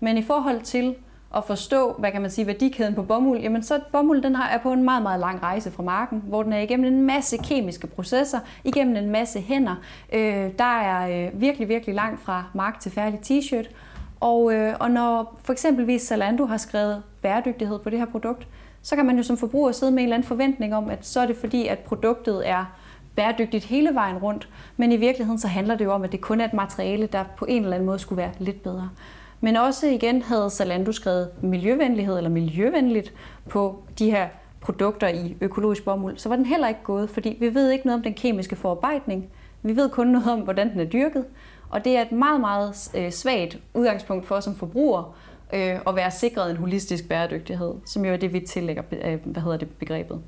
Men 0.00 0.18
i 0.18 0.22
forhold 0.22 0.60
til 0.60 0.94
at 1.36 1.44
forstå, 1.44 1.92
hvad 1.98 2.12
kan 2.12 2.22
man 2.22 2.30
sige, 2.30 2.46
værdikæden 2.46 2.94
på 2.94 3.02
bomuld, 3.02 3.40
jamen 3.40 3.62
så 3.62 3.80
bomuld 3.92 4.22
den 4.22 4.34
har, 4.34 4.48
er 4.48 4.58
på 4.58 4.72
en 4.72 4.84
meget, 4.84 5.02
meget 5.02 5.20
lang 5.20 5.42
rejse 5.42 5.70
fra 5.70 5.82
marken, 5.82 6.22
hvor 6.26 6.42
den 6.42 6.52
er 6.52 6.58
igennem 6.58 6.94
en 6.94 7.02
masse 7.02 7.36
kemiske 7.36 7.86
processer, 7.86 8.38
igennem 8.64 8.96
en 8.96 9.10
masse 9.10 9.40
hænder. 9.40 9.74
Øh, 10.12 10.50
der 10.58 10.80
er 10.80 11.26
øh, 11.26 11.40
virkelig, 11.40 11.68
virkelig 11.68 11.94
langt 11.94 12.20
fra 12.20 12.44
mark 12.54 12.80
til 12.80 12.92
færdig 12.92 13.20
t-shirt. 13.26 13.68
Og, 14.20 14.54
øh, 14.54 14.74
og 14.80 14.90
når 14.90 15.38
for 15.42 15.52
eksempelvis 15.52 16.02
Zalando 16.02 16.44
har 16.44 16.56
skrevet 16.56 17.02
bæredygtighed 17.22 17.78
på 17.78 17.90
det 17.90 17.98
her 17.98 18.06
produkt, 18.06 18.46
så 18.82 18.96
kan 18.96 19.06
man 19.06 19.16
jo 19.16 19.22
som 19.22 19.36
forbruger 19.36 19.72
sidde 19.72 19.92
med 19.92 19.98
en 19.98 20.04
eller 20.04 20.16
anden 20.16 20.28
forventning 20.28 20.74
om, 20.74 20.90
at 20.90 21.06
så 21.06 21.20
er 21.20 21.26
det 21.26 21.36
fordi, 21.36 21.66
at 21.66 21.78
produktet 21.78 22.48
er 22.48 22.64
bæredygtigt 23.16 23.64
hele 23.64 23.94
vejen 23.94 24.18
rundt, 24.18 24.48
men 24.76 24.92
i 24.92 24.96
virkeligheden 24.96 25.38
så 25.38 25.48
handler 25.48 25.76
det 25.76 25.84
jo 25.84 25.92
om, 25.92 26.02
at 26.02 26.12
det 26.12 26.20
kun 26.20 26.40
er 26.40 26.44
et 26.44 26.52
materiale, 26.52 27.06
der 27.06 27.24
på 27.36 27.44
en 27.44 27.62
eller 27.62 27.74
anden 27.74 27.86
måde 27.86 27.98
skulle 27.98 28.16
være 28.16 28.32
lidt 28.38 28.62
bedre. 28.62 28.90
Men 29.40 29.56
også 29.56 29.86
igen 29.86 30.22
havde 30.22 30.50
Zalando 30.50 30.92
skrevet 30.92 31.30
miljøvenlighed 31.42 32.16
eller 32.16 32.30
miljøvenligt 32.30 33.12
på 33.48 33.82
de 33.98 34.10
her 34.10 34.28
produkter 34.60 35.08
i 35.08 35.36
økologisk 35.40 35.84
bomuld, 35.84 36.18
så 36.18 36.28
var 36.28 36.36
den 36.36 36.46
heller 36.46 36.68
ikke 36.68 36.82
gået, 36.82 37.10
fordi 37.10 37.36
vi 37.40 37.54
ved 37.54 37.70
ikke 37.70 37.86
noget 37.86 37.98
om 37.98 38.02
den 38.02 38.14
kemiske 38.14 38.56
forarbejdning. 38.56 39.26
Vi 39.62 39.76
ved 39.76 39.90
kun 39.90 40.06
noget 40.06 40.32
om, 40.32 40.40
hvordan 40.40 40.72
den 40.72 40.80
er 40.80 40.84
dyrket. 40.84 41.24
Og 41.70 41.84
det 41.84 41.96
er 41.96 42.02
et 42.02 42.12
meget, 42.12 42.40
meget 42.40 42.90
øh, 42.94 43.10
svagt 43.10 43.58
udgangspunkt 43.74 44.26
for 44.26 44.34
os 44.34 44.44
som 44.44 44.54
forbrugere 44.54 45.04
øh, 45.54 45.78
at 45.86 45.96
være 45.96 46.10
sikret 46.10 46.50
en 46.50 46.56
holistisk 46.56 47.08
bæredygtighed, 47.08 47.74
som 47.86 48.04
jo 48.04 48.12
er 48.12 48.16
det, 48.16 48.32
vi 48.32 48.40
tillægger 48.40 48.82
øh, 48.92 49.18
hvad 49.24 49.42
hedder 49.42 49.56
det, 49.56 49.68
begrebet. 49.68 50.20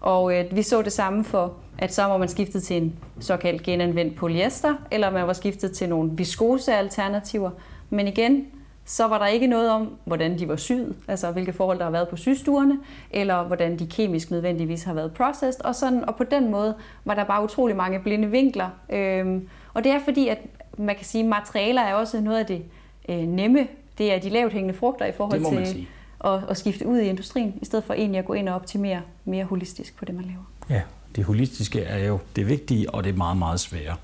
Og 0.00 0.38
øh, 0.38 0.56
vi 0.56 0.62
så 0.62 0.82
det 0.82 0.92
samme 0.92 1.24
for, 1.24 1.54
at 1.78 1.94
så 1.94 2.02
var 2.02 2.16
man 2.16 2.28
skiftet 2.28 2.62
til 2.62 2.76
en 2.76 2.96
såkaldt 3.20 3.62
genanvendt 3.62 4.16
polyester, 4.16 4.74
eller 4.90 5.10
man 5.10 5.26
var 5.26 5.32
skiftet 5.32 5.72
til 5.72 5.88
nogle 5.88 6.10
viskose 6.14 6.74
alternativer. 6.74 7.50
Men 7.90 8.08
igen, 8.08 8.46
så 8.84 9.06
var 9.06 9.18
der 9.18 9.26
ikke 9.26 9.46
noget 9.46 9.70
om, 9.70 9.96
hvordan 10.04 10.38
de 10.38 10.48
var 10.48 10.56
syet, 10.56 10.96
altså 11.08 11.30
hvilke 11.30 11.52
forhold 11.52 11.78
der 11.78 11.84
har 11.84 11.90
været 11.90 12.08
på 12.08 12.16
sygestuerne, 12.16 12.78
eller 13.10 13.44
hvordan 13.44 13.78
de 13.78 13.86
kemisk 13.86 14.30
nødvendigvis 14.30 14.84
har 14.84 14.94
været 14.94 15.12
processed, 15.12 15.64
og, 15.64 15.74
sådan, 15.74 16.04
og 16.04 16.16
på 16.16 16.24
den 16.24 16.50
måde 16.50 16.74
var 17.04 17.14
der 17.14 17.24
bare 17.24 17.44
utrolig 17.44 17.76
mange 17.76 18.00
blinde 18.00 18.30
vinkler. 18.30 18.68
Øhm, 18.90 19.48
og 19.74 19.84
det 19.84 19.92
er 19.92 19.98
fordi, 20.04 20.28
at 20.28 20.38
man 20.78 20.96
kan 20.96 21.04
sige, 21.04 21.24
at 21.24 21.30
materialer 21.30 21.82
er 21.82 21.94
også 21.94 22.20
noget 22.20 22.38
af 22.38 22.46
det 22.46 22.62
øh, 23.08 23.18
nemme. 23.18 23.66
Det 23.98 24.12
er 24.12 24.18
de 24.18 24.28
lavt 24.28 24.52
hængende 24.52 24.78
frugter 24.78 25.06
i 25.06 25.12
forhold 25.12 25.64
til 25.66 25.86
at, 26.24 26.40
at 26.50 26.56
skifte 26.56 26.86
ud 26.86 26.98
i 26.98 27.08
industrien, 27.08 27.54
i 27.62 27.64
stedet 27.64 27.84
for 27.84 27.94
egentlig 27.94 28.18
at 28.18 28.24
gå 28.24 28.32
ind 28.32 28.48
og 28.48 28.54
optimere 28.54 29.00
mere 29.24 29.44
holistisk 29.44 29.96
på 29.96 30.04
det, 30.04 30.14
man 30.14 30.24
laver. 30.24 30.50
Ja, 30.70 30.82
det 31.16 31.24
holistiske 31.24 31.80
er 31.80 32.06
jo 32.06 32.18
det 32.36 32.48
vigtige, 32.48 32.94
og 32.94 33.04
det 33.04 33.12
er 33.12 33.16
meget, 33.16 33.36
meget 33.36 33.60
svære. 33.60 33.96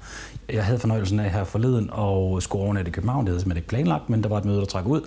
Jeg 0.49 0.65
havde 0.65 0.79
fornøjelsen 0.79 1.21
af 1.21 1.31
her 1.31 1.45
forleden 1.45 1.91
og 1.93 2.43
skulle 2.43 2.65
overnatte 2.65 2.89
i 2.89 2.93
København. 2.93 3.25
Det 3.25 3.29
havde 3.29 3.41
simpelthen 3.41 3.59
ikke 3.59 3.69
planlagt, 3.69 4.11
men 4.11 4.23
der 4.23 4.29
var 4.29 4.39
et 4.39 4.45
møde, 4.45 4.59
der 4.59 4.65
trak 4.65 4.87
ud, 4.87 5.01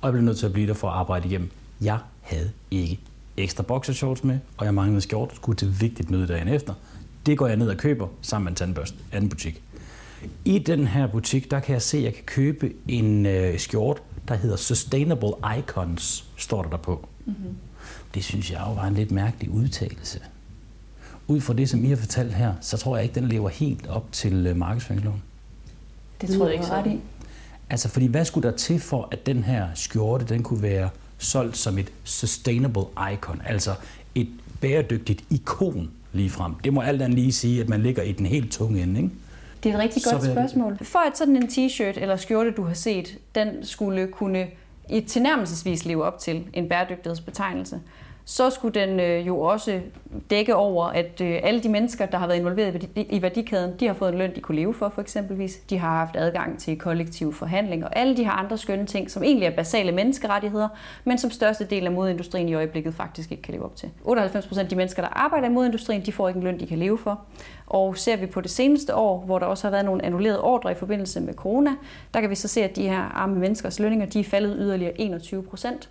og 0.00 0.06
jeg 0.06 0.12
blev 0.12 0.24
nødt 0.24 0.38
til 0.38 0.46
at 0.46 0.52
blive 0.52 0.66
der 0.66 0.74
for 0.74 0.88
at 0.88 0.94
arbejde 0.94 1.28
igennem. 1.28 1.50
Jeg 1.80 1.98
havde 2.20 2.50
ikke 2.70 3.00
ekstra 3.36 3.62
boxershorts 3.62 4.24
med, 4.24 4.38
og 4.56 4.64
jeg 4.64 4.74
manglede 4.74 5.00
skjort, 5.00 5.30
skulle 5.36 5.56
til 5.56 5.80
vigtigt 5.80 6.10
møde 6.10 6.26
dagen 6.26 6.48
efter. 6.48 6.74
Det 7.26 7.38
går 7.38 7.46
jeg 7.46 7.56
ned 7.56 7.68
og 7.68 7.76
køber 7.76 8.08
sammen 8.22 8.44
med 8.44 8.52
en 8.52 8.56
tandbørste, 8.56 8.96
anden 9.12 9.30
butik. 9.30 9.62
I 10.44 10.58
den 10.58 10.86
her 10.86 11.06
butik, 11.06 11.50
der 11.50 11.60
kan 11.60 11.72
jeg 11.72 11.82
se, 11.82 11.98
at 11.98 12.04
jeg 12.04 12.14
kan 12.14 12.24
købe 12.24 12.72
en 12.88 13.26
øh, 13.26 13.58
skjort, 13.58 14.02
der 14.28 14.34
hedder 14.34 14.56
Sustainable 14.56 15.32
Icons, 15.58 16.24
står 16.36 16.62
der 16.62 16.70
der 16.70 16.76
på. 16.76 17.08
Mm-hmm. 17.24 17.56
Det 18.14 18.24
synes 18.24 18.50
jeg 18.50 18.60
jo 18.66 18.72
var 18.72 18.86
en 18.86 18.94
lidt 18.94 19.10
mærkelig 19.10 19.50
udtalelse 19.50 20.20
ud 21.32 21.40
fra 21.40 21.54
det, 21.54 21.70
som 21.70 21.84
I 21.84 21.88
har 21.88 21.96
fortalt 21.96 22.34
her, 22.34 22.54
så 22.60 22.76
tror 22.76 22.96
jeg 22.96 23.04
ikke, 23.04 23.14
den 23.14 23.28
lever 23.28 23.48
helt 23.48 23.86
op 23.86 24.12
til 24.12 24.46
øh, 24.46 24.56
markedsføringsloven. 24.56 25.22
Det 26.20 26.36
tror 26.36 26.44
jeg 26.44 26.54
ikke 26.54 26.66
så. 26.66 26.82
I. 26.86 27.00
Altså, 27.70 27.88
fordi 27.88 28.06
hvad 28.06 28.24
skulle 28.24 28.50
der 28.50 28.56
til 28.56 28.80
for, 28.80 29.08
at 29.12 29.26
den 29.26 29.44
her 29.44 29.68
skjorte, 29.74 30.24
den 30.24 30.42
kunne 30.42 30.62
være 30.62 30.88
solgt 31.18 31.56
som 31.56 31.78
et 31.78 31.92
sustainable 32.04 32.82
icon, 33.12 33.42
altså 33.46 33.74
et 34.14 34.28
bæredygtigt 34.60 35.24
ikon 35.30 35.90
lige 36.12 36.30
frem. 36.30 36.54
Det 36.54 36.72
må 36.72 36.80
alt 36.80 37.02
andet 37.02 37.18
lige 37.18 37.32
sige, 37.32 37.60
at 37.60 37.68
man 37.68 37.82
ligger 37.82 38.02
i 38.02 38.12
den 38.12 38.26
helt 38.26 38.52
tunge 38.52 38.82
ende, 38.82 39.00
ikke? 39.02 39.14
Det 39.62 39.70
er 39.70 39.74
et 39.74 39.80
rigtig 39.80 40.02
godt 40.12 40.24
spørgsmål. 40.24 40.78
For 40.82 40.98
at 40.98 41.18
sådan 41.18 41.36
en 41.36 41.42
t-shirt 41.42 42.00
eller 42.00 42.16
skjorte, 42.16 42.50
du 42.50 42.62
har 42.62 42.74
set, 42.74 43.18
den 43.34 43.48
skulle 43.62 44.06
kunne 44.06 44.46
i 44.90 45.00
tilnærmelsesvis 45.00 45.84
leve 45.84 46.04
op 46.04 46.18
til 46.18 46.44
en 46.52 46.68
bæredygtighedsbetegnelse, 46.68 47.80
så 48.24 48.50
skulle 48.50 48.80
den 48.80 49.00
øh, 49.00 49.26
jo 49.26 49.40
også 49.40 49.80
dække 50.30 50.54
over, 50.54 50.84
at 50.84 51.20
øh, 51.20 51.40
alle 51.42 51.62
de 51.62 51.68
mennesker, 51.68 52.06
der 52.06 52.18
har 52.18 52.26
været 52.26 52.38
involveret 52.38 52.88
i 52.96 53.22
værdikæden, 53.22 53.74
de 53.80 53.86
har 53.86 53.94
fået 53.94 54.12
en 54.12 54.18
løn, 54.18 54.34
de 54.34 54.40
kunne 54.40 54.56
leve 54.56 54.74
for, 54.74 54.88
for 54.88 55.00
eksempelvis. 55.00 55.56
De 55.56 55.78
har 55.78 55.96
haft 55.96 56.16
adgang 56.16 56.58
til 56.58 56.78
kollektiv 56.78 57.32
forhandling 57.32 57.84
og 57.84 57.96
alle 57.96 58.16
de 58.16 58.24
her 58.24 58.30
andre 58.30 58.58
skønne 58.58 58.86
ting, 58.86 59.10
som 59.10 59.22
egentlig 59.22 59.46
er 59.46 59.56
basale 59.56 59.92
menneskerettigheder, 59.92 60.68
men 61.04 61.18
som 61.18 61.30
største 61.30 61.64
del 61.64 61.86
af 61.86 61.92
modindustrien 61.92 62.48
i 62.48 62.54
øjeblikket 62.54 62.94
faktisk 62.94 63.30
ikke 63.30 63.42
kan 63.42 63.54
leve 63.54 63.64
op 63.64 63.76
til. 63.76 63.90
98 64.04 64.46
procent 64.46 64.64
af 64.64 64.68
de 64.68 64.76
mennesker, 64.76 65.02
der 65.02 65.08
arbejder 65.08 65.48
i 65.48 65.50
modindustrien, 65.50 66.06
de 66.06 66.12
får 66.12 66.28
ikke 66.28 66.38
en 66.38 66.44
løn, 66.44 66.60
de 66.60 66.66
kan 66.66 66.78
leve 66.78 66.98
for. 66.98 67.20
Og 67.66 67.96
ser 67.96 68.16
vi 68.16 68.26
på 68.26 68.40
det 68.40 68.50
seneste 68.50 68.94
år, 68.94 69.24
hvor 69.24 69.38
der 69.38 69.46
også 69.46 69.64
har 69.64 69.70
været 69.70 69.84
nogle 69.84 70.04
annullerede 70.04 70.40
ordre 70.40 70.72
i 70.72 70.74
forbindelse 70.74 71.20
med 71.20 71.34
corona, 71.34 71.70
der 72.14 72.20
kan 72.20 72.30
vi 72.30 72.34
så 72.34 72.48
se, 72.48 72.64
at 72.64 72.76
de 72.76 72.88
her 72.88 73.02
arme 73.02 73.34
menneskers 73.34 73.80
lønninger, 73.80 74.06
de 74.06 74.20
er 74.20 74.24
faldet 74.24 74.56
yderligere 74.58 75.00
21 75.00 75.42
procent. 75.42 75.90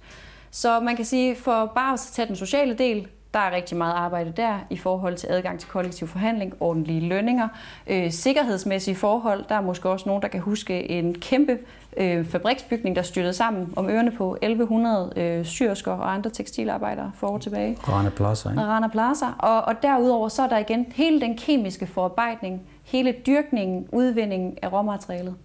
Så 0.52 0.80
man 0.80 0.96
kan 0.96 1.06
sige, 1.06 1.36
for 1.36 1.72
bare 1.76 1.94
at 1.94 2.00
tage 2.00 2.28
den 2.28 2.36
sociale 2.36 2.74
del, 2.74 3.08
der 3.34 3.40
er 3.40 3.52
rigtig 3.52 3.78
meget 3.78 3.94
arbejde 3.94 4.34
der 4.38 4.60
i 4.70 4.78
forhold 4.78 5.16
til 5.16 5.28
adgang 5.28 5.60
til 5.60 5.70
kollektiv 5.70 6.08
forhandling, 6.08 6.54
ordentlige 6.60 7.00
lønninger, 7.00 7.48
øh, 7.88 8.12
sikkerhedsmæssige 8.12 8.96
forhold. 8.96 9.46
Der 9.50 9.56
er 9.56 9.62
måske 9.62 9.90
også 9.90 10.10
nogen, 10.10 10.22
der 10.22 10.28
kan 10.28 10.40
huske 10.40 10.92
en 10.92 11.20
kæmpe 11.20 11.58
øh, 11.98 12.26
fabriksbygning, 12.26 12.96
der 12.96 13.02
styrtede 13.02 13.34
sammen 13.34 13.74
om 13.76 13.90
ørerne 13.90 14.12
på 14.12 14.38
1100 14.42 15.14
øh, 15.16 15.46
syrsker 15.46 15.92
og 15.92 16.14
andre 16.14 16.30
tekstilarbejdere 16.30 17.12
for 17.16 17.28
år 17.28 17.38
tilbage. 17.38 17.78
Rana 17.88 18.10
Plaza, 18.10 18.50
ikke? 18.50 18.62
Rana 18.62 18.88
Plaza. 18.88 19.26
Og, 19.40 19.62
og 19.62 19.76
derudover 19.82 20.30
så 20.30 20.42
er 20.42 20.48
der 20.48 20.58
igen 20.58 20.86
hele 20.96 21.22
den 21.22 21.38
kemiske 21.38 21.88
forarbejdning, 21.88 22.62
hele 22.84 23.16
dyrkningen, 23.28 23.88
udvindingen 23.92 24.58
af 24.62 24.74
råmaterialet. 24.74 25.36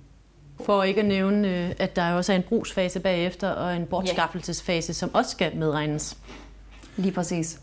For 0.64 0.82
ikke 0.82 1.00
at 1.00 1.06
nævne, 1.06 1.48
øh, 1.48 1.70
at 1.78 1.96
der 1.96 2.12
også 2.12 2.32
er 2.32 2.36
en 2.36 2.42
brugsfase 2.42 3.00
bagefter 3.00 3.48
og 3.48 3.76
en 3.76 3.86
bortskaffelsesfase, 3.86 4.94
som 4.94 5.14
også 5.14 5.30
skal 5.30 5.56
medregnes. 5.56 6.16
Lige 6.96 7.12
præcis. 7.12 7.60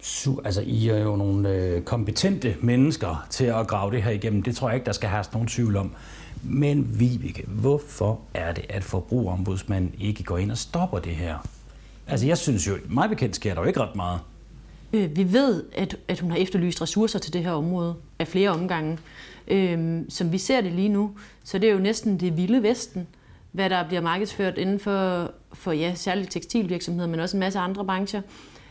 Så, 0.00 0.40
altså, 0.44 0.60
I 0.66 0.88
er 0.88 0.98
jo 0.98 1.16
nogle 1.16 1.48
øh, 1.48 1.82
kompetente 1.82 2.56
mennesker 2.60 3.26
til 3.30 3.44
at 3.44 3.66
grave 3.66 3.90
det 3.90 4.02
her 4.02 4.10
igennem. 4.10 4.42
Det 4.42 4.56
tror 4.56 4.68
jeg 4.68 4.74
ikke, 4.74 4.86
der 4.86 4.92
skal 4.92 5.08
have 5.08 5.24
nogen 5.32 5.48
tvivl 5.48 5.76
om. 5.76 5.94
Men 6.42 7.00
Vibeke, 7.00 7.44
hvorfor 7.46 8.20
er 8.34 8.52
det, 8.52 8.64
at 8.68 8.84
forbrugerombudsmanden 8.84 9.94
ikke 10.00 10.22
går 10.22 10.38
ind 10.38 10.50
og 10.50 10.58
stopper 10.58 10.98
det 10.98 11.12
her? 11.12 11.38
Altså, 12.06 12.26
jeg 12.26 12.38
synes 12.38 12.68
jo, 12.68 12.76
mig 12.88 13.08
bekendt 13.08 13.36
sker 13.36 13.54
der 13.54 13.60
jo 13.60 13.66
ikke 13.66 13.80
ret 13.80 13.96
meget. 13.96 14.20
Øh, 14.92 15.16
vi 15.16 15.32
ved, 15.32 15.64
at, 15.76 15.96
at 16.08 16.20
hun 16.20 16.30
har 16.30 16.38
efterlyst 16.38 16.82
ressourcer 16.82 17.18
til 17.18 17.32
det 17.32 17.44
her 17.44 17.52
område 17.52 17.94
af 18.18 18.28
flere 18.28 18.50
omgange. 18.50 18.98
Øhm, 19.48 20.10
som 20.10 20.32
vi 20.32 20.38
ser 20.38 20.60
det 20.60 20.72
lige 20.72 20.88
nu, 20.88 21.10
så 21.44 21.58
det 21.58 21.68
er 21.68 21.72
jo 21.72 21.78
næsten 21.78 22.20
det 22.20 22.36
vilde 22.36 22.62
vesten, 22.62 23.06
hvad 23.52 23.70
der 23.70 23.88
bliver 23.88 24.00
markedsført 24.00 24.58
inden 24.58 24.80
for, 24.80 25.30
for 25.52 25.72
ja, 25.72 25.94
særligt 25.94 26.30
tekstilvirksomheder, 26.30 27.08
men 27.08 27.20
også 27.20 27.36
en 27.36 27.40
masse 27.40 27.58
andre 27.58 27.84
brancher. 27.84 28.22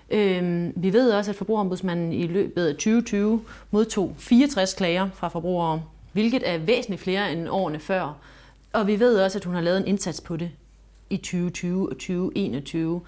Øh, 0.10 0.72
vi 0.76 0.94
ved 0.94 1.12
også, 1.12 1.32
at 1.32 1.38
forbrugerombudsmanden 1.38 2.14
i 2.14 2.28
løbet 2.28 2.66
af 2.66 2.74
2020 2.74 3.42
modtog 3.72 4.16
64 4.18 4.74
klager 4.74 5.10
fra 5.14 5.28
forbrugere, 5.28 5.84
hvilket 6.12 6.50
er 6.50 6.58
væsentligt 6.58 7.02
flere 7.02 7.32
end 7.32 7.50
årene 7.50 7.80
før. 7.80 8.18
Og 8.74 8.88
vi 8.88 9.00
ved 9.00 9.20
også, 9.20 9.40
at 9.40 9.46
hun 9.46 9.54
har 9.56 9.62
lavet 9.62 9.78
en 9.78 9.88
indsats 9.88 10.22
på 10.22 10.38
det 10.38 10.52
i 11.10 11.18
2020 11.18 11.90
og 11.90 11.96
2021. 11.96 13.02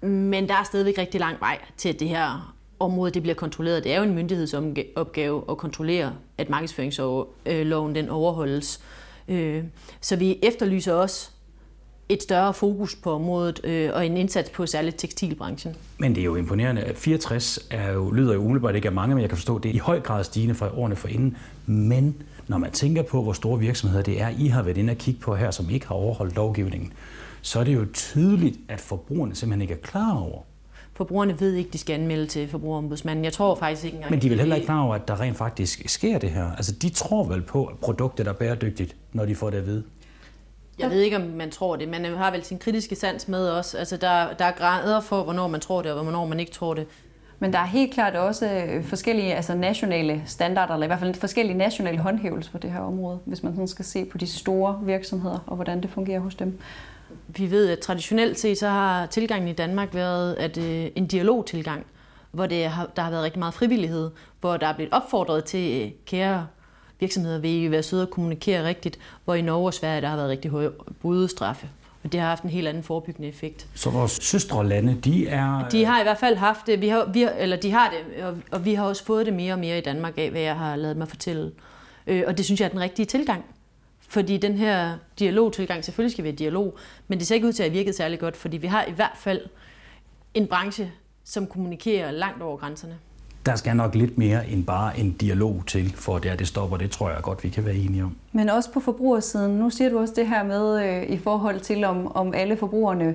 Men 0.00 0.48
der 0.48 0.54
er 0.54 0.64
stadigvæk 0.64 0.98
rigtig 0.98 1.20
lang 1.20 1.40
vej 1.40 1.58
til, 1.76 1.88
at 1.88 2.00
det 2.00 2.08
her 2.08 2.54
område 2.80 3.10
det 3.10 3.22
bliver 3.22 3.34
kontrolleret. 3.34 3.84
Det 3.84 3.92
er 3.92 3.96
jo 3.96 4.02
en 4.02 4.14
myndighedsopgave 4.14 5.44
at 5.50 5.56
kontrollere, 5.56 6.12
at 6.38 6.50
markedsføringsloven 6.50 7.94
den 7.94 8.08
overholdes. 8.08 8.80
Øh, 9.28 9.64
så 10.00 10.16
vi 10.16 10.38
efterlyser 10.42 10.92
også 10.92 11.30
et 12.08 12.22
større 12.22 12.54
fokus 12.54 12.96
på 12.96 13.12
området 13.12 13.60
øh, 13.64 13.90
og 13.94 14.06
en 14.06 14.16
indsats 14.16 14.50
på 14.50 14.66
særligt 14.66 14.98
tekstilbranchen. 14.98 15.76
Men 15.98 16.14
det 16.14 16.20
er 16.20 16.24
jo 16.24 16.36
imponerende. 16.36 16.92
64 16.94 17.58
er 17.70 17.92
jo, 17.92 18.10
lyder 18.10 18.34
jo 18.34 18.40
umiddelbart 18.40 18.74
ikke 18.74 18.88
af 18.88 18.94
mange, 18.94 19.14
men 19.14 19.22
jeg 19.22 19.30
kan 19.30 19.36
forstå, 19.36 19.56
at 19.56 19.62
det 19.62 19.68
er 19.68 19.74
i 19.74 19.78
høj 19.78 20.00
grad 20.00 20.24
stigende 20.24 20.54
fra 20.54 20.78
årene 20.78 20.96
inden. 21.08 21.36
Men 21.66 22.22
når 22.48 22.58
man 22.58 22.70
tænker 22.70 23.02
på, 23.02 23.22
hvor 23.22 23.32
store 23.32 23.58
virksomheder 23.58 24.02
det 24.02 24.20
er, 24.20 24.28
I 24.28 24.46
har 24.46 24.62
været 24.62 24.78
inde 24.78 24.90
og 24.90 24.96
kigge 24.96 25.20
på 25.20 25.34
her, 25.34 25.50
som 25.50 25.70
ikke 25.70 25.86
har 25.86 25.94
overholdt 25.94 26.34
lovgivningen, 26.34 26.92
så 27.42 27.60
er 27.60 27.64
det 27.64 27.74
jo 27.74 27.86
tydeligt, 27.92 28.56
at 28.68 28.80
forbrugerne 28.80 29.34
simpelthen 29.34 29.62
ikke 29.62 29.74
er 29.74 29.78
klar 29.78 30.18
over. 30.18 30.42
Forbrugerne 30.98 31.40
ved 31.40 31.54
ikke, 31.54 31.70
de 31.70 31.78
skal 31.78 31.94
anmelde 31.94 32.26
til 32.26 32.48
forbrugerombudsmanden. 32.48 33.24
Jeg 33.24 33.32
tror 33.32 33.54
faktisk 33.54 33.84
ikke 33.84 33.94
engang... 33.94 34.10
Men 34.10 34.22
de 34.22 34.30
vel 34.30 34.38
heller 34.38 34.56
ikke 34.56 34.66
klar 34.66 34.82
over, 34.82 34.94
at 34.94 35.08
der 35.08 35.20
rent 35.20 35.36
faktisk 35.36 35.88
sker 35.88 36.18
det 36.18 36.30
her. 36.30 36.50
Altså, 36.56 36.72
de 36.72 36.88
tror 36.88 37.24
vel 37.24 37.42
på, 37.42 37.64
at 37.64 37.78
produktet 37.78 38.26
er 38.26 38.32
bæredygtigt, 38.32 38.96
når 39.12 39.24
de 39.24 39.34
får 39.34 39.50
det 39.50 39.58
at 39.58 39.66
vide. 39.66 39.84
Jeg 40.78 40.90
ved 40.90 41.00
ikke, 41.00 41.16
om 41.16 41.22
man 41.22 41.50
tror 41.50 41.76
det. 41.76 41.88
Man 41.88 42.04
har 42.04 42.30
vel 42.30 42.44
sin 42.44 42.58
kritiske 42.58 42.96
sans 42.96 43.28
med 43.28 43.48
også. 43.48 43.78
Altså, 43.78 43.96
der, 43.96 44.32
der 44.38 44.44
er 44.44 44.52
grader 44.52 45.00
for, 45.00 45.22
hvornår 45.22 45.48
man 45.48 45.60
tror 45.60 45.82
det, 45.82 45.92
og 45.92 46.02
hvornår 46.02 46.26
man 46.26 46.40
ikke 46.40 46.52
tror 46.52 46.74
det. 46.74 46.86
Men 47.38 47.52
der 47.52 47.58
er 47.58 47.66
helt 47.66 47.94
klart 47.94 48.16
også 48.16 48.46
øh, 48.46 48.84
forskellige 48.84 49.34
altså 49.34 49.54
nationale 49.54 50.22
standarder, 50.26 50.74
eller 50.74 50.86
i 50.86 50.88
hvert 50.88 51.00
fald 51.00 51.14
forskellige 51.14 51.58
nationale 51.58 51.98
håndhævelser 51.98 52.52
på 52.52 52.58
det 52.58 52.72
her 52.72 52.80
område, 52.80 53.18
hvis 53.24 53.42
man 53.42 53.52
sådan 53.52 53.68
skal 53.68 53.84
se 53.84 54.04
på 54.04 54.18
de 54.18 54.26
store 54.26 54.80
virksomheder 54.82 55.38
og 55.46 55.54
hvordan 55.54 55.82
det 55.82 55.90
fungerer 55.90 56.20
hos 56.20 56.34
dem. 56.34 56.58
Vi 57.28 57.50
ved, 57.50 57.68
at 57.68 57.78
traditionelt 57.78 58.38
set 58.38 58.58
så 58.58 58.68
har 58.68 59.06
tilgangen 59.06 59.48
i 59.48 59.52
Danmark 59.52 59.94
været 59.94 60.34
at, 60.34 60.58
øh, 60.58 60.86
en 60.94 61.06
dialogtilgang, 61.06 61.86
hvor 62.30 62.46
det 62.46 62.64
har, 62.64 62.88
der 62.96 63.02
har 63.02 63.10
været 63.10 63.24
rigtig 63.24 63.38
meget 63.38 63.54
frivillighed, 63.54 64.10
hvor 64.40 64.56
der 64.56 64.66
er 64.66 64.74
blevet 64.74 64.92
opfordret 64.92 65.44
til, 65.44 65.82
øh, 65.82 65.90
kære 66.06 66.46
virksomheder, 67.00 67.38
vil 67.38 67.62
I 67.62 67.70
være 67.70 67.82
søde 67.82 68.02
og 68.02 68.10
kommunikere 68.10 68.64
rigtigt, 68.64 68.98
hvor 69.24 69.34
i 69.34 69.42
Norge 69.42 69.66
og 69.66 69.74
Sverige 69.74 70.00
der 70.00 70.08
har 70.08 70.16
været 70.16 70.28
rigtig 70.28 70.50
høje 70.50 70.70
bødestraffe. 71.02 71.68
Og 72.04 72.12
det 72.12 72.20
har 72.20 72.28
haft 72.28 72.42
en 72.42 72.50
helt 72.50 72.68
anden 72.68 72.82
forebyggende 72.82 73.28
effekt. 73.28 73.66
Så 73.74 73.90
vores 73.90 74.12
søstrelande, 74.12 74.96
de 75.04 75.28
er... 75.28 75.68
De 75.68 75.84
har 75.84 76.00
i 76.00 76.02
hvert 76.02 76.18
fald 76.18 76.36
haft 76.36 76.66
det, 76.66 76.80
vi 76.80 76.88
har, 76.88 77.10
vi 77.12 77.22
har, 77.22 77.30
eller 77.30 77.56
de 77.56 77.70
har 77.70 77.90
det, 77.90 78.24
og, 78.24 78.36
og 78.50 78.64
vi 78.64 78.74
har 78.74 78.84
også 78.84 79.04
fået 79.04 79.26
det 79.26 79.34
mere 79.34 79.52
og 79.52 79.58
mere 79.58 79.78
i 79.78 79.80
Danmark 79.80 80.14
af, 80.16 80.30
hvad 80.30 80.40
jeg 80.40 80.56
har 80.56 80.76
lavet 80.76 80.96
mig 80.96 81.08
fortælle. 81.08 81.52
Øh, 82.06 82.22
og 82.26 82.36
det 82.36 82.44
synes 82.44 82.60
jeg 82.60 82.66
er 82.66 82.70
den 82.70 82.80
rigtige 82.80 83.06
tilgang. 83.06 83.44
Fordi 84.08 84.36
den 84.36 84.54
her 84.54 84.94
dialogtilgang, 85.18 85.84
selvfølgelig 85.84 86.12
skal 86.12 86.24
vi 86.24 86.28
have 86.28 86.36
dialog, 86.36 86.76
men 87.08 87.18
det 87.18 87.26
ser 87.26 87.34
ikke 87.34 87.46
ud 87.46 87.52
til 87.52 87.62
at 87.62 87.68
have 87.68 87.76
virket 87.76 87.94
særlig 87.94 88.18
godt, 88.18 88.36
fordi 88.36 88.56
vi 88.56 88.66
har 88.66 88.84
i 88.84 88.92
hvert 88.92 89.16
fald 89.16 89.40
en 90.34 90.46
branche, 90.46 90.92
som 91.24 91.46
kommunikerer 91.46 92.10
langt 92.10 92.42
over 92.42 92.56
grænserne. 92.56 92.98
Der 93.46 93.56
skal 93.56 93.76
nok 93.76 93.94
lidt 93.94 94.18
mere 94.18 94.48
end 94.48 94.64
bare 94.64 94.98
en 94.98 95.12
dialog 95.12 95.62
til, 95.66 95.92
for 95.96 96.18
det, 96.18 96.38
det 96.38 96.48
stopper. 96.48 96.76
Det 96.76 96.90
tror 96.90 97.10
jeg 97.10 97.22
godt, 97.22 97.44
vi 97.44 97.48
kan 97.48 97.64
være 97.64 97.74
enige 97.74 98.04
om. 98.04 98.16
Men 98.32 98.48
også 98.48 98.72
på 98.72 98.80
forbrugersiden. 98.80 99.58
Nu 99.58 99.70
siger 99.70 99.90
du 99.90 99.98
også 99.98 100.14
det 100.16 100.28
her 100.28 100.42
med 100.42 100.86
øh, 100.86 101.10
i 101.10 101.18
forhold 101.18 101.60
til, 101.60 101.84
om, 101.84 102.16
om 102.16 102.34
alle 102.34 102.56
forbrugerne 102.56 103.14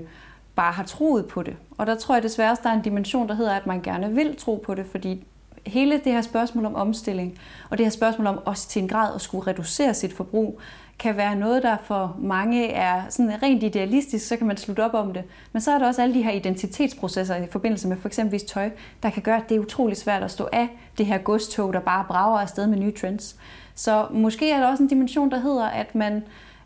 bare 0.56 0.72
har 0.72 0.84
troet 0.84 1.26
på 1.26 1.44
det. 1.44 1.56
Og 1.78 1.88
der 1.88 1.96
tror 1.96 2.16
jeg 2.16 2.24
desværre, 2.24 2.58
der 2.64 2.70
er 2.70 2.74
en 2.74 2.82
dimension, 2.82 3.28
der 3.28 3.36
hedder, 3.36 3.54
at 3.54 3.68
man 3.68 3.82
gerne 3.82 4.16
vil 4.16 4.36
tro 4.36 4.64
på 4.66 4.76
det, 4.76 4.86
fordi 4.92 5.24
hele 5.66 6.02
det 6.04 6.12
her 6.12 6.22
spørgsmål 6.22 6.66
om 6.66 6.76
omstilling, 6.76 7.40
og 7.70 7.78
det 7.78 7.86
her 7.86 7.92
spørgsmål 7.92 8.28
om 8.28 8.40
også 8.46 8.70
til 8.70 8.82
en 8.82 8.88
grad 8.88 9.16
at 9.16 9.22
skulle 9.22 9.48
reducere 9.48 9.94
sit 9.94 10.14
forbrug, 10.14 10.60
kan 11.00 11.18
være 11.18 11.36
noget, 11.36 11.64
der 11.64 11.78
for 11.84 12.16
mange 12.20 12.68
er 12.68 13.02
sådan 13.10 13.44
rent 13.44 13.64
idealistisk, 13.64 14.28
så 14.28 14.38
kan 14.38 14.48
man 14.48 14.58
slutte 14.58 14.86
op 14.86 14.94
om 14.94 15.14
det. 15.14 15.24
Men 15.54 15.62
så 15.62 15.72
er 15.72 15.80
der 15.80 15.88
også 15.88 16.02
alle 16.02 16.16
de 16.16 16.22
her 16.22 16.32
identitetsprocesser 16.32 17.36
i 17.36 17.48
forbindelse 17.52 17.88
med 17.88 17.98
for 17.98 18.08
eksempel 18.08 18.40
tøj, 18.40 18.70
der 19.04 19.10
kan 19.10 19.22
gøre, 19.22 19.38
at 19.38 19.50
det 19.50 19.56
er 19.56 19.60
utrolig 19.60 19.98
svært 19.98 20.24
at 20.24 20.32
stå 20.32 20.50
af 20.52 20.68
det 20.98 21.06
her 21.06 21.18
godstog, 21.18 21.74
der 21.74 21.80
bare 21.80 22.06
brager 22.08 22.40
afsted 22.40 22.68
med 22.68 22.78
nye 22.78 22.94
trends. 22.94 23.36
Så 23.76 24.08
måske 24.12 24.52
er 24.52 24.60
der 24.60 24.68
også 24.68 24.84
en 24.84 24.90
dimension, 24.90 25.32
der 25.32 25.40
hedder, 25.40 25.66
at 25.66 25.96
man, 25.96 26.24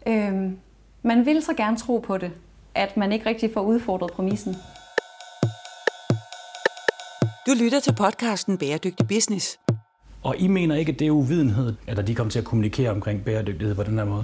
øh, 0.08 0.52
man 1.04 1.26
vil 1.26 1.42
så 1.42 1.54
gerne 1.54 1.78
tro 1.78 1.98
på 1.98 2.18
det, 2.18 2.32
at 2.76 2.98
man 2.98 3.12
ikke 3.12 3.26
rigtig 3.26 3.54
får 3.54 3.62
udfordret 3.62 4.12
præmissen. 4.12 4.56
Du 7.48 7.54
lytter 7.60 7.80
til 7.80 7.94
podcasten 7.96 8.58
Bæredygtig 8.58 9.08
Business. 9.08 9.60
Og 10.24 10.38
I 10.38 10.48
mener 10.48 10.76
ikke, 10.76 10.92
at 10.92 11.00
det 11.00 11.08
er 11.08 11.12
uvidenhed, 11.12 11.74
at 11.88 12.08
de 12.08 12.16
kommer 12.16 12.32
til 12.32 12.40
at 12.40 12.46
kommunikere 12.46 12.90
omkring 12.90 13.24
bæredygtighed 13.26 13.76
på 13.76 13.84
den 13.84 13.98
her 13.98 14.06
måde? 14.06 14.24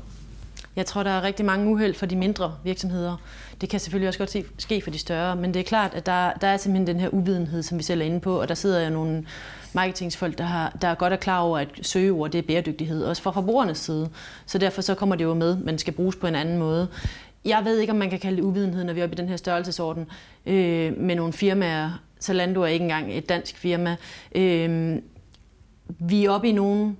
Jeg 0.75 0.85
tror, 0.85 1.03
der 1.03 1.09
er 1.09 1.23
rigtig 1.23 1.45
mange 1.45 1.71
uheld 1.71 1.93
for 1.93 2.05
de 2.05 2.15
mindre 2.15 2.55
virksomheder. 2.63 3.17
Det 3.61 3.69
kan 3.69 3.79
selvfølgelig 3.79 4.07
også 4.07 4.19
godt 4.19 4.37
ske 4.57 4.81
for 4.81 4.91
de 4.91 4.97
større, 4.97 5.35
men 5.35 5.53
det 5.53 5.59
er 5.59 5.63
klart, 5.63 5.93
at 5.93 6.05
der, 6.05 6.33
der 6.33 6.47
er 6.47 6.57
simpelthen 6.57 6.87
den 6.87 6.99
her 6.99 7.09
uvidenhed, 7.09 7.63
som 7.63 7.77
vi 7.77 7.83
selv 7.83 8.01
er 8.01 8.05
inde 8.05 8.19
på, 8.19 8.41
og 8.41 8.47
der 8.47 8.55
sidder 8.55 8.83
jo 8.83 8.89
nogle 8.89 9.25
marketingsfolk, 9.73 10.37
der, 10.37 10.43
har, 10.43 10.77
der 10.81 10.87
er 10.87 10.95
godt 10.95 11.13
er 11.13 11.17
klar 11.17 11.39
over, 11.39 11.59
at 11.59 11.69
søgeord 11.81 12.31
det 12.31 12.39
er 12.39 12.43
bæredygtighed, 12.47 13.03
også 13.03 13.21
fra 13.21 13.31
forbrugernes 13.31 13.77
side. 13.77 14.09
Så 14.45 14.57
derfor 14.57 14.81
så 14.81 14.95
kommer 14.95 15.15
det 15.15 15.23
jo 15.23 15.33
med, 15.33 15.57
men 15.57 15.77
skal 15.77 15.93
bruges 15.93 16.15
på 16.15 16.27
en 16.27 16.35
anden 16.35 16.57
måde. 16.57 16.87
Jeg 17.45 17.65
ved 17.65 17.79
ikke, 17.79 17.91
om 17.91 17.97
man 17.97 18.09
kan 18.09 18.19
kalde 18.19 18.37
det 18.37 18.43
uvidenhed, 18.43 18.83
når 18.83 18.93
vi 18.93 18.99
er 18.99 19.03
oppe 19.03 19.15
i 19.15 19.17
den 19.17 19.29
her 19.29 19.37
størrelsesorden 19.37 20.07
øh, 20.45 20.97
med 20.97 21.15
nogle 21.15 21.33
firmaer. 21.33 22.01
Zalando 22.21 22.61
er 22.61 22.67
ikke 22.67 22.83
engang 22.83 23.13
et 23.13 23.29
dansk 23.29 23.57
firma. 23.57 23.95
Øh, 24.35 24.97
vi 25.99 26.25
er 26.25 26.31
oppe 26.31 26.49
i 26.49 26.51
nogen, 26.51 26.97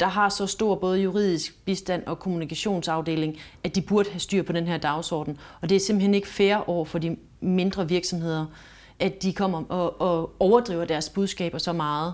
der 0.00 0.06
har 0.06 0.28
så 0.28 0.46
stor 0.46 0.74
både 0.74 1.00
juridisk 1.00 1.64
bistand 1.64 2.06
og 2.06 2.18
kommunikationsafdeling, 2.18 3.38
at 3.64 3.74
de 3.74 3.82
burde 3.82 4.10
have 4.10 4.20
styr 4.20 4.42
på 4.42 4.52
den 4.52 4.66
her 4.66 4.78
dagsorden. 4.78 5.38
Og 5.60 5.68
det 5.68 5.76
er 5.76 5.80
simpelthen 5.80 6.14
ikke 6.14 6.28
fair 6.28 6.56
over 6.56 6.84
for 6.84 6.98
de 6.98 7.16
mindre 7.40 7.88
virksomheder, 7.88 8.46
at 8.98 9.22
de 9.22 9.32
kommer 9.32 9.62
og, 9.68 10.00
og 10.00 10.32
overdriver 10.40 10.84
deres 10.84 11.08
budskaber 11.08 11.58
så 11.58 11.72
meget 11.72 12.12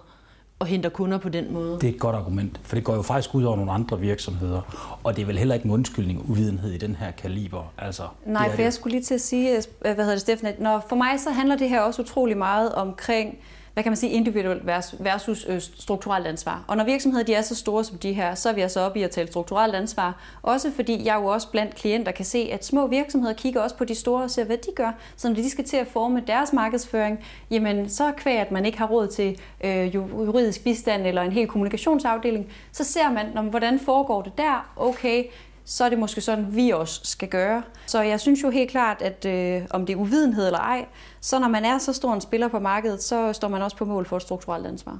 og 0.60 0.66
henter 0.66 0.88
kunder 0.88 1.18
på 1.18 1.28
den 1.28 1.52
måde. 1.52 1.74
Det 1.80 1.84
er 1.84 1.92
et 1.92 1.98
godt 1.98 2.16
argument, 2.16 2.60
for 2.62 2.74
det 2.76 2.84
går 2.84 2.94
jo 2.94 3.02
faktisk 3.02 3.34
ud 3.34 3.42
over 3.44 3.56
nogle 3.56 3.72
andre 3.72 4.00
virksomheder, 4.00 4.60
og 5.04 5.16
det 5.16 5.22
er 5.22 5.26
vel 5.26 5.38
heller 5.38 5.54
ikke 5.54 5.64
en 5.64 5.70
undskyldning 5.70 6.30
uvidenhed 6.30 6.72
i 6.72 6.78
den 6.78 6.94
her 6.96 7.10
kaliber. 7.10 7.72
Altså, 7.78 8.02
Nej, 8.26 8.42
det 8.42 8.50
for 8.50 8.56
det. 8.56 8.64
jeg 8.64 8.72
skulle 8.72 8.92
lige 8.96 9.04
til 9.04 9.14
at 9.14 9.20
sige, 9.20 9.62
hvad 9.80 9.94
hedder 9.96 10.10
det, 10.10 10.20
Steffen, 10.20 10.46
at 10.46 10.60
når, 10.60 10.84
for 10.88 10.96
mig 10.96 11.20
så 11.20 11.30
handler 11.30 11.56
det 11.56 11.68
her 11.68 11.80
også 11.80 12.02
utrolig 12.02 12.36
meget 12.36 12.72
omkring 12.72 13.38
hvad 13.72 13.82
kan 13.82 13.90
man 13.90 13.96
sige, 13.96 14.12
individuelt 14.12 14.66
versus 14.98 15.46
øh, 15.48 15.60
strukturelt 15.60 16.26
ansvar. 16.26 16.64
Og 16.68 16.76
når 16.76 16.84
virksomheder 16.84 17.24
de 17.24 17.34
er 17.34 17.42
så 17.42 17.54
store 17.54 17.84
som 17.84 17.98
de 17.98 18.12
her, 18.12 18.34
så 18.34 18.48
er 18.48 18.52
vi 18.52 18.60
altså 18.60 18.80
oppe 18.80 19.00
i 19.00 19.02
at 19.02 19.10
tale 19.10 19.28
strukturelt 19.28 19.74
ansvar. 19.74 20.20
Også 20.42 20.70
fordi 20.72 21.04
jeg 21.04 21.14
jo 21.14 21.26
også 21.26 21.50
blandt 21.50 21.74
klienter 21.74 22.12
kan 22.12 22.24
se, 22.24 22.48
at 22.52 22.64
små 22.64 22.86
virksomheder 22.86 23.34
kigger 23.34 23.60
også 23.60 23.76
på 23.76 23.84
de 23.84 23.94
store 23.94 24.22
og 24.22 24.30
ser, 24.30 24.44
hvad 24.44 24.56
de 24.56 24.70
gør. 24.76 24.92
Så 25.16 25.28
når 25.28 25.34
de 25.34 25.50
skal 25.50 25.64
til 25.64 25.76
at 25.76 25.86
forme 25.86 26.22
deres 26.26 26.52
markedsføring, 26.52 27.24
jamen 27.50 27.88
så 27.88 28.12
kvæg, 28.16 28.38
at 28.38 28.52
man 28.52 28.66
ikke 28.66 28.78
har 28.78 28.86
råd 28.86 29.06
til 29.06 29.40
øh, 29.64 29.94
juridisk 29.94 30.64
bistand 30.64 31.06
eller 31.06 31.22
en 31.22 31.32
hel 31.32 31.46
kommunikationsafdeling, 31.46 32.52
så 32.72 32.84
ser 32.84 33.10
man, 33.10 33.48
hvordan 33.50 33.80
foregår 33.80 34.22
det 34.22 34.38
der? 34.38 34.72
Okay, 34.76 35.24
så 35.70 35.84
er 35.84 35.88
det 35.88 35.98
måske 35.98 36.20
sådan, 36.20 36.56
vi 36.56 36.70
også 36.70 37.00
skal 37.04 37.28
gøre. 37.28 37.62
Så 37.86 38.02
jeg 38.02 38.20
synes 38.20 38.42
jo 38.42 38.50
helt 38.50 38.70
klart, 38.70 39.02
at 39.02 39.24
øh, 39.24 39.62
om 39.70 39.86
det 39.86 39.92
er 39.92 39.96
uvidenhed 39.96 40.46
eller 40.46 40.58
ej, 40.58 40.86
så 41.20 41.38
når 41.38 41.48
man 41.48 41.64
er 41.64 41.78
så 41.78 41.92
stor 41.92 42.14
en 42.14 42.20
spiller 42.20 42.48
på 42.48 42.58
markedet, 42.58 43.02
så 43.02 43.32
står 43.32 43.48
man 43.48 43.62
også 43.62 43.76
på 43.76 43.84
mål 43.84 44.06
for 44.06 44.16
et 44.16 44.22
strukturelt 44.22 44.66
ansvar. 44.66 44.98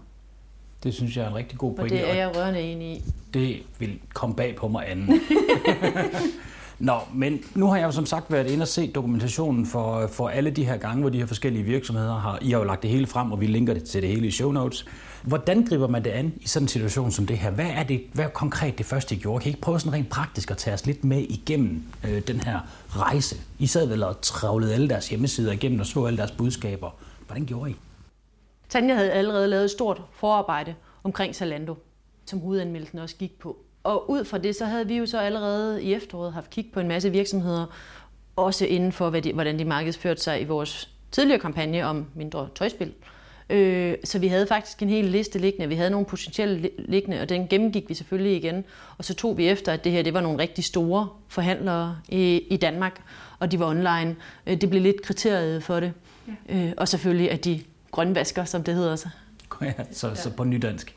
Det 0.83 0.95
synes 0.95 1.17
jeg 1.17 1.25
er 1.25 1.29
en 1.29 1.35
rigtig 1.35 1.59
god 1.59 1.75
pointe. 1.75 1.95
Og 1.95 1.99
det 1.99 2.11
er 2.11 2.15
jeg 2.15 2.37
rørende 2.37 2.61
enig 2.61 2.89
i. 2.89 3.05
Det 3.35 3.63
vil 3.79 3.99
komme 4.15 4.37
bag 4.37 4.57
på 4.57 4.69
mig 4.69 4.91
anden. 4.91 5.21
Nå, 6.81 6.99
men 7.15 7.41
nu 7.55 7.67
har 7.67 7.77
jeg 7.77 7.87
jo 7.87 7.91
som 7.91 8.07
sagt 8.07 8.33
været 8.33 8.51
inde 8.51 8.63
og 8.63 8.69
set 8.69 8.95
dokumentationen 8.95 9.67
for, 9.67 10.07
for 10.07 10.29
alle 10.29 10.51
de 10.51 10.65
her 10.65 10.77
gange, 10.77 11.01
hvor 11.01 11.11
de 11.11 11.19
her 11.19 11.27
forskellige 11.27 11.65
virksomheder 11.65 12.15
har. 12.19 12.39
I 12.43 12.51
har 12.51 12.59
jo 12.59 12.65
lagt 12.65 12.83
det 12.83 12.91
hele 12.91 13.07
frem, 13.07 13.33
og 13.33 13.41
vi 13.41 13.47
linker 13.47 13.75
det 13.75 13.85
til 13.85 14.03
det 14.03 14.11
hele 14.11 14.27
i 14.27 14.31
show 14.31 14.53
notes. 14.53 14.87
Hvordan 15.23 15.65
griber 15.65 15.89
man 15.89 16.05
det 16.05 16.11
an 16.11 16.33
i 16.41 16.49
sådan 16.49 16.65
en 16.65 16.69
situation 16.69 17.11
som 17.11 17.27
det 17.27 17.39
her? 17.39 17.51
Hvad 17.51 17.67
er 17.67 17.83
det 17.83 18.03
hvad 18.13 18.25
er 18.25 18.29
konkret 18.29 18.79
det 18.79 18.87
første, 18.87 19.15
I 19.15 19.19
gjorde? 19.19 19.43
Kan 19.43 19.49
I 19.49 19.51
ikke 19.51 19.61
prøve 19.61 19.81
sådan 19.81 19.93
rent 19.93 20.09
praktisk 20.09 20.51
at 20.51 20.57
tage 20.57 20.75
os 20.75 20.87
lidt 20.87 21.05
med 21.05 21.19
igennem 21.19 21.83
øh, 22.09 22.23
den 22.27 22.41
her 22.41 22.61
rejse? 22.89 23.37
I 23.59 23.67
sad 23.67 23.87
vel 23.87 24.03
og 24.03 24.21
travlede 24.23 24.75
alle 24.75 24.89
deres 24.89 25.09
hjemmesider 25.09 25.53
igennem 25.53 25.81
og 25.81 25.87
så 25.87 26.05
alle 26.05 26.17
deres 26.17 26.31
budskaber. 26.31 26.91
Hvordan 27.27 27.47
gjorde 27.47 27.71
I? 27.71 27.75
Tanja 28.69 28.95
havde 28.95 29.13
allerede 29.13 29.49
lavet 29.49 29.65
et 29.65 29.71
stort 29.71 30.03
forarbejde 30.13 30.75
omkring 31.05 31.35
Zalando, 31.35 31.75
som 32.25 32.41
hovedanmeldelsen 32.41 32.99
også 32.99 33.17
gik 33.17 33.39
på. 33.39 33.57
Og 33.85 34.11
ud 34.11 34.25
fra 34.25 34.39
det, 34.39 34.57
så 34.57 34.65
havde 34.65 34.87
vi 34.87 34.97
jo 34.97 35.07
så 35.07 35.19
allerede 35.19 35.83
i 35.83 35.95
efteråret 35.95 36.33
haft 36.33 36.51
kig 36.51 36.67
på 36.73 36.81
en 36.81 36.89
masse 36.89 37.11
virksomheder, 37.11 37.67
også 38.37 38.67
inden 38.67 38.93
for, 38.93 39.11
hvad 39.11 39.23
de, 39.23 39.33
hvordan 39.33 39.59
de 39.59 39.65
markedsførte 39.65 40.23
sig 40.23 40.41
i 40.41 40.45
vores 40.45 40.91
tidligere 41.11 41.41
kampagne 41.41 41.87
om 41.87 42.07
mindre 42.15 42.49
tøjspil. 42.55 42.93
Øh, 43.51 43.95
så 44.05 44.19
vi 44.19 44.27
havde 44.27 44.47
faktisk 44.47 44.83
en 44.83 44.89
hel 44.89 45.05
liste 45.05 45.39
liggende. 45.39 45.69
Vi 45.69 45.75
havde 45.75 45.91
nogle 45.91 46.07
potentielle 46.07 46.71
liggende, 46.79 47.21
og 47.21 47.29
den 47.29 47.49
gennemgik 47.49 47.89
vi 47.89 47.95
selvfølgelig 47.95 48.37
igen. 48.37 48.65
Og 48.99 49.05
så 49.05 49.15
tog 49.15 49.39
vi 49.39 49.49
efter, 49.49 49.73
at 49.73 49.85
det 49.85 49.93
her 49.93 50.03
det 50.03 50.15
var 50.15 50.21
nogle 50.21 50.39
rigtig 50.39 50.65
store 50.65 51.09
forhandlere 51.29 51.99
i, 52.09 52.43
i 52.51 52.57
Danmark, 52.57 53.01
og 53.39 53.53
de 53.53 53.61
var 53.61 53.67
online. 53.67 54.17
Øh, 54.47 54.61
det 54.61 54.71
blev 54.71 54.83
lidt 54.83 55.03
kriteriet 55.03 55.63
for 55.63 55.81
det. 55.81 55.93
Ja. 56.49 56.67
Øh, 56.67 56.73
og 56.77 56.89
selvfølgelig, 56.89 57.31
at 57.31 57.45
de 57.45 57.61
grønvasker, 57.91 58.45
som 58.45 58.65
det 58.65 58.75
hedder. 58.75 58.97
Så. 58.97 59.09
Ja, 59.63 59.73
så, 59.93 60.15
så 60.15 60.31
på 60.31 60.45
nydansk. 60.45 60.95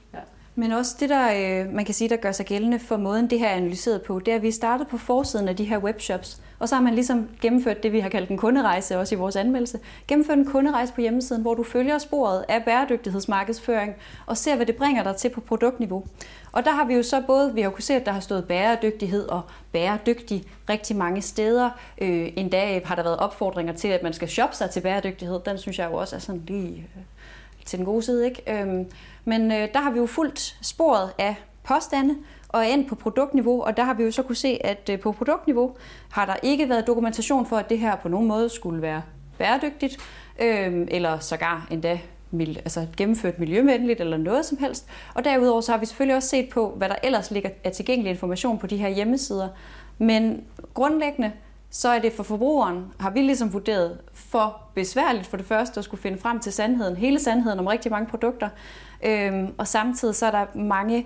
Men 0.55 0.71
også 0.71 0.95
det, 0.99 1.09
der 1.09 1.29
øh, 1.35 1.73
man 1.73 1.85
kan 1.85 1.93
sige, 1.93 2.09
der 2.09 2.15
gør 2.15 2.31
sig 2.31 2.45
gældende 2.45 2.79
for 2.79 2.97
måden, 2.97 3.29
det 3.29 3.39
her 3.39 3.47
er 3.47 3.55
analyseret 3.55 4.01
på, 4.01 4.19
det 4.19 4.31
er, 4.31 4.35
at 4.35 4.41
vi 4.41 4.51
startede 4.51 4.89
på 4.89 4.97
forsiden 4.97 5.47
af 5.47 5.55
de 5.55 5.63
her 5.63 5.77
webshops, 5.77 6.41
og 6.59 6.69
så 6.69 6.75
har 6.75 6.81
man 6.81 6.93
ligesom 6.93 7.29
gennemført 7.41 7.83
det, 7.83 7.91
vi 7.91 7.99
har 7.99 8.09
kaldt 8.09 8.29
en 8.29 8.37
kunderejse, 8.37 8.99
også 8.99 9.15
i 9.15 9.17
vores 9.17 9.35
anmeldelse. 9.35 9.79
Gennemført 10.07 10.37
en 10.37 10.45
kunderejse 10.45 10.93
på 10.93 11.01
hjemmesiden, 11.01 11.41
hvor 11.41 11.53
du 11.53 11.63
følger 11.63 11.97
sporet 11.97 12.45
af 12.47 12.63
bæredygtighedsmarkedsføring 12.65 13.95
og 14.25 14.37
ser, 14.37 14.55
hvad 14.55 14.65
det 14.65 14.75
bringer 14.75 15.03
dig 15.03 15.15
til 15.15 15.29
på 15.29 15.41
produktniveau. 15.41 16.03
Og 16.51 16.65
der 16.65 16.71
har 16.71 16.85
vi 16.85 16.93
jo 16.93 17.03
så 17.03 17.23
både, 17.27 17.53
vi 17.53 17.61
har 17.61 17.69
kunnet 17.69 17.83
se, 17.83 17.93
at 17.93 18.05
der 18.05 18.11
har 18.11 18.19
stået 18.19 18.45
bæredygtighed 18.45 19.29
og 19.29 19.41
bæredygtig 19.71 20.43
rigtig 20.69 20.95
mange 20.95 21.21
steder. 21.21 21.69
Øh, 22.01 22.31
en 22.35 22.49
dag 22.49 22.81
har 22.85 22.95
der 22.95 23.03
været 23.03 23.17
opfordringer 23.17 23.73
til, 23.73 23.87
at 23.87 24.03
man 24.03 24.13
skal 24.13 24.29
shoppe 24.29 24.55
sig 24.55 24.69
til 24.69 24.81
bæredygtighed. 24.81 25.39
Den 25.45 25.57
synes 25.57 25.79
jeg 25.79 25.89
jo 25.91 25.95
også 25.95 26.15
er 26.15 26.19
sådan 26.19 26.43
lige 26.47 26.87
øh, 26.95 27.03
til 27.65 27.77
den 27.77 27.85
gode 27.85 28.01
side. 28.01 28.25
Ikke? 28.25 28.61
Øhm, 28.61 28.85
men 29.25 29.51
øh, 29.51 29.67
der 29.73 29.79
har 29.79 29.91
vi 29.91 29.99
jo 29.99 30.05
fuldt 30.05 30.57
sporet 30.61 31.11
af 31.17 31.35
påstande, 31.63 32.15
og 32.49 32.69
end 32.69 32.89
på 32.89 32.95
produktniveau, 32.95 33.63
og 33.63 33.77
der 33.77 33.83
har 33.83 33.93
vi 33.93 34.03
jo 34.03 34.11
så 34.11 34.23
kunne 34.23 34.35
se, 34.35 34.59
at 34.63 34.89
øh, 34.91 34.99
på 34.99 35.11
produktniveau 35.11 35.75
har 36.11 36.25
der 36.25 36.35
ikke 36.43 36.69
været 36.69 36.87
dokumentation 36.87 37.45
for, 37.45 37.57
at 37.57 37.69
det 37.69 37.79
her 37.79 37.95
på 37.95 38.09
nogen 38.09 38.27
måde 38.27 38.49
skulle 38.49 38.81
være 38.81 39.01
bæredygtigt, 39.37 39.97
øh, 40.41 40.87
eller 40.87 41.19
sågar 41.19 41.67
endda 41.71 41.99
altså 42.39 42.87
gennemført 42.97 43.39
miljøvenligt 43.39 44.01
eller 44.01 44.17
noget 44.17 44.45
som 44.45 44.57
helst. 44.57 44.85
Og 45.13 45.23
derudover 45.23 45.61
så 45.61 45.71
har 45.71 45.79
vi 45.79 45.85
selvfølgelig 45.85 46.15
også 46.15 46.29
set 46.29 46.49
på, 46.49 46.73
hvad 46.77 46.89
der 46.89 46.95
ellers 47.03 47.31
ligger 47.31 47.49
af 47.63 47.71
tilgængelig 47.71 48.09
information 48.09 48.59
på 48.59 48.67
de 48.67 48.77
her 48.77 48.89
hjemmesider. 48.89 49.47
Men 49.97 50.43
grundlæggende, 50.73 51.31
så 51.75 51.89
er 51.89 51.99
det 51.99 52.13
for 52.13 52.23
forbrugeren, 52.23 52.85
har 52.99 53.09
vi 53.09 53.19
ligesom 53.19 53.53
vurderet, 53.53 53.97
for 54.13 54.61
besværligt 54.75 55.27
for 55.27 55.37
det 55.37 55.45
første 55.45 55.77
at 55.77 55.83
skulle 55.83 56.01
finde 56.01 56.17
frem 56.17 56.39
til 56.39 56.53
sandheden, 56.53 56.97
hele 56.97 57.19
sandheden 57.19 57.59
om 57.59 57.67
rigtig 57.67 57.91
mange 57.91 58.07
produkter. 58.07 58.49
Øhm, 59.05 59.47
og 59.57 59.67
samtidig 59.67 60.15
så 60.15 60.25
er 60.25 60.31
der 60.31 60.45
mange, 60.57 61.05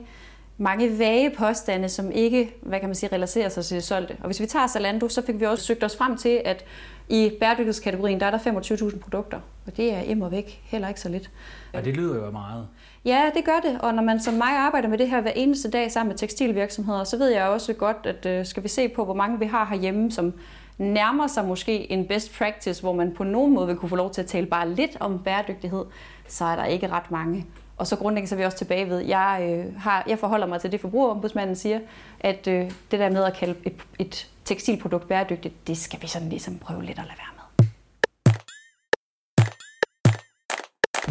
mange 0.58 1.00
vage 1.00 1.30
påstande, 1.38 1.90
som 1.90 2.12
ikke, 2.12 2.54
hvad 2.62 2.80
kan 2.80 2.90
man 2.90 2.96
sige, 2.96 3.10
relaterer 3.14 3.50
sig 3.50 3.66
til 3.66 3.76
det 3.76 3.84
solgte. 3.84 4.16
Og 4.20 4.26
hvis 4.26 4.40
vi 4.40 4.46
tager 4.46 4.68
Zalando, 4.68 5.10
så 5.10 5.22
fik 5.22 5.40
vi 5.40 5.46
også 5.46 5.64
søgt 5.64 5.84
os 5.84 5.98
frem 5.98 6.18
til, 6.18 6.42
at 6.46 6.66
i 7.10 7.32
bæredygtighedskategorien, 7.40 8.20
der 8.20 8.26
er 8.26 8.32
der 8.32 8.62
25.000 8.92 9.00
produkter, 9.00 9.40
og 9.66 9.78
det 9.78 9.94
er 9.94 10.02
immer 10.02 10.30
væk 10.30 10.62
heller 10.64 10.88
ikke 10.88 11.00
så 11.00 11.10
lidt. 11.10 11.32
Og 11.74 11.86
det 11.86 11.98
lyder 11.98 12.26
jo 12.26 12.32
meget. 12.32 12.68
Ja, 13.08 13.30
det 13.36 13.46
gør 13.46 13.60
det, 13.64 13.82
og 13.82 13.94
når 13.94 14.04
man 14.04 14.20
som 14.20 14.34
mig 14.34 14.58
arbejder 14.58 14.88
med 14.88 14.98
det 14.98 15.10
her 15.10 15.22
hver 15.22 15.32
eneste 15.36 15.72
dag 15.72 15.92
sammen 15.92 16.10
med 16.10 16.18
tekstilvirksomheder, 16.18 17.04
så 17.04 17.18
ved 17.18 17.30
jeg 17.30 17.48
også 17.48 17.74
godt, 17.74 17.98
at 18.06 18.26
øh, 18.26 18.46
skal 18.46 18.64
vi 18.64 18.68
se 18.68 18.90
på, 18.90 19.06
hvor 19.06 19.14
mange 19.14 19.40
vi 19.40 19.46
har 19.46 19.66
herhjemme, 19.66 20.12
som 20.12 20.34
nærmer 20.78 21.28
sig 21.28 21.46
måske 21.46 21.92
en 21.92 22.08
best 22.08 22.38
practice, 22.38 22.82
hvor 22.82 22.94
man 22.94 23.14
på 23.16 23.24
nogen 23.24 23.54
måde 23.54 23.68
vil 23.68 23.76
kunne 23.76 23.90
få 23.90 23.96
lov 23.96 24.12
til 24.12 24.22
at 24.22 24.28
tale 24.28 24.46
bare 24.46 24.70
lidt 24.70 24.98
om 25.00 25.20
bæredygtighed, 25.24 25.86
så 26.28 26.46
er 26.46 26.56
der 26.56 26.66
ikke 26.66 26.88
ret 26.88 27.12
mange. 27.12 27.46
Og 27.78 27.88
så 27.88 27.96
grundlæggende 27.96 28.30
så 28.30 28.36
er 28.36 28.38
vi 28.38 28.46
også 28.46 28.58
tilbage 28.58 28.90
ved, 28.90 29.00
jeg, 29.00 29.50
øh, 29.52 29.82
har, 29.82 30.04
jeg 30.08 30.20
forholder 30.20 30.48
mig 30.48 30.62
til 30.62 30.72
det 30.72 30.82
forbrugerombudsmanden 30.82 31.56
siger, 31.56 31.80
at 32.20 32.48
øh, 32.48 32.72
det 32.92 33.00
der 33.00 33.10
med 33.10 33.24
at 33.24 33.34
kalde 33.34 33.56
et, 33.64 33.74
et 34.00 34.30
tekstilprodukt 34.46 35.08
bæredygtigt, 35.08 35.68
det 35.68 35.78
skal 35.78 36.02
vi 36.02 36.08
sådan 36.08 36.30
ligesom 36.30 36.58
prøve 36.58 36.84
lidt 36.84 37.00
at 37.00 37.06
lade 37.06 37.18
være 37.18 37.34
med. 37.36 37.37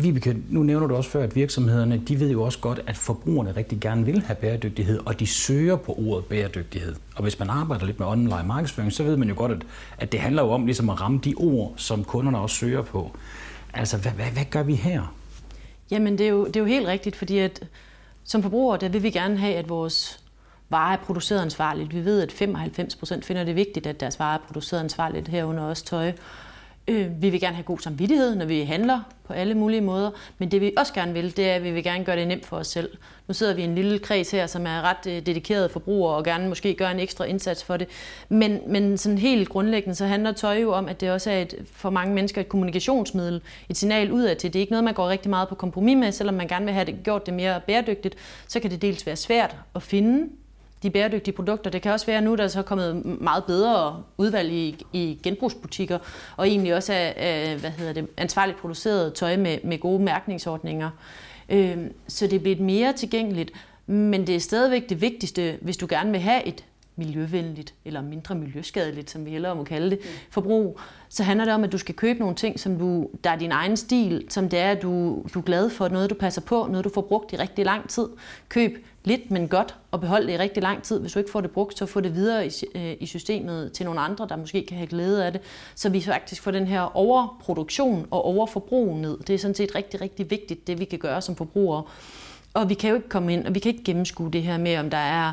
Vibeke, 0.03 0.37
nu 0.49 0.63
nævner 0.63 0.87
du 0.87 0.97
også 0.97 1.11
før, 1.11 1.23
at 1.23 1.37
virksomhederne, 1.37 2.03
de 2.09 2.21
ved 2.21 2.31
jo 2.31 2.43
også 2.43 2.59
godt, 2.59 2.81
at 2.87 2.97
forbrugerne 2.97 3.57
rigtig 3.57 3.81
gerne 3.81 4.05
vil 4.05 4.23
have 4.23 4.37
bæredygtighed, 4.37 5.01
og 5.07 5.21
de 5.21 5.27
søger 5.27 5.77
på 5.77 5.93
ordet 5.93 6.25
bæredygtighed. 6.25 6.95
Og 7.17 7.23
hvis 7.23 7.39
man 7.39 7.51
arbejder 7.51 7.87
lidt 7.87 7.99
med 7.99 8.07
online 8.07 8.45
markedsføring, 8.47 8.93
så 8.93 9.03
ved 9.03 9.17
man 9.17 9.29
jo 9.29 9.35
godt, 9.37 9.53
at, 9.53 9.63
at 9.99 10.13
det 10.13 10.21
handler 10.21 10.43
jo 10.43 10.51
om 10.51 10.67
ligesom 10.67 10.91
at 10.91 11.01
ramme 11.01 11.21
de 11.25 11.35
ord, 11.37 11.73
som 11.77 12.05
kunderne 12.05 12.39
også 12.39 12.57
søger 12.57 12.83
på. 12.83 13.11
Altså, 13.75 13.97
hvad, 13.97 14.13
hvad, 14.13 14.27
hvad 14.27 14.45
gør 14.51 14.63
vi 14.63 14.75
her? 14.75 15.15
Jamen, 15.91 16.19
det 16.19 16.27
er, 16.27 16.31
jo, 16.31 16.47
det 16.47 16.57
er 16.57 16.61
jo 16.61 16.67
helt 16.67 16.87
rigtigt, 16.87 17.17
fordi 17.17 17.39
at 17.39 17.69
som 18.25 18.43
forbrugere, 18.43 18.79
der 18.79 18.89
vil 18.89 19.03
vi 19.03 19.11
gerne 19.11 19.39
have, 19.39 19.55
at 19.55 19.69
vores 19.69 20.21
varer 20.69 20.93
er 20.93 21.03
produceret 21.05 21.41
ansvarligt. 21.41 21.95
Vi 21.95 22.05
ved, 22.05 22.23
at 22.23 22.33
95 22.33 22.97
procent 22.97 23.25
finder 23.25 23.45
det 23.45 23.57
vigtigt, 23.57 23.87
at 23.87 24.01
deres 24.01 24.19
varer 24.19 24.39
er 24.39 24.43
produceret 24.47 24.81
ansvarligt, 24.81 25.29
herunder 25.29 25.63
også 25.63 25.85
tøj. 25.85 26.13
Øh, 26.89 27.23
vi 27.23 27.31
vil 27.31 27.41
gerne 27.41 27.57
have 27.57 27.65
god 27.65 27.79
samvittighed, 27.79 28.35
når 28.35 28.45
vi 28.45 28.61
handler 28.61 29.01
på 29.25 29.33
alle 29.33 29.55
mulige 29.55 29.81
måder, 29.81 30.11
men 30.39 30.51
det 30.51 30.61
vi 30.61 30.73
også 30.77 30.93
gerne 30.93 31.13
vil, 31.13 31.37
det 31.37 31.51
er, 31.51 31.55
at 31.55 31.65
vi 31.65 31.71
vil 31.71 31.85
gerne 31.85 32.05
gøre 32.05 32.17
det 32.17 32.29
nemt 32.29 32.47
for 32.47 32.57
os 32.57 32.67
selv. 32.67 32.91
Nu 33.29 33.35
sidder 33.35 33.55
vi 33.55 33.63
i 33.63 33.65
en 33.65 33.75
lille 33.75 33.99
kreds 33.99 34.31
her, 34.31 34.47
som 34.47 34.67
er 34.67 34.83
ret 34.83 35.07
øh, 35.07 35.27
dedikeret 35.27 35.71
forbrugere 35.71 36.17
og 36.17 36.25
gerne 36.25 36.49
måske 36.49 36.75
gør 36.75 36.89
en 36.89 37.01
ekstra 37.01 37.25
indsats 37.25 37.65
for 37.65 37.77
det. 37.77 37.89
Men, 38.29 38.61
men 38.67 38.99
sådan 38.99 39.19
helt 39.19 39.49
grundlæggende, 39.49 39.95
så 39.95 40.07
handler 40.07 40.33
tøj 40.33 40.59
jo 40.59 40.73
om, 40.73 40.89
at 40.89 41.01
det 41.01 41.11
også 41.11 41.31
er 41.31 41.43
et, 41.43 41.55
for 41.73 41.91
mange 41.91 42.15
mennesker 42.15 42.41
et 42.41 42.49
kommunikationsmiddel, 42.49 43.41
et 43.69 43.77
signal 43.77 44.13
udad 44.13 44.37
til. 44.37 44.53
Det 44.53 44.59
er 44.59 44.61
ikke 44.61 44.73
noget, 44.73 44.85
man 44.85 44.95
går 44.95 45.09
rigtig 45.09 45.31
meget 45.31 45.49
på 45.49 45.55
kompromis 45.55 45.97
med, 45.97 46.13
selvom 46.13 46.35
man 46.35 46.49
gerne 46.49 46.65
vil 46.65 46.75
have 46.75 46.87
det, 46.87 47.03
gjort 47.05 47.27
det 47.27 47.35
mere 47.35 47.61
bæredygtigt, 47.67 48.15
så 48.47 48.61
kan 48.61 48.71
det 48.71 48.83
dels 48.83 49.07
være 49.07 49.17
svært 49.17 49.57
at 49.75 49.83
finde 49.83 50.29
de 50.83 50.91
bæredygtige 50.91 51.35
produkter. 51.35 51.71
Det 51.71 51.83
kan 51.83 51.93
også 51.93 52.07
være 52.07 52.23
nu, 52.23 52.35
der 52.35 52.45
er 52.45 52.49
så 52.49 52.63
kommet 52.63 53.05
meget 53.05 53.45
bedre 53.45 54.03
udvalg 54.19 54.53
i, 54.53 54.87
i 54.93 55.19
genbrugsbutikker, 55.23 55.99
og 56.37 56.49
egentlig 56.49 56.75
også 56.75 56.93
er, 56.93 57.13
er 57.17 57.57
hvad 57.57 57.71
hedder 57.71 57.93
det, 57.93 58.07
ansvarligt 58.17 58.59
produceret 58.59 59.15
tøj 59.15 59.37
med, 59.37 59.59
med 59.65 59.79
gode 59.79 60.03
mærkningsordninger. 60.03 60.91
Øh, 61.49 61.79
så 62.09 62.27
det 62.27 62.37
er 62.37 62.41
blevet 62.41 62.61
mere 62.61 62.93
tilgængeligt, 62.93 63.51
men 63.87 64.27
det 64.27 64.37
er 64.37 64.41
stadigvæk 64.41 64.89
det 64.89 65.01
vigtigste, 65.01 65.59
hvis 65.61 65.77
du 65.77 65.87
gerne 65.91 66.11
vil 66.11 66.21
have 66.21 66.47
et 66.47 66.65
miljøvenligt, 66.97 67.75
eller 67.85 68.03
mindre 68.03 68.35
miljøskadeligt, 68.35 69.11
som 69.11 69.25
vi 69.25 69.31
hellere 69.31 69.55
må 69.55 69.65
kalde 69.65 69.91
det, 69.91 69.99
forbrug, 70.31 70.81
så 71.09 71.23
handler 71.23 71.45
det 71.45 71.55
om, 71.55 71.65
at 71.65 71.73
du 71.73 71.79
skal 71.79 71.95
købe 71.95 72.19
nogle 72.19 72.35
ting, 72.35 72.61
som 72.61 72.79
du, 72.79 73.09
der 73.25 73.31
er 73.31 73.37
din 73.37 73.53
egen 73.53 73.77
stil, 73.77 74.27
som 74.29 74.49
det 74.49 74.59
er, 74.59 74.71
at 74.71 74.83
du, 74.83 75.25
du 75.35 75.39
er 75.39 75.43
glad 75.43 75.71
for, 75.71 75.89
noget 75.89 76.11
du 76.11 76.15
passer 76.15 76.41
på, 76.41 76.67
noget 76.71 76.85
du 76.85 76.91
får 76.91 77.01
brugt 77.01 77.33
i 77.33 77.37
rigtig 77.37 77.65
lang 77.65 77.89
tid. 77.89 78.09
Køb 78.49 78.79
lidt, 79.05 79.31
men 79.31 79.49
godt, 79.49 79.75
og 79.91 80.01
behold 80.01 80.27
det 80.27 80.33
i 80.33 80.39
rigtig 80.39 80.63
lang 80.63 80.83
tid. 80.83 81.01
Hvis 81.01 81.13
du 81.13 81.19
ikke 81.19 81.31
får 81.31 81.41
det 81.41 81.51
brugt, 81.51 81.79
så 81.79 81.87
få 81.87 82.01
det 82.01 82.15
videre 82.15 82.47
i, 82.47 82.51
øh, 82.75 82.97
i 83.01 83.07
systemet 83.07 83.73
til 83.73 83.85
nogle 83.85 84.01
andre, 84.01 84.27
der 84.29 84.37
måske 84.37 84.67
kan 84.67 84.77
have 84.77 84.87
glæde 84.87 85.27
af 85.27 85.33
det. 85.33 85.41
Så 85.75 85.89
vi 85.89 86.01
faktisk 86.01 86.43
får 86.43 86.51
den 86.51 86.67
her 86.67 86.97
overproduktion 86.97 88.07
og 88.11 88.25
overforbrug 88.25 88.97
ned. 88.97 89.19
Det 89.19 89.35
er 89.35 89.39
sådan 89.39 89.55
set 89.55 89.75
rigtig, 89.75 90.01
rigtig 90.01 90.31
vigtigt, 90.31 90.67
det 90.67 90.81
vi 90.81 90.85
kan 90.85 90.99
gøre 90.99 91.23
som 91.23 91.37
forbrugere. 91.37 91.83
Og 92.55 92.69
vi 92.69 92.75
kan 92.75 92.91
jo 92.91 92.97
ikke 92.97 93.09
komme 93.09 93.33
ind, 93.33 93.47
og 93.47 93.55
vi 93.55 93.59
kan 93.59 93.73
ikke 93.73 93.85
gennemskue 93.85 94.31
det 94.31 94.43
her 94.43 94.59
med, 94.59 94.77
om 94.77 94.91
der 94.91 94.97
er 94.97 95.33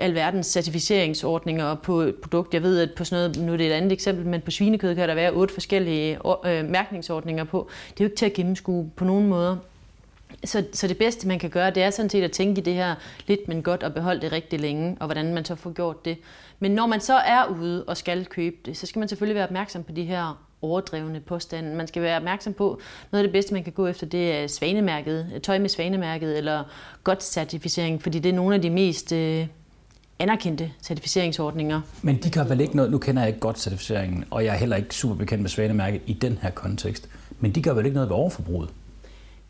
alverdens 0.00 0.46
certificeringsordninger 0.46 1.74
på 1.74 2.00
et 2.00 2.14
produkt. 2.14 2.54
Jeg 2.54 2.62
ved, 2.62 2.80
at 2.80 2.90
på 2.96 3.04
sådan 3.04 3.30
noget, 3.30 3.46
nu 3.46 3.52
er 3.52 3.56
det 3.56 3.66
et 3.66 3.72
andet 3.72 3.92
eksempel, 3.92 4.26
men 4.26 4.40
på 4.40 4.50
svinekød 4.50 4.94
kan 4.94 5.08
der 5.08 5.14
være 5.14 5.32
otte 5.32 5.54
forskellige 5.54 6.18
øh, 6.46 6.64
mærkningsordninger 6.64 7.44
på. 7.44 7.70
Det 7.90 8.00
er 8.00 8.04
jo 8.04 8.08
ikke 8.08 8.16
til 8.16 8.26
at 8.26 8.32
gennemskue 8.32 8.90
på 8.96 9.04
nogen 9.04 9.26
måder. 9.26 9.56
Så, 10.44 10.64
så 10.72 10.86
det 10.86 10.98
bedste, 10.98 11.28
man 11.28 11.38
kan 11.38 11.50
gøre, 11.50 11.70
det 11.70 11.82
er 11.82 11.90
sådan 11.90 12.10
set 12.10 12.22
at 12.22 12.32
tænke 12.32 12.60
i 12.60 12.64
det 12.64 12.74
her 12.74 12.94
lidt, 13.26 13.48
men 13.48 13.62
godt 13.62 13.82
og 13.82 13.94
beholde 13.94 14.20
det 14.20 14.32
rigtig 14.32 14.60
længe, 14.60 14.96
og 15.00 15.06
hvordan 15.06 15.34
man 15.34 15.44
så 15.44 15.54
får 15.54 15.72
gjort 15.72 16.04
det. 16.04 16.16
Men 16.58 16.70
når 16.70 16.86
man 16.86 17.00
så 17.00 17.14
er 17.14 17.46
ude 17.60 17.84
og 17.84 17.96
skal 17.96 18.26
købe 18.26 18.56
det, 18.64 18.76
så 18.76 18.86
skal 18.86 18.98
man 18.98 19.08
selvfølgelig 19.08 19.34
være 19.34 19.44
opmærksom 19.44 19.82
på 19.82 19.92
de 19.92 20.04
her 20.04 20.46
overdrevne 20.62 21.20
påstande. 21.20 21.76
Man 21.76 21.86
skal 21.86 22.02
være 22.02 22.16
opmærksom 22.16 22.52
på, 22.52 22.80
noget 23.12 23.24
af 23.24 23.28
det 23.28 23.32
bedste, 23.32 23.54
man 23.54 23.64
kan 23.64 23.72
gå 23.72 23.86
efter, 23.86 24.06
det 24.06 24.32
er 24.32 24.46
svanemærket, 24.46 25.40
tøj 25.42 25.58
med 25.58 25.68
svanemærket 25.68 26.38
eller 26.38 26.64
godt 27.04 27.22
certificering, 27.22 28.02
fordi 28.02 28.18
det 28.18 28.28
er 28.28 28.34
nogle 28.34 28.54
af 28.54 28.62
de 28.62 28.70
mest 28.70 29.12
øh, 29.12 29.46
anerkendte 30.20 30.70
certificeringsordninger. 30.82 31.80
Men 32.02 32.16
de 32.16 32.30
gør 32.30 32.44
vel 32.44 32.60
ikke 32.60 32.76
noget, 32.76 32.90
nu 32.90 32.98
kender 32.98 33.22
jeg 33.22 33.28
ikke 33.28 33.40
godt 33.40 33.58
certificeringen, 33.58 34.24
og 34.30 34.44
jeg 34.44 34.54
er 34.54 34.58
heller 34.58 34.76
ikke 34.76 34.94
super 34.94 35.14
bekendt 35.14 35.42
med 35.42 35.50
svanemærket 35.50 36.00
i 36.06 36.12
den 36.12 36.38
her 36.42 36.50
kontekst, 36.50 37.08
men 37.40 37.54
de 37.54 37.62
gør 37.62 37.72
vel 37.72 37.84
ikke 37.84 37.94
noget 37.94 38.08
ved 38.10 38.16
overforbruget? 38.16 38.70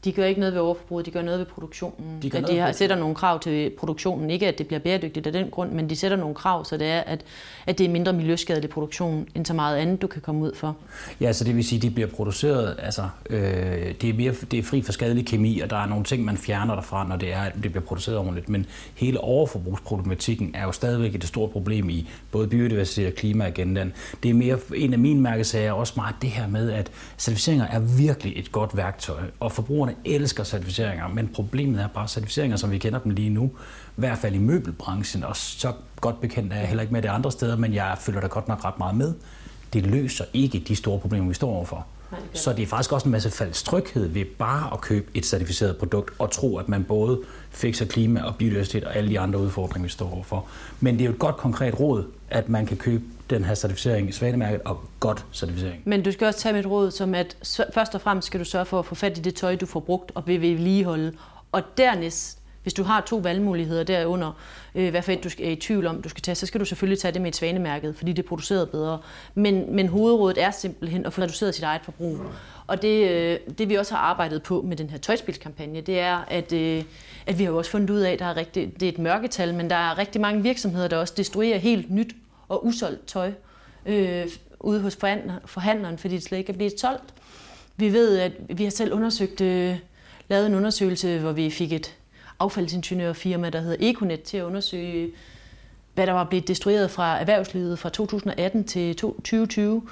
De 0.05 0.13
gør 0.13 0.25
ikke 0.25 0.41
noget 0.41 0.55
ved 0.55 0.61
overforbruget, 0.61 1.07
de 1.07 1.11
gør 1.11 1.23
noget 1.23 1.39
ved 1.39 1.47
produktionen. 1.47 2.23
De, 2.23 2.31
gør 2.31 2.39
at 2.39 2.49
de 2.49 2.59
har, 2.59 2.73
sætter 2.73 2.97
nogle 2.97 3.15
krav 3.15 3.41
til 3.41 3.71
produktionen. 3.79 4.31
Ikke 4.31 4.49
at 4.49 4.59
det 4.59 4.67
bliver 4.67 4.81
bæredygtigt 4.81 5.27
af 5.27 5.33
den 5.33 5.51
grund, 5.51 5.73
men 5.73 5.91
de 5.91 5.97
sætter 5.97 6.17
nogle 6.17 6.35
krav, 6.35 6.65
så 6.65 6.77
det 6.77 6.87
er, 6.87 7.01
at, 7.01 7.25
at 7.67 7.79
det 7.79 7.87
er 7.87 7.91
mindre 7.91 8.13
miljøskadelig 8.13 8.71
produktion, 8.71 9.29
end 9.35 9.47
så 9.47 9.55
meget 9.55 9.77
andet, 9.77 10.03
du 10.03 10.07
kan 10.07 10.23
komme 10.23 10.41
ud 10.41 10.55
for. 10.55 10.77
Ja, 11.21 11.33
så 11.33 11.45
det 11.45 11.57
vil 11.57 11.65
sige, 11.65 11.77
at 11.77 11.83
de 11.83 11.91
bliver 11.91 12.09
produceret, 12.09 12.77
altså 12.79 13.09
øh, 13.31 13.41
det, 14.01 14.05
er 14.05 14.15
mere, 14.15 14.35
det 14.51 14.59
er 14.59 14.63
fri 14.63 14.83
for 14.83 14.93
skadelig 14.93 15.27
kemi, 15.27 15.61
og 15.61 15.71
der 15.71 15.77
er 15.77 15.87
nogle 15.87 16.05
ting, 16.05 16.25
man 16.25 16.37
fjerner 16.37 16.75
derfra, 16.75 17.09
når 17.09 17.17
det, 17.17 17.33
er, 17.33 17.51
det 17.63 17.73
bliver 17.73 17.85
produceret 17.85 18.19
ordentligt. 18.19 18.49
Men 18.49 18.67
hele 18.95 19.21
overforbrugsproblematikken 19.21 20.51
er 20.55 20.65
jo 20.65 20.73
stadigvæk 20.73 21.15
et 21.15 21.25
stort 21.25 21.51
problem 21.51 21.91
i 21.91 22.09
både 22.31 22.49
biodiversitet 22.49 23.07
og 23.07 23.13
klimaagendaen. 23.13 23.93
Det 24.23 24.29
er 24.31 24.35
mere, 24.35 24.59
en 24.77 24.93
af 24.93 24.99
mine 24.99 25.21
mærkesager 25.21 25.73
også 25.73 25.93
meget 25.97 26.15
det 26.23 26.31
her 26.31 26.49
med, 26.49 26.71
at 26.73 26.91
certificeringer 27.19 27.67
er 27.67 27.79
virkelig 27.79 28.33
et 28.39 28.53
godt 28.53 28.77
værktøj, 28.77 29.21
og 29.41 29.53
forbrugerne 29.53 29.90
forbrugerne 29.91 30.15
elsker 30.17 30.45
certificeringer, 30.45 31.09
men 31.09 31.29
problemet 31.29 31.81
er 31.81 31.89
bare 31.89 32.09
certificeringer, 32.09 32.57
som 32.57 32.71
vi 32.71 32.79
kender 32.79 32.99
dem 32.99 33.13
lige 33.13 33.31
nu, 33.31 33.51
i 33.97 34.01
hvert 34.01 34.19
fald 34.19 34.35
i 34.35 34.39
møbelbranchen, 34.39 35.25
og 35.25 35.37
så 35.37 35.73
godt 36.01 36.21
bekendt 36.21 36.53
er 36.53 36.57
jeg 36.57 36.69
heller 36.69 36.83
ikke 36.83 36.93
med 36.93 37.03
det 37.03 37.09
andre 37.09 37.33
steder, 37.33 37.57
men 37.57 37.75
jeg 37.75 37.97
følger 38.01 38.21
da 38.21 38.27
godt 38.27 38.49
nok 38.49 38.65
ret 38.65 38.79
meget 38.79 38.97
med. 38.97 39.15
Det 39.73 39.87
løser 39.87 40.25
ikke 40.33 40.59
de 40.59 40.77
store 40.77 40.99
problemer, 40.99 41.29
vi 41.29 41.35
står 41.35 41.51
overfor. 41.51 41.87
Så 42.35 42.53
det 42.53 42.63
er 42.63 42.67
faktisk 42.67 42.93
også 42.93 43.05
en 43.05 43.13
masse 43.13 43.31
falsk 43.31 43.65
tryghed 43.65 44.07
ved 44.07 44.25
bare 44.25 44.73
at 44.73 44.81
købe 44.81 45.07
et 45.15 45.27
certificeret 45.27 45.77
produkt 45.77 46.11
og 46.19 46.31
tro, 46.31 46.59
at 46.59 46.69
man 46.69 46.85
både 46.85 47.21
fikser 47.51 47.87
klima 47.87 48.23
og 48.23 48.37
biodiversitet 48.37 48.85
og 48.85 48.97
alle 48.97 49.11
de 49.11 49.21
andre 49.21 49.39
udfordringer, 49.39 49.87
vi 49.87 49.93
står 49.93 50.15
overfor. 50.15 50.47
Men 50.81 50.95
det 50.95 51.01
er 51.01 51.07
jo 51.07 51.13
et 51.13 51.19
godt 51.19 51.37
konkret 51.37 51.81
råd, 51.81 52.05
at 52.31 52.49
man 52.49 52.67
kan 52.67 52.77
købe 52.77 53.03
den 53.31 53.45
her 53.45 53.55
certificering 53.55 54.09
i 54.09 54.13
Svanemærket 54.13 54.61
og 54.65 54.81
godt 55.01 55.27
certificering. 55.33 55.83
Men 55.85 56.03
du 56.03 56.13
skal 56.13 56.27
også 56.27 56.41
tage 56.41 56.53
mit 56.53 56.67
råd 56.67 56.91
som, 56.91 57.15
at 57.15 57.37
først 57.75 57.95
og 57.95 58.01
fremmest 58.01 58.27
skal 58.27 58.41
du 58.41 58.45
sørge 58.45 58.65
for 58.65 58.79
at 58.79 58.87
få 58.87 58.95
fat 58.95 59.19
i 59.19 59.21
det 59.21 59.35
tøj, 59.35 59.57
du 59.57 59.67
får 59.67 59.81
brugt 59.81 60.13
og 60.15 60.27
vil 60.27 60.41
vedligeholde. 60.41 61.13
Og 61.53 61.63
dernæst, 61.79 62.39
hvis 62.63 62.75
du 62.75 62.83
har 62.83 63.01
to 63.01 63.17
valgmuligheder 63.17 63.85
derunder, 63.85 64.33
øh, 64.75 64.91
hvad 64.91 65.03
for 65.03 65.13
et 65.13 65.25
du 65.25 65.29
er 65.29 65.51
i 65.51 65.57
tvivl 65.57 65.87
om, 65.87 66.03
du 66.03 66.09
skal 66.09 66.23
tage, 66.23 66.35
så 66.35 66.47
skal 66.47 66.61
du 66.61 66.65
selvfølgelig 66.65 66.99
tage 66.99 67.13
det 67.13 67.23
med 67.23 67.29
et 67.29 67.37
svanemærket, 67.37 67.97
fordi 67.97 68.13
det 68.13 68.25
er 68.25 68.29
produceret 68.29 68.71
bedre. 68.71 68.99
Men, 69.35 69.77
men 69.77 69.89
hovedrådet 69.89 70.43
er 70.43 70.51
simpelthen 70.51 71.07
at 71.07 71.13
få 71.13 71.23
reduceret 71.23 71.55
sit 71.55 71.65
eget 71.65 71.81
forbrug. 71.85 72.19
Og 72.67 72.83
det, 72.83 73.11
øh, 73.11 73.39
det 73.59 73.69
vi 73.69 73.75
også 73.75 73.95
har 73.95 74.01
arbejdet 74.03 74.43
på 74.43 74.63
med 74.63 74.77
den 74.77 74.91
her 74.91 74.99
tøjspilskampagne, 74.99 75.81
det 75.81 76.01
er, 76.01 76.25
at, 76.29 76.53
øh, 76.53 76.83
at 77.27 77.39
vi 77.39 77.45
har 77.45 77.53
også 77.53 77.71
fundet 77.71 77.91
ud 77.91 78.01
af, 78.01 78.13
at 78.13 78.19
der 78.19 78.25
er 78.25 78.37
rigtig, 78.37 78.81
det 78.81 78.89
er 78.89 78.93
et 78.93 78.99
mørketal, 78.99 79.55
men 79.55 79.71
der 79.71 79.77
er 79.77 79.99
rigtig 79.99 80.21
mange 80.21 80.43
virksomheder, 80.43 80.89
der 80.89 80.97
også 80.97 81.15
destruerer 81.17 81.59
helt 81.59 81.91
nyt 81.91 82.15
og 82.51 82.67
usolgt 82.67 83.07
tøj 83.07 83.33
øh, 83.87 84.29
ude 84.61 84.81
hos 84.81 84.97
forhandleren, 85.47 85.99
fordi 85.99 86.15
det 86.15 86.23
slet 86.23 86.39
ikke 86.39 86.53
er 86.53 86.57
blevet 86.57 86.81
solgt. 86.81 87.15
Vi 87.77 87.93
ved, 87.93 88.19
at 88.19 88.33
vi 88.49 88.65
har 88.65 88.71
selv 88.71 88.93
undersøgt, 88.93 89.41
øh, 89.41 89.77
lavet 90.29 90.47
en 90.47 90.55
undersøgelse, 90.55 91.19
hvor 91.19 91.33
vi 91.33 91.51
fik 91.51 91.73
et 91.73 91.97
affaldsingeniørfirma, 92.39 93.51
der 93.51 93.61
hedder 93.61 93.91
Econet, 93.91 94.23
til 94.23 94.37
at 94.37 94.45
undersøge, 94.45 95.11
hvad 95.95 96.07
der 96.07 96.13
var 96.13 96.25
blevet 96.25 96.49
destrueret 96.49 96.91
fra 96.91 97.21
erhvervslivet 97.21 97.79
fra 97.79 97.89
2018 97.89 98.65
til 98.65 98.97
2020. 98.97 99.83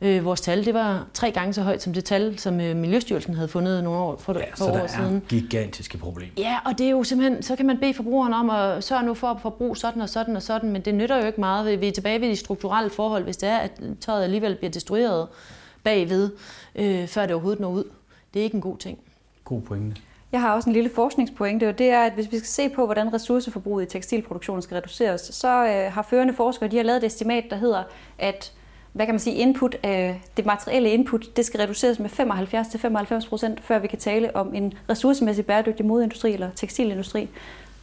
Øh, 0.00 0.24
vores 0.24 0.40
tal 0.40 0.64
det 0.64 0.74
var 0.74 1.06
tre 1.14 1.30
gange 1.30 1.52
så 1.52 1.62
højt 1.62 1.82
som 1.82 1.92
det 1.92 2.04
tal, 2.04 2.38
som 2.38 2.60
øh, 2.60 2.76
Miljøstyrelsen 2.76 3.34
havde 3.34 3.48
fundet 3.48 3.84
nogle 3.84 3.98
år 3.98 4.16
for, 4.16 4.38
ja, 4.38 4.44
for 4.56 4.64
år 4.64 4.72
der 4.72 4.86
siden. 4.86 5.16
er 5.16 5.20
gigantiske 5.28 5.98
problemer. 5.98 6.32
Ja, 6.36 6.56
og 6.64 6.78
det 6.78 6.86
er 6.86 6.90
jo 6.90 7.04
simpelthen, 7.04 7.42
så 7.42 7.56
kan 7.56 7.66
man 7.66 7.78
bede 7.78 7.94
forbrugeren 7.94 8.34
om 8.34 8.50
at 8.50 8.84
sørge 8.84 9.02
nu 9.02 9.14
for 9.14 9.26
at 9.26 9.40
forbruge 9.40 9.76
sådan 9.76 10.02
og 10.02 10.08
sådan 10.08 10.36
og 10.36 10.42
sådan, 10.42 10.70
men 10.70 10.82
det 10.82 10.94
nytter 10.94 11.16
jo 11.16 11.26
ikke 11.26 11.40
meget. 11.40 11.80
Vi 11.80 11.88
er 11.88 11.92
tilbage 11.92 12.20
ved 12.20 12.28
de 12.28 12.36
strukturelle 12.36 12.90
forhold, 12.90 13.24
hvis 13.24 13.36
det 13.36 13.48
er, 13.48 13.56
at 13.58 13.80
tøjet 14.00 14.24
alligevel 14.24 14.54
bliver 14.54 14.70
destrueret 14.70 15.28
bagved, 15.84 16.30
øh, 16.74 17.06
før 17.06 17.22
det 17.22 17.30
overhovedet 17.30 17.60
når 17.60 17.68
ud. 17.68 17.84
Det 18.34 18.40
er 18.40 18.44
ikke 18.44 18.54
en 18.54 18.60
god 18.60 18.76
ting. 18.76 18.98
God 19.44 19.60
pointe. 19.60 19.96
Jeg 20.32 20.40
har 20.40 20.54
også 20.54 20.70
en 20.70 20.72
lille 20.72 20.90
forskningspointe, 20.94 21.68
og 21.68 21.78
det 21.78 21.90
er, 21.90 22.02
at 22.02 22.12
hvis 22.12 22.32
vi 22.32 22.38
skal 22.38 22.48
se 22.48 22.68
på, 22.68 22.84
hvordan 22.84 23.14
ressourceforbruget 23.14 23.84
i 23.84 23.88
tekstilproduktionen 23.88 24.62
skal 24.62 24.74
reduceres, 24.74 25.20
så 25.20 25.48
øh, 25.48 25.92
har 25.92 26.02
førende 26.02 26.34
forskere 26.34 26.68
de 26.68 26.76
har 26.76 26.84
lavet 26.84 26.96
et 26.98 27.04
estimat, 27.04 27.44
der 27.50 27.56
hedder, 27.56 27.82
at 28.18 28.52
hvad 28.98 29.06
kan 29.06 29.14
man 29.14 29.20
sige, 29.20 29.36
input, 29.36 29.76
øh, 29.84 30.14
det 30.36 30.46
materielle 30.46 30.90
input, 30.90 31.36
det 31.36 31.44
skal 31.44 31.60
reduceres 31.60 31.98
med 31.98 32.10
75-95 32.10 33.28
procent, 33.28 33.64
før 33.64 33.78
vi 33.78 33.86
kan 33.86 33.98
tale 33.98 34.36
om 34.36 34.54
en 34.54 34.74
ressourcemæssig 34.90 35.46
bæredygtig 35.46 35.86
modeindustri 35.86 36.32
eller 36.32 36.50
tekstilindustri. 36.56 37.28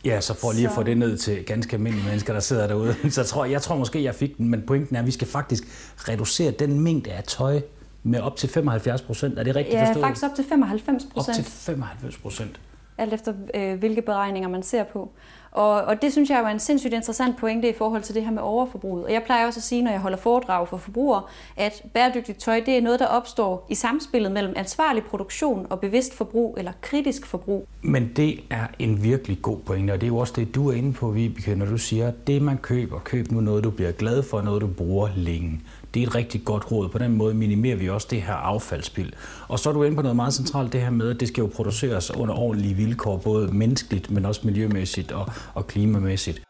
Ja, 0.05 0.22
så 0.22 0.34
for 0.34 0.51
lige 0.51 0.68
at 0.68 0.74
få 0.74 0.84
det 0.84 0.97
ned 0.97 1.18
til 1.18 1.45
ganske 1.45 1.74
almindelige 1.74 2.07
mennesker, 2.07 2.34
der 2.34 2.39
sidder 2.39 2.68
derude. 2.68 2.95
Så 3.11 3.22
jeg 3.22 3.28
tror, 3.28 3.45
jeg 3.45 3.61
tror 3.61 3.76
måske, 3.76 4.03
jeg 4.03 4.16
fik 4.16 4.38
den, 4.38 4.49
men 4.49 4.63
pointen 4.68 4.95
er, 4.95 4.99
at 4.99 5.05
vi 5.05 5.11
skal 5.11 5.28
faktisk 5.28 5.63
reducere 5.95 6.51
den 6.51 6.80
mængde 6.80 7.11
af 7.11 7.24
tøj 7.24 7.61
med 8.03 8.20
op 8.20 8.36
til 8.36 8.49
75 8.49 9.01
procent. 9.01 9.39
Er 9.39 9.43
det 9.43 9.55
rigtigt 9.55 9.76
ja, 9.76 9.88
forstået? 9.88 10.03
Ja, 10.03 10.07
faktisk 10.07 10.26
op 10.26 10.36
til 10.36 10.45
95 10.45 11.03
procent. 11.13 11.38
Op 11.38 11.43
til 11.43 11.51
95 11.51 12.18
procent. 12.18 12.59
Alt 12.97 13.13
efter, 13.13 13.34
øh, 13.53 13.80
hvilke 13.80 14.01
beregninger 14.01 14.49
man 14.49 14.63
ser 14.63 14.84
på. 14.84 15.11
Og, 15.56 15.72
og 15.72 16.01
det 16.01 16.12
synes 16.12 16.30
jeg 16.30 16.39
jo 16.39 16.45
er 16.45 16.49
en 16.49 16.60
sindssygt 16.60 16.93
interessant 16.93 17.38
pointe 17.38 17.70
i 17.70 17.74
forhold 17.74 18.01
til 18.01 18.16
det 18.16 18.24
her 18.24 18.32
med 18.32 18.41
overforbruget. 18.41 19.06
Og 19.06 19.14
jeg 19.14 19.24
plejer 19.24 19.47
også 19.47 19.60
at 19.60 19.64
sige, 19.64 19.82
når 19.82 19.91
jeg 19.91 19.99
holder 19.99 20.18
foredrag 20.18 20.68
for 20.68 20.78
forbrugere, 20.78 21.22
at 21.58 21.84
bæredygtigt 21.93 22.38
tøj 22.38 22.62
det 22.66 22.78
er 22.78 22.82
noget, 22.82 22.99
der 22.99 23.06
opstår 23.06 23.68
i 23.70 23.76
samspillet 23.76 24.32
mellem 24.32 24.53
ansvarlig 24.56 25.03
produktion 25.03 25.68
og 25.70 25.80
bevidst 25.80 26.14
forbrug 26.14 26.56
eller 26.58 26.72
kritisk 26.82 27.26
forbrug. 27.26 27.68
Men 27.82 28.12
det 28.16 28.39
er 28.49 28.68
en 28.80 29.03
virkelig 29.03 29.41
god 29.41 29.58
pointe, 29.58 29.91
og 29.91 30.01
det 30.01 30.08
er 30.08 30.12
jo 30.12 30.18
også 30.18 30.34
det, 30.36 30.56
du 30.56 30.70
er 30.70 30.74
inde 30.74 30.93
på, 30.93 31.10
Vibeke, 31.10 31.56
når 31.56 31.66
du 31.66 31.78
siger, 31.78 32.08
at 32.08 32.28
det 32.28 32.41
man 32.41 32.58
køber, 32.58 32.99
køb 32.99 33.32
nu 33.32 33.41
noget, 33.41 33.64
du 33.64 33.70
bliver 33.70 33.91
glad 33.91 34.24
for, 34.24 34.41
noget 34.41 34.62
du 34.62 34.68
bruger 34.68 35.10
længe. 35.16 35.60
Det 35.95 36.03
er 36.03 36.07
et 36.07 36.15
rigtig 36.15 36.45
godt 36.45 36.71
råd. 36.71 36.89
På 36.89 36.97
den 36.97 37.17
måde 37.17 37.33
minimerer 37.33 37.75
vi 37.75 37.89
også 37.89 38.07
det 38.11 38.21
her 38.21 38.33
affaldsspild. 38.33 39.13
Og 39.47 39.59
så 39.59 39.69
er 39.69 39.73
du 39.73 39.83
inde 39.83 39.95
på 39.95 40.01
noget 40.01 40.15
meget 40.15 40.33
centralt, 40.33 40.73
det 40.73 40.81
her 40.81 40.89
med, 40.89 41.09
at 41.09 41.19
det 41.19 41.27
skal 41.27 41.41
jo 41.41 41.47
produceres 41.55 42.15
under 42.15 42.35
ordentlige 42.35 42.73
vilkår, 42.73 43.17
både 43.17 43.47
menneskeligt, 43.47 44.11
men 44.11 44.25
også 44.25 44.41
miljømæssigt 44.43 45.11
og, 45.11 45.29
og 45.53 45.67
klimamæssigt. 45.67 46.41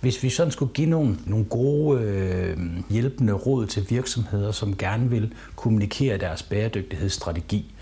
Hvis 0.00 0.22
vi 0.22 0.28
sådan 0.28 0.50
skulle 0.50 0.72
give 0.72 0.88
nogle, 0.88 1.16
nogle 1.26 1.44
gode 1.44 2.00
øh, 2.00 2.58
hjælpende 2.90 3.32
råd 3.32 3.66
til 3.66 3.86
virksomheder, 3.90 4.52
som 4.52 4.76
gerne 4.76 5.10
vil 5.10 5.34
kommunikere 5.56 6.18
deres 6.18 6.42
bæredygtighedsstrategi, 6.42 7.74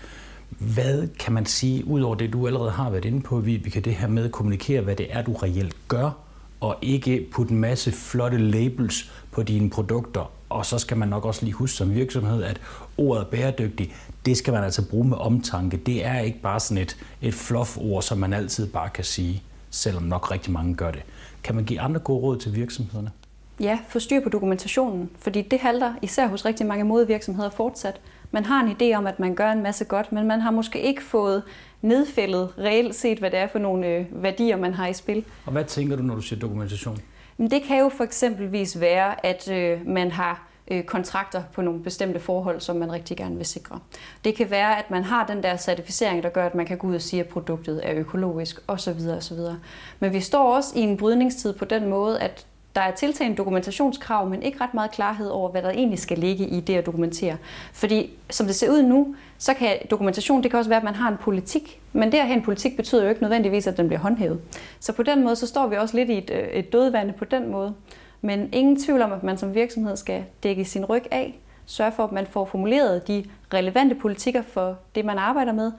hvad 0.49 1.07
kan 1.07 1.33
man 1.33 1.45
sige, 1.45 1.87
ud 1.87 2.01
over 2.01 2.15
det, 2.15 2.33
du 2.33 2.47
allerede 2.47 2.71
har 2.71 2.89
været 2.89 3.05
inde 3.05 3.21
på, 3.21 3.39
Vibeke, 3.39 3.79
det 3.79 3.95
her 3.95 4.07
med 4.07 4.25
at 4.25 4.31
kommunikere, 4.31 4.81
hvad 4.81 4.95
det 4.95 5.07
er, 5.09 5.21
du 5.21 5.33
reelt 5.33 5.75
gør, 5.87 6.28
og 6.59 6.77
ikke 6.81 7.27
putte 7.31 7.53
en 7.53 7.59
masse 7.59 7.91
flotte 7.91 8.37
labels 8.37 9.11
på 9.31 9.43
dine 9.43 9.69
produkter. 9.69 10.31
Og 10.49 10.65
så 10.65 10.77
skal 10.77 10.97
man 10.97 11.07
nok 11.07 11.25
også 11.25 11.45
lige 11.45 11.53
huske 11.53 11.77
som 11.77 11.93
virksomhed, 11.93 12.43
at 12.43 12.61
ordet 12.97 13.27
bæredygtig, 13.27 13.95
det 14.25 14.37
skal 14.37 14.53
man 14.53 14.63
altså 14.63 14.89
bruge 14.89 15.07
med 15.07 15.17
omtanke. 15.17 15.77
Det 15.77 16.05
er 16.05 16.19
ikke 16.19 16.41
bare 16.41 16.59
sådan 16.59 16.83
et, 16.83 16.97
et 17.21 17.33
fluff-ord, 17.33 18.01
som 18.01 18.17
man 18.17 18.33
altid 18.33 18.67
bare 18.67 18.89
kan 18.89 19.03
sige, 19.03 19.43
selvom 19.69 20.03
nok 20.03 20.31
rigtig 20.31 20.53
mange 20.53 20.75
gør 20.75 20.91
det. 20.91 21.01
Kan 21.43 21.55
man 21.55 21.65
give 21.65 21.79
andre 21.79 21.99
gode 21.99 22.21
råd 22.21 22.37
til 22.37 22.55
virksomhederne? 22.55 23.11
Ja, 23.59 23.79
få 23.87 23.99
styr 23.99 24.23
på 24.23 24.29
dokumentationen, 24.29 25.09
fordi 25.19 25.41
det 25.41 25.59
halter 25.59 25.93
især 26.01 26.27
hos 26.27 26.45
rigtig 26.45 26.65
mange 26.65 26.83
modevirksomheder 26.83 27.49
fortsat. 27.49 27.99
Man 28.31 28.45
har 28.45 28.63
en 28.63 28.71
idé 28.71 28.97
om, 28.97 29.07
at 29.07 29.19
man 29.19 29.35
gør 29.35 29.51
en 29.51 29.63
masse 29.63 29.85
godt, 29.85 30.11
men 30.11 30.27
man 30.27 30.41
har 30.41 30.51
måske 30.51 30.81
ikke 30.81 31.03
fået 31.03 31.43
nedfældet 31.81 32.53
reelt 32.57 32.95
set, 32.95 33.19
hvad 33.19 33.31
det 33.31 33.39
er 33.39 33.47
for 33.47 33.59
nogle 33.59 33.87
øh, 33.87 34.05
værdier, 34.11 34.57
man 34.57 34.73
har 34.73 34.87
i 34.87 34.93
spil. 34.93 35.25
Og 35.45 35.51
hvad 35.51 35.65
tænker 35.65 35.95
du, 35.95 36.03
når 36.03 36.15
du 36.15 36.21
siger 36.21 36.39
dokumentation? 36.39 36.97
Men 37.37 37.51
det 37.51 37.63
kan 37.63 37.79
jo 37.79 37.89
for 37.89 38.03
eksempelvis 38.03 38.79
være, 38.79 39.25
at 39.25 39.51
øh, 39.51 39.87
man 39.87 40.11
har 40.11 40.47
øh, 40.71 40.83
kontrakter 40.83 41.43
på 41.53 41.61
nogle 41.61 41.79
bestemte 41.79 42.19
forhold, 42.19 42.61
som 42.61 42.75
man 42.75 42.91
rigtig 42.91 43.17
gerne 43.17 43.35
vil 43.35 43.45
sikre. 43.45 43.79
Det 44.23 44.35
kan 44.35 44.49
være, 44.49 44.79
at 44.79 44.91
man 44.91 45.03
har 45.03 45.25
den 45.25 45.43
der 45.43 45.57
certificering, 45.57 46.23
der 46.23 46.29
gør, 46.29 46.45
at 46.45 46.55
man 46.55 46.65
kan 46.65 46.77
gå 46.77 46.87
ud 46.87 46.95
og 46.95 47.01
sige, 47.01 47.19
at 47.19 47.27
produktet 47.27 47.81
er 47.83 47.93
økologisk 47.95 48.59
osv. 48.67 48.99
osv. 49.17 49.37
Men 49.99 50.13
vi 50.13 50.19
står 50.19 50.55
også 50.55 50.73
i 50.75 50.79
en 50.79 50.97
brydningstid 50.97 51.53
på 51.53 51.65
den 51.65 51.89
måde, 51.89 52.19
at 52.19 52.45
der 52.75 52.81
er 52.81 52.91
tiltaget 52.91 53.37
dokumentationskrav, 53.37 54.29
men 54.29 54.43
ikke 54.43 54.61
ret 54.61 54.73
meget 54.73 54.91
klarhed 54.91 55.27
over, 55.27 55.51
hvad 55.51 55.61
der 55.61 55.69
egentlig 55.69 55.99
skal 55.99 56.17
ligge 56.17 56.47
i 56.47 56.59
det 56.59 56.75
at 56.75 56.85
dokumentere. 56.85 57.37
Fordi 57.73 58.09
som 58.29 58.45
det 58.45 58.55
ser 58.55 58.71
ud 58.71 58.81
nu, 58.81 59.15
så 59.41 59.53
kan 59.53 59.77
dokumentation, 59.91 60.43
det 60.43 60.51
kan 60.51 60.57
også 60.57 60.69
være, 60.69 60.77
at 60.77 60.83
man 60.83 60.95
har 60.95 61.09
en 61.09 61.17
politik, 61.17 61.81
men 61.93 62.11
det 62.11 62.17
at 62.17 62.25
have 62.25 62.37
en 62.37 62.43
politik 62.43 62.75
betyder 62.75 63.03
jo 63.03 63.09
ikke 63.09 63.21
nødvendigvis, 63.21 63.67
at 63.67 63.77
den 63.77 63.87
bliver 63.87 63.99
håndhævet. 63.99 64.41
Så 64.79 64.93
på 64.93 65.03
den 65.03 65.23
måde, 65.23 65.35
så 65.35 65.47
står 65.47 65.67
vi 65.67 65.75
også 65.75 65.95
lidt 65.97 66.09
i 66.09 66.17
et, 66.17 66.29
øh, 66.29 66.47
et 66.47 66.73
dødvande 66.73 67.13
på 67.13 67.25
den 67.25 67.51
måde. 67.51 67.73
Men 68.21 68.49
ingen 68.53 68.83
tvivl 68.83 69.01
om, 69.01 69.11
at 69.11 69.23
man 69.23 69.37
som 69.37 69.55
virksomhed 69.55 69.95
skal 69.95 70.23
dække 70.43 70.65
sin 70.65 70.85
ryg 70.85 71.03
af, 71.11 71.39
sørge 71.65 71.91
for, 71.91 72.03
at 72.03 72.11
man 72.11 72.27
får 72.27 72.45
formuleret 72.45 73.07
de 73.07 73.25
relevante 73.53 73.95
politikker 73.95 74.41
for 74.41 74.77
det, 74.95 75.05
man 75.05 75.17
arbejder 75.17 75.51
med, 75.51 75.71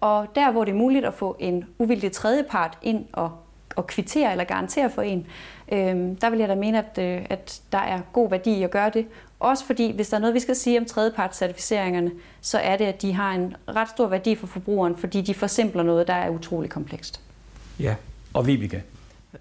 og 0.00 0.26
der, 0.34 0.52
hvor 0.52 0.64
det 0.64 0.72
er 0.72 0.76
muligt 0.76 1.04
at 1.04 1.14
få 1.14 1.36
en 1.38 1.64
uvildig 1.78 2.12
tredjepart 2.12 2.78
ind 2.82 3.04
og, 3.12 3.32
og 3.78 3.86
kvittere 3.86 4.30
eller 4.32 4.44
garantere 4.44 4.90
for 4.90 5.02
en, 5.02 5.26
øh, 5.72 5.96
der 6.20 6.30
vil 6.30 6.38
jeg 6.38 6.48
da 6.48 6.54
mene, 6.54 6.78
at, 6.78 6.98
øh, 6.98 7.26
at 7.30 7.60
der 7.72 7.78
er 7.78 8.00
god 8.12 8.30
værdi 8.30 8.50
i 8.50 8.62
at 8.62 8.70
gøre 8.70 8.90
det. 8.90 9.06
Også 9.40 9.64
fordi, 9.64 9.92
hvis 9.92 10.08
der 10.08 10.16
er 10.16 10.20
noget, 10.20 10.34
vi 10.34 10.40
skal 10.40 10.56
sige 10.56 10.78
om 10.78 10.84
tredjepartscertificeringerne, 10.84 12.10
så 12.40 12.58
er 12.58 12.76
det, 12.76 12.84
at 12.84 13.02
de 13.02 13.12
har 13.12 13.32
en 13.32 13.56
ret 13.68 13.88
stor 13.88 14.06
værdi 14.06 14.34
for 14.34 14.46
forbrugeren, 14.46 14.96
fordi 14.96 15.20
de 15.20 15.34
forsimpler 15.34 15.82
noget, 15.82 16.06
der 16.06 16.14
er 16.14 16.30
utrolig 16.30 16.70
komplekst. 16.70 17.20
Ja, 17.80 17.94
og 18.34 18.46
Vibeke? 18.46 18.82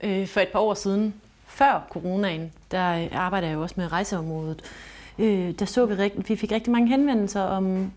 Øh, 0.04 0.28
for 0.28 0.40
et 0.40 0.48
par 0.48 0.60
år 0.60 0.74
siden, 0.74 1.14
før 1.46 1.88
coronaen, 1.90 2.52
der 2.72 3.08
arbejder 3.12 3.48
jeg 3.48 3.56
jo 3.56 3.62
også 3.62 3.76
med 3.78 3.92
rejseområdet. 3.92 4.64
Øh, 5.20 5.52
der 5.60 5.66
så 5.66 5.86
vi, 5.86 6.12
vi 6.28 6.36
fik 6.36 6.52
rigtig 6.52 6.72
mange 6.72 6.88
henvendelser 6.88 7.42
om 7.42 7.92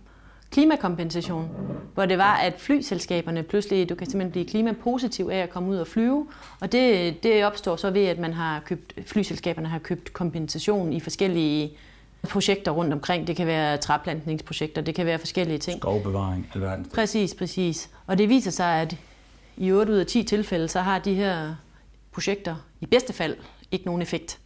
klimakompensation, 0.50 1.48
hvor 1.94 2.06
det 2.06 2.18
var, 2.18 2.34
at 2.36 2.54
flyselskaberne 2.58 3.42
pludselig, 3.42 3.88
du 3.88 3.94
kan 3.94 4.06
simpelthen 4.06 4.30
blive 4.30 4.44
klimapositiv 4.44 5.28
af 5.32 5.38
at 5.38 5.50
komme 5.50 5.70
ud 5.70 5.76
og 5.76 5.86
flyve, 5.86 6.26
og 6.60 6.72
det, 6.72 7.22
det 7.22 7.44
opstår 7.44 7.76
så 7.76 7.90
ved, 7.90 8.04
at 8.04 8.18
man 8.18 8.32
har 8.32 8.60
købt, 8.60 8.94
flyselskaberne 9.06 9.68
har 9.68 9.78
købt 9.78 10.12
kompensation 10.12 10.92
i 10.92 11.00
forskellige 11.00 11.72
projekter 12.22 12.70
rundt 12.70 12.92
omkring. 12.92 13.26
Det 13.26 13.36
kan 13.36 13.46
være 13.46 13.76
træplantningsprojekter, 13.76 14.82
det 14.82 14.94
kan 14.94 15.06
være 15.06 15.18
forskellige 15.18 15.58
ting. 15.58 15.78
Skovbevaring, 15.78 16.50
alverden. 16.54 16.86
Præcis, 16.94 17.34
præcis. 17.34 17.90
Og 18.06 18.18
det 18.18 18.28
viser 18.28 18.50
sig, 18.50 18.80
at 18.80 18.96
i 19.56 19.72
8 19.72 19.92
ud 19.92 19.98
af 19.98 20.06
10 20.06 20.22
tilfælde, 20.22 20.68
så 20.68 20.80
har 20.80 20.98
de 20.98 21.14
her 21.14 21.54
projekter 22.12 22.56
i 22.80 22.86
bedste 22.86 23.12
fald 23.12 23.36
ikke 23.70 23.86
nogen 23.86 24.02
effekt. 24.02 24.38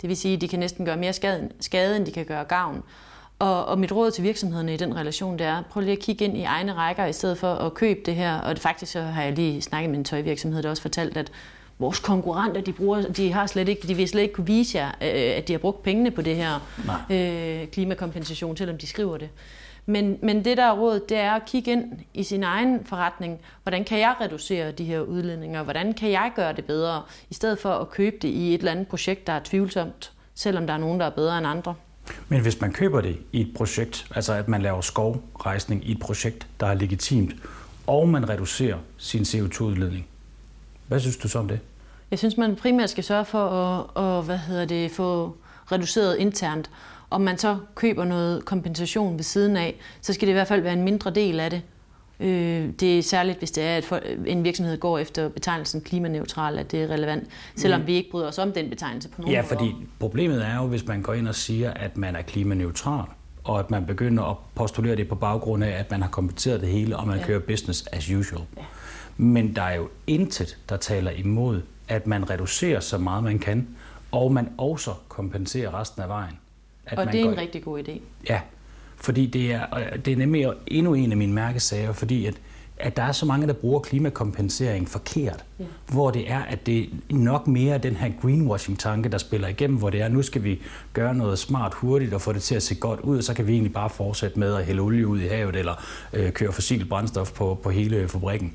Det 0.00 0.08
vil 0.08 0.16
sige, 0.16 0.34
at 0.34 0.40
de 0.40 0.48
kan 0.48 0.58
næsten 0.58 0.84
gøre 0.84 0.96
mere 0.96 1.12
skade, 1.12 1.50
skade 1.60 1.96
end 1.96 2.06
de 2.06 2.12
kan 2.12 2.24
gøre 2.24 2.44
gavn. 2.44 2.82
Og, 3.42 3.64
og 3.64 3.78
mit 3.78 3.92
råd 3.92 4.10
til 4.10 4.24
virksomhederne 4.24 4.74
i 4.74 4.76
den 4.76 4.96
relation, 4.96 5.38
det 5.38 5.46
er, 5.46 5.62
prøv 5.70 5.80
lige 5.80 5.92
at 5.92 5.98
kigge 5.98 6.24
ind 6.24 6.36
i 6.36 6.42
egne 6.42 6.72
rækker, 6.72 7.06
i 7.06 7.12
stedet 7.12 7.38
for 7.38 7.54
at 7.54 7.74
købe 7.74 8.00
det 8.06 8.14
her. 8.14 8.38
Og 8.38 8.54
det, 8.54 8.62
faktisk 8.62 8.92
så 8.92 9.00
har 9.00 9.22
jeg 9.22 9.32
lige 9.32 9.62
snakket 9.62 9.90
med 9.90 9.98
en 9.98 10.04
tøjvirksomhed, 10.04 10.62
der 10.62 10.70
også 10.70 10.82
fortalt, 10.82 11.16
at 11.16 11.32
vores 11.78 11.98
konkurrenter, 11.98 12.60
de, 12.60 12.72
bruger, 12.72 13.02
de, 13.02 13.32
har 13.32 13.46
slet 13.46 13.68
ikke, 13.68 13.88
de 13.88 13.94
vil 13.94 14.08
slet 14.08 14.22
ikke 14.22 14.34
kunne 14.34 14.46
vise 14.46 14.78
jer, 14.78 14.88
øh, 14.88 15.36
at 15.36 15.48
de 15.48 15.52
har 15.52 15.58
brugt 15.58 15.82
pengene 15.82 16.10
på 16.10 16.22
det 16.22 16.36
her 16.36 16.60
øh, 17.10 17.68
klimakompensation, 17.68 18.56
selvom 18.56 18.78
de 18.78 18.86
skriver 18.86 19.16
det. 19.16 19.28
Men, 19.86 20.18
men 20.22 20.44
det 20.44 20.56
der 20.56 20.64
er 20.64 20.78
råd, 20.78 21.00
det 21.08 21.16
er 21.16 21.32
at 21.32 21.44
kigge 21.44 21.72
ind 21.72 21.92
i 22.14 22.22
sin 22.22 22.42
egen 22.42 22.84
forretning. 22.84 23.40
Hvordan 23.62 23.84
kan 23.84 23.98
jeg 23.98 24.14
reducere 24.20 24.72
de 24.72 24.84
her 24.84 25.00
udledninger? 25.00 25.62
Hvordan 25.62 25.92
kan 25.92 26.10
jeg 26.10 26.32
gøre 26.36 26.52
det 26.52 26.64
bedre? 26.64 27.02
I 27.30 27.34
stedet 27.34 27.58
for 27.58 27.70
at 27.70 27.90
købe 27.90 28.16
det 28.22 28.28
i 28.28 28.54
et 28.54 28.58
eller 28.58 28.72
andet 28.72 28.88
projekt, 28.88 29.26
der 29.26 29.32
er 29.32 29.40
tvivlsomt, 29.44 30.12
selvom 30.34 30.66
der 30.66 30.74
er 30.74 30.78
nogen, 30.78 31.00
der 31.00 31.06
er 31.06 31.10
bedre 31.10 31.38
end 31.38 31.46
andre. 31.46 31.74
Men 32.28 32.40
hvis 32.40 32.60
man 32.60 32.72
køber 32.72 33.00
det 33.00 33.18
i 33.32 33.40
et 33.40 33.54
projekt, 33.56 34.06
altså 34.14 34.32
at 34.32 34.48
man 34.48 34.62
laver 34.62 34.80
skovrejsning 34.80 35.88
i 35.88 35.92
et 35.92 36.00
projekt, 36.00 36.46
der 36.60 36.66
er 36.66 36.74
legitimt, 36.74 37.34
og 37.86 38.08
man 38.08 38.28
reducerer 38.28 38.78
sin 38.96 39.22
CO2-udledning, 39.22 40.06
hvad 40.88 41.00
synes 41.00 41.16
du 41.16 41.28
så 41.28 41.38
om 41.38 41.48
det? 41.48 41.60
Jeg 42.10 42.18
synes, 42.18 42.36
man 42.36 42.56
primært 42.56 42.90
skal 42.90 43.04
sørge 43.04 43.24
for 43.24 43.48
at, 43.48 44.04
at 44.04 44.24
hvad 44.24 44.38
hedder 44.38 44.64
det, 44.64 44.90
få 44.90 45.36
reduceret 45.72 46.18
internt. 46.18 46.70
Om 47.10 47.20
man 47.20 47.38
så 47.38 47.58
køber 47.74 48.04
noget 48.04 48.44
kompensation 48.44 49.16
ved 49.16 49.24
siden 49.24 49.56
af, 49.56 49.76
så 50.00 50.12
skal 50.12 50.26
det 50.26 50.32
i 50.32 50.34
hvert 50.34 50.48
fald 50.48 50.60
være 50.60 50.72
en 50.72 50.82
mindre 50.82 51.10
del 51.10 51.40
af 51.40 51.50
det. 51.50 51.62
Øh, 52.20 52.68
det 52.80 52.98
er 52.98 53.02
særligt, 53.02 53.38
hvis 53.38 53.50
det 53.50 53.64
er, 53.64 53.76
at 53.76 54.02
en 54.26 54.44
virksomhed 54.44 54.78
går 54.78 54.98
efter 54.98 55.28
betegnelsen 55.28 55.80
klimaneutral, 55.80 56.58
at 56.58 56.70
det 56.70 56.82
er 56.82 56.86
relevant, 56.86 57.28
selvom 57.56 57.80
mm. 57.80 57.86
vi 57.86 57.94
ikke 57.94 58.10
bryder 58.10 58.28
os 58.28 58.38
om 58.38 58.52
den 58.52 58.70
betegnelse 58.70 59.08
på 59.08 59.22
nogen 59.22 59.34
Ja, 59.34 59.40
fordi 59.40 59.74
problemet 59.98 60.46
er 60.46 60.56
jo, 60.56 60.66
hvis 60.66 60.86
man 60.86 61.02
går 61.02 61.14
ind 61.14 61.28
og 61.28 61.34
siger, 61.34 61.70
at 61.70 61.96
man 61.96 62.16
er 62.16 62.22
klimaneutral, 62.22 63.04
og 63.44 63.58
at 63.58 63.70
man 63.70 63.86
begynder 63.86 64.24
at 64.24 64.36
postulere 64.54 64.96
det 64.96 65.08
på 65.08 65.14
baggrund 65.14 65.64
af, 65.64 65.70
at 65.70 65.90
man 65.90 66.02
har 66.02 66.08
kompenseret 66.08 66.60
det 66.60 66.68
hele, 66.68 66.96
og 66.96 67.06
man 67.06 67.18
ja. 67.18 67.26
kører 67.26 67.38
business 67.40 67.86
as 67.92 68.10
usual. 68.10 68.42
Ja. 68.56 68.62
Men 69.16 69.56
der 69.56 69.62
er 69.62 69.74
jo 69.74 69.88
intet, 70.06 70.58
der 70.68 70.76
taler 70.76 71.10
imod, 71.10 71.62
at 71.88 72.06
man 72.06 72.30
reducerer 72.30 72.80
så 72.80 72.98
meget 72.98 73.24
man 73.24 73.38
kan, 73.38 73.68
og 74.12 74.32
man 74.32 74.48
også 74.58 74.94
kompenserer 75.08 75.80
resten 75.80 76.02
af 76.02 76.08
vejen. 76.08 76.38
At 76.86 76.98
og 76.98 77.04
man 77.04 77.14
det 77.14 77.20
er 77.20 77.24
en 77.24 77.30
går... 77.34 77.40
rigtig 77.40 77.64
god 77.64 77.82
idé. 77.88 78.00
Ja, 78.28 78.40
fordi 79.02 79.26
det 79.26 79.52
er, 79.52 79.66
det 80.04 80.12
er 80.12 80.16
nemlig 80.16 80.46
endnu 80.66 80.94
en 80.94 81.10
af 81.10 81.16
mine 81.16 81.32
mærkesager, 81.32 81.92
fordi 81.92 82.26
at, 82.26 82.34
at 82.76 82.96
der 82.96 83.02
er 83.02 83.12
så 83.12 83.26
mange, 83.26 83.46
der 83.46 83.52
bruger 83.52 83.80
klimakompensering 83.80 84.88
forkert. 84.88 85.44
Ja. 85.58 85.64
Hvor 85.88 86.10
det 86.10 86.30
er, 86.30 86.42
at 86.42 86.66
det 86.66 86.82
er 86.82 86.86
nok 87.10 87.46
mere 87.46 87.78
den 87.78 87.96
her 87.96 88.10
greenwashing-tanke, 88.20 89.08
der 89.08 89.18
spiller 89.18 89.48
igennem, 89.48 89.78
hvor 89.78 89.90
det 89.90 90.00
er, 90.00 90.08
nu 90.08 90.22
skal 90.22 90.44
vi 90.44 90.60
gøre 90.92 91.14
noget 91.14 91.38
smart 91.38 91.74
hurtigt 91.74 92.14
og 92.14 92.20
få 92.20 92.32
det 92.32 92.42
til 92.42 92.54
at 92.54 92.62
se 92.62 92.74
godt 92.74 93.00
ud, 93.00 93.18
og 93.18 93.24
så 93.24 93.34
kan 93.34 93.46
vi 93.46 93.52
egentlig 93.52 93.72
bare 93.72 93.90
fortsætte 93.90 94.38
med 94.38 94.54
at 94.54 94.64
hælde 94.64 94.80
olie 94.80 95.06
ud 95.06 95.20
i 95.20 95.26
havet 95.26 95.56
eller 95.56 95.84
øh, 96.12 96.32
køre 96.32 96.52
fossil 96.52 96.84
brændstof 96.84 97.32
på, 97.32 97.58
på 97.62 97.70
hele 97.70 98.08
fabrikken. 98.08 98.54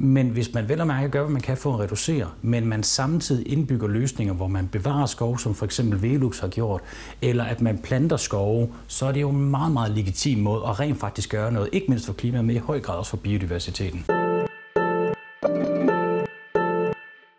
Men 0.00 0.28
hvis 0.28 0.54
man 0.54 0.68
vel 0.68 0.80
og 0.80 0.86
mærke 0.86 1.08
gør, 1.08 1.22
hvad 1.22 1.32
man 1.32 1.42
kan 1.42 1.56
for 1.56 1.74
at 1.74 1.80
reducere, 1.80 2.30
men 2.42 2.66
man 2.66 2.82
samtidig 2.82 3.52
indbygger 3.52 3.88
løsninger, 3.88 4.34
hvor 4.34 4.46
man 4.46 4.68
bevarer 4.68 5.06
skov, 5.06 5.38
som 5.38 5.54
for 5.54 5.64
eksempel 5.64 6.02
Velux 6.02 6.38
har 6.38 6.48
gjort, 6.48 6.80
eller 7.22 7.44
at 7.44 7.60
man 7.60 7.78
planter 7.78 8.16
skove, 8.16 8.68
så 8.86 9.06
er 9.06 9.12
det 9.12 9.20
jo 9.20 9.30
en 9.30 9.50
meget, 9.50 9.72
meget 9.72 9.90
legitim 9.90 10.38
måde 10.38 10.62
at 10.68 10.80
rent 10.80 11.00
faktisk 11.00 11.30
gøre 11.30 11.52
noget, 11.52 11.68
ikke 11.72 11.86
mindst 11.88 12.06
for 12.06 12.12
klimaet, 12.12 12.44
men 12.44 12.56
i 12.56 12.58
høj 12.58 12.80
grad 12.80 12.96
også 12.96 13.10
for 13.10 13.16
biodiversiteten. 13.16 14.04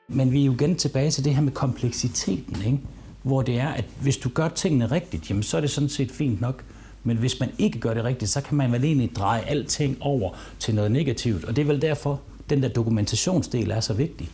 Men 0.08 0.32
vi 0.32 0.42
er 0.42 0.46
jo 0.46 0.54
igen 0.54 0.76
tilbage 0.76 1.12
til 1.12 1.26
det 1.26 1.36
her 1.36 1.42
med 1.42 1.52
kompleksiteten, 1.52 2.62
ikke? 2.66 2.80
hvor 3.24 3.42
det 3.42 3.60
er, 3.60 3.68
at 3.68 3.86
hvis 4.02 4.18
du 4.18 4.30
gør 4.30 4.48
tingene 4.48 4.92
rigtigt, 4.92 5.30
jamen 5.30 5.44
så 5.44 5.58
er 5.58 5.62
det 5.62 5.70
sådan 5.70 5.90
set 5.90 6.12
fint 6.12 6.42
nok. 6.42 6.64
Men 7.04 7.18
hvis 7.18 7.40
man 7.40 7.50
ikke 7.58 7.80
gør 7.80 7.94
det 7.94 8.04
rigtigt, 8.04 8.32
så 8.32 8.42
kan 8.42 8.58
man 8.58 8.72
vel 8.72 8.84
egentlig 8.84 9.16
dreje 9.16 9.42
alting 9.42 9.98
over 10.02 10.30
til 10.60 10.76
noget 10.76 10.92
negativt. 10.92 11.46
Og 11.46 11.56
det 11.56 11.62
er 11.62 11.66
vel 11.66 11.82
derfor, 11.82 12.22
den 12.50 12.64
der 12.64 12.70
dokumentationsdel 12.70 13.72
er 13.72 13.80
så 13.80 13.94
vigtig. 13.94 14.30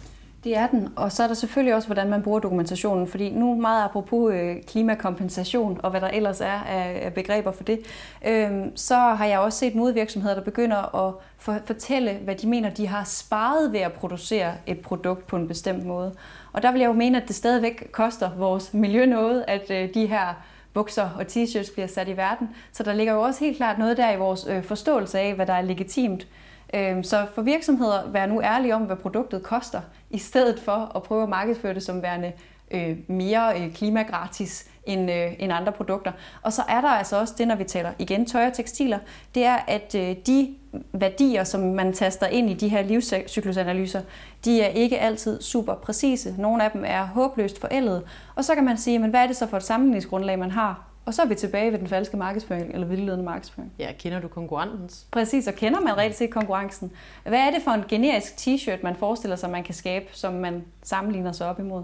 Det 0.45 0.57
er 0.57 0.67
den, 0.67 0.89
og 0.95 1.11
så 1.11 1.23
er 1.23 1.27
der 1.27 1.33
selvfølgelig 1.33 1.75
også, 1.75 1.87
hvordan 1.87 2.09
man 2.09 2.21
bruger 2.21 2.39
dokumentationen, 2.39 3.07
fordi 3.07 3.29
nu 3.29 3.55
meget 3.55 3.83
apropos 3.83 4.33
øh, 4.33 4.55
klimakompensation 4.67 5.79
og 5.83 5.91
hvad 5.91 6.01
der 6.01 6.07
ellers 6.07 6.41
er 6.41 6.63
af, 6.67 7.11
begreber 7.15 7.51
for 7.51 7.63
det, 7.63 7.79
øh, 8.27 8.51
så 8.75 8.95
har 8.95 9.25
jeg 9.25 9.39
også 9.39 9.59
set 9.59 9.75
modvirksomheder, 9.75 10.35
der 10.35 10.41
begynder 10.41 11.07
at 11.07 11.13
for, 11.37 11.57
fortælle, 11.65 12.13
hvad 12.13 12.35
de 12.35 12.47
mener, 12.47 12.69
de 12.69 12.87
har 12.87 13.03
sparet 13.03 13.73
ved 13.73 13.79
at 13.79 13.93
producere 13.93 14.53
et 14.67 14.79
produkt 14.79 15.27
på 15.27 15.35
en 15.35 15.47
bestemt 15.47 15.85
måde. 15.85 16.13
Og 16.53 16.61
der 16.61 16.71
vil 16.71 16.81
jeg 16.81 16.87
jo 16.87 16.93
mene, 16.93 17.21
at 17.21 17.27
det 17.27 17.35
stadigvæk 17.35 17.87
koster 17.91 18.29
vores 18.37 18.73
miljø 18.73 19.05
noget, 19.05 19.45
at 19.47 19.71
øh, 19.71 19.93
de 19.93 20.05
her 20.05 20.33
bukser 20.73 21.09
og 21.19 21.21
t-shirts 21.21 21.73
bliver 21.73 21.87
sat 21.87 22.07
i 22.07 22.17
verden. 22.17 22.49
Så 22.71 22.83
der 22.83 22.93
ligger 22.93 23.13
jo 23.13 23.21
også 23.21 23.39
helt 23.39 23.57
klart 23.57 23.79
noget 23.79 23.97
der 23.97 24.11
i 24.11 24.17
vores 24.17 24.47
øh, 24.49 24.63
forståelse 24.63 25.19
af, 25.19 25.33
hvad 25.33 25.45
der 25.45 25.53
er 25.53 25.61
legitimt. 25.61 26.27
Øhm, 26.73 27.03
så 27.03 27.27
for 27.35 27.41
virksomheder, 27.41 28.09
vær 28.09 28.25
nu 28.25 28.41
ærlige 28.41 28.75
om, 28.75 28.81
hvad 28.81 28.95
produktet 28.95 29.43
koster, 29.43 29.81
i 30.09 30.17
stedet 30.17 30.59
for 30.59 30.91
at 30.95 31.03
prøve 31.03 31.23
at 31.23 31.29
markedsføre 31.29 31.73
det 31.73 31.83
som 31.83 32.01
værende 32.01 32.31
øh, 32.71 32.97
mere 33.07 33.61
øh, 33.61 33.73
klimagratis 33.73 34.67
end, 34.85 35.11
øh, 35.11 35.33
end 35.39 35.53
andre 35.53 35.71
produkter. 35.71 36.11
Og 36.41 36.53
så 36.53 36.61
er 36.69 36.81
der 36.81 36.87
altså 36.89 37.19
også 37.19 37.33
det, 37.37 37.47
når 37.47 37.55
vi 37.55 37.63
taler 37.63 37.91
igen 37.99 38.25
tøj 38.25 38.47
og 38.47 38.53
tekstiler, 38.53 38.99
det 39.35 39.45
er, 39.45 39.57
at 39.67 39.95
øh, 39.95 40.15
de 40.27 40.55
værdier, 40.93 41.43
som 41.43 41.61
man 41.61 41.93
taster 41.93 42.27
ind 42.27 42.49
i 42.49 42.53
de 42.53 42.67
her 42.67 42.81
livscyklusanalyser, 42.81 44.01
de 44.45 44.61
er 44.61 44.67
ikke 44.67 44.99
altid 44.99 45.41
super 45.41 45.75
præcise. 45.75 46.35
Nogle 46.37 46.63
af 46.63 46.71
dem 46.71 46.83
er 46.87 47.05
håbløst 47.05 47.61
forældede. 47.61 48.03
Og 48.35 48.45
så 48.45 48.55
kan 48.55 48.65
man 48.65 48.77
sige, 48.77 48.99
men 48.99 49.09
hvad 49.09 49.23
er 49.23 49.27
det 49.27 49.35
så 49.35 49.47
for 49.47 49.57
et 49.57 49.63
sammenligningsgrundlag, 49.63 50.39
man 50.39 50.51
har? 50.51 50.94
Og 51.05 51.13
så 51.13 51.21
er 51.21 51.25
vi 51.25 51.35
tilbage 51.35 51.71
ved 51.71 51.79
den 51.79 51.87
falske 51.87 52.17
markedsføring, 52.17 52.73
eller 52.73 52.87
vildledende 52.87 53.25
markedsføring. 53.25 53.71
Ja, 53.79 53.91
kender 53.99 54.19
du 54.19 54.27
konkurrentens? 54.27 55.05
Præcis, 55.11 55.47
og 55.47 55.53
kender 55.53 55.79
man 55.79 55.97
reelt 55.97 56.15
set 56.15 56.29
konkurrencen. 56.29 56.91
Hvad 57.23 57.39
er 57.39 57.51
det 57.51 57.61
for 57.63 57.71
en 57.71 57.83
generisk 57.89 58.33
t-shirt, 58.37 58.83
man 58.83 58.95
forestiller 58.95 59.35
sig, 59.35 59.49
man 59.49 59.63
kan 59.63 59.73
skabe, 59.73 60.05
som 60.11 60.33
man 60.33 60.63
sammenligner 60.83 61.31
sig 61.31 61.47
op 61.47 61.59
imod? 61.59 61.83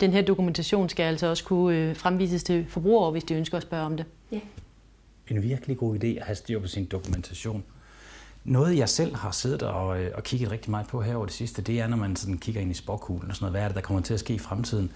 Den 0.00 0.10
her 0.12 0.22
dokumentation 0.22 0.88
skal 0.88 1.02
altså 1.02 1.26
også 1.26 1.44
kunne 1.44 1.76
øh, 1.76 1.96
fremvises 1.96 2.44
til 2.44 2.66
forbrugere, 2.68 3.10
hvis 3.10 3.24
de 3.24 3.34
ønsker 3.34 3.56
at 3.56 3.62
spørge 3.62 3.84
om 3.84 3.96
det. 3.96 4.06
Ja. 4.32 4.40
En 5.28 5.42
virkelig 5.42 5.76
god 5.76 5.96
idé 5.96 6.06
at 6.06 6.22
have 6.22 6.36
styr 6.36 6.60
på 6.60 6.66
sin 6.66 6.84
dokumentation. 6.84 7.64
Noget, 8.44 8.78
jeg 8.78 8.88
selv 8.88 9.16
har 9.16 9.30
siddet 9.30 9.62
og, 9.62 10.02
øh, 10.02 10.10
og 10.14 10.22
kigget 10.22 10.50
rigtig 10.50 10.70
meget 10.70 10.86
på 10.86 11.02
her 11.02 11.16
over 11.16 11.26
det 11.26 11.34
sidste, 11.34 11.62
det 11.62 11.80
er, 11.80 11.86
når 11.86 11.96
man 11.96 12.16
sådan 12.16 12.38
kigger 12.38 12.60
ind 12.60 12.70
i 12.70 12.74
sporkuglen 12.74 13.30
og 13.30 13.36
sådan 13.36 13.44
noget, 13.44 13.52
hvad 13.52 13.62
er 13.62 13.68
det, 13.68 13.74
der 13.74 13.80
kommer 13.80 14.02
til 14.02 14.14
at 14.14 14.20
ske 14.20 14.34
i 14.34 14.38
fremtiden. 14.38 14.92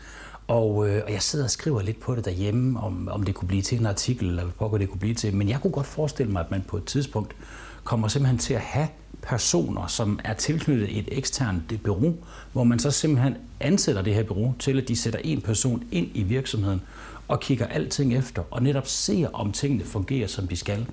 Og, 0.46 0.88
øh, 0.88 1.02
og 1.04 1.12
jeg 1.12 1.22
sidder 1.22 1.44
og 1.44 1.50
skriver 1.50 1.82
lidt 1.82 2.00
på 2.00 2.14
det 2.14 2.24
derhjemme, 2.24 2.80
om, 2.80 3.08
om 3.12 3.22
det 3.22 3.34
kunne 3.34 3.48
blive 3.48 3.62
til 3.62 3.78
en 3.78 3.86
artikel, 3.86 4.28
eller 4.28 4.42
hvad 4.42 4.52
pokker 4.52 4.78
det 4.78 4.88
kunne 4.88 5.00
blive 5.00 5.14
til. 5.14 5.36
Men 5.36 5.48
jeg 5.48 5.60
kunne 5.60 5.70
godt 5.70 5.86
forestille 5.86 6.32
mig, 6.32 6.40
at 6.40 6.50
man 6.50 6.62
på 6.68 6.76
et 6.76 6.84
tidspunkt 6.84 7.36
kommer 7.84 8.08
simpelthen 8.08 8.38
til 8.38 8.54
at 8.54 8.60
have 8.60 8.88
personer, 9.22 9.86
som 9.86 10.20
er 10.24 10.34
tilknyttet 10.34 10.98
et 10.98 11.08
eksternt 11.12 11.82
bureau, 11.84 12.14
hvor 12.52 12.64
man 12.64 12.78
så 12.78 12.90
simpelthen 12.90 13.36
ansætter 13.60 14.02
det 14.02 14.14
her 14.14 14.22
bureau 14.22 14.54
til, 14.58 14.80
at 14.80 14.88
de 14.88 14.96
sætter 14.96 15.20
en 15.24 15.40
person 15.40 15.84
ind 15.92 16.08
i 16.14 16.22
virksomheden 16.22 16.82
og 17.28 17.40
kigger 17.40 17.66
alting 17.66 18.14
efter, 18.14 18.42
og 18.50 18.62
netop 18.62 18.86
ser, 18.86 19.28
om 19.32 19.52
tingene 19.52 19.84
fungerer, 19.84 20.26
som 20.26 20.48
de 20.48 20.56
skal. 20.56 20.86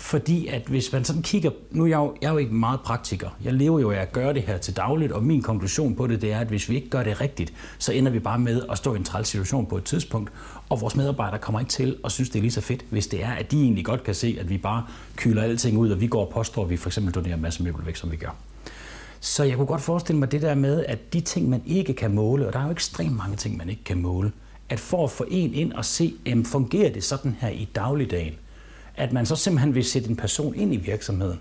Fordi 0.00 0.46
at 0.46 0.62
hvis 0.66 0.92
man 0.92 1.04
sådan 1.04 1.22
kigger, 1.22 1.50
nu 1.70 1.84
er 1.84 1.88
jeg, 1.88 1.96
jo, 1.96 2.14
jeg 2.22 2.28
er 2.28 2.32
jo 2.32 2.38
ikke 2.38 2.54
meget 2.54 2.80
praktiker. 2.80 3.28
Jeg 3.44 3.52
lever 3.52 3.80
jo 3.80 3.90
af 3.90 3.96
at 3.96 4.12
gøre 4.12 4.34
det 4.34 4.42
her 4.42 4.58
til 4.58 4.76
dagligt, 4.76 5.12
og 5.12 5.22
min 5.22 5.42
konklusion 5.42 5.94
på 5.94 6.06
det, 6.06 6.22
det 6.22 6.32
er, 6.32 6.38
at 6.38 6.46
hvis 6.46 6.68
vi 6.68 6.74
ikke 6.74 6.88
gør 6.88 7.02
det 7.02 7.20
rigtigt, 7.20 7.52
så 7.78 7.92
ender 7.92 8.12
vi 8.12 8.18
bare 8.18 8.38
med 8.38 8.62
at 8.70 8.78
stå 8.78 8.94
i 8.94 8.96
en 8.96 9.04
træls 9.04 9.28
situation 9.28 9.66
på 9.66 9.76
et 9.76 9.84
tidspunkt, 9.84 10.32
og 10.68 10.80
vores 10.80 10.96
medarbejdere 10.96 11.38
kommer 11.38 11.60
ikke 11.60 11.70
til 11.70 11.96
at 12.04 12.12
synes, 12.12 12.30
det 12.30 12.38
er 12.38 12.42
lige 12.42 12.52
så 12.52 12.60
fedt, 12.60 12.84
hvis 12.90 13.06
det 13.06 13.24
er, 13.24 13.30
at 13.30 13.50
de 13.50 13.62
egentlig 13.62 13.84
godt 13.84 14.04
kan 14.04 14.14
se, 14.14 14.36
at 14.40 14.50
vi 14.50 14.58
bare 14.58 14.84
kyler 15.16 15.42
alting 15.42 15.78
ud, 15.78 15.90
og 15.90 16.00
vi 16.00 16.06
går 16.06 16.26
og 16.26 16.32
påstår, 16.32 16.62
at 16.62 16.70
vi 16.70 16.76
for 16.76 16.88
eksempel 16.88 17.14
donerer 17.14 17.34
en 17.34 17.42
masse 17.42 17.62
møbel 17.62 17.86
væk, 17.86 17.96
som 17.96 18.10
vi 18.10 18.16
gør. 18.16 18.36
Så 19.20 19.44
jeg 19.44 19.56
kunne 19.56 19.66
godt 19.66 19.82
forestille 19.82 20.18
mig 20.18 20.32
det 20.32 20.42
der 20.42 20.54
med, 20.54 20.84
at 20.88 21.12
de 21.12 21.20
ting, 21.20 21.48
man 21.48 21.62
ikke 21.66 21.92
kan 21.92 22.14
måle, 22.14 22.46
og 22.46 22.52
der 22.52 22.58
er 22.58 22.64
jo 22.64 22.70
ekstremt 22.70 23.16
mange 23.16 23.36
ting, 23.36 23.56
man 23.56 23.68
ikke 23.68 23.84
kan 23.84 24.02
måle, 24.02 24.32
at 24.68 24.80
for 24.80 25.04
at 25.04 25.10
få 25.10 25.24
en 25.30 25.54
ind 25.54 25.72
og 25.72 25.84
se, 25.84 26.14
jamen, 26.26 26.44
fungerer 26.44 26.92
det 26.92 27.04
sådan 27.04 27.36
her 27.40 27.48
i 27.48 27.68
dagligdagen, 27.74 28.34
at 29.00 29.12
man 29.12 29.26
så 29.26 29.36
simpelthen 29.36 29.74
vil 29.74 29.84
sætte 29.84 30.10
en 30.10 30.16
person 30.16 30.54
ind 30.54 30.74
i 30.74 30.76
virksomheden. 30.76 31.40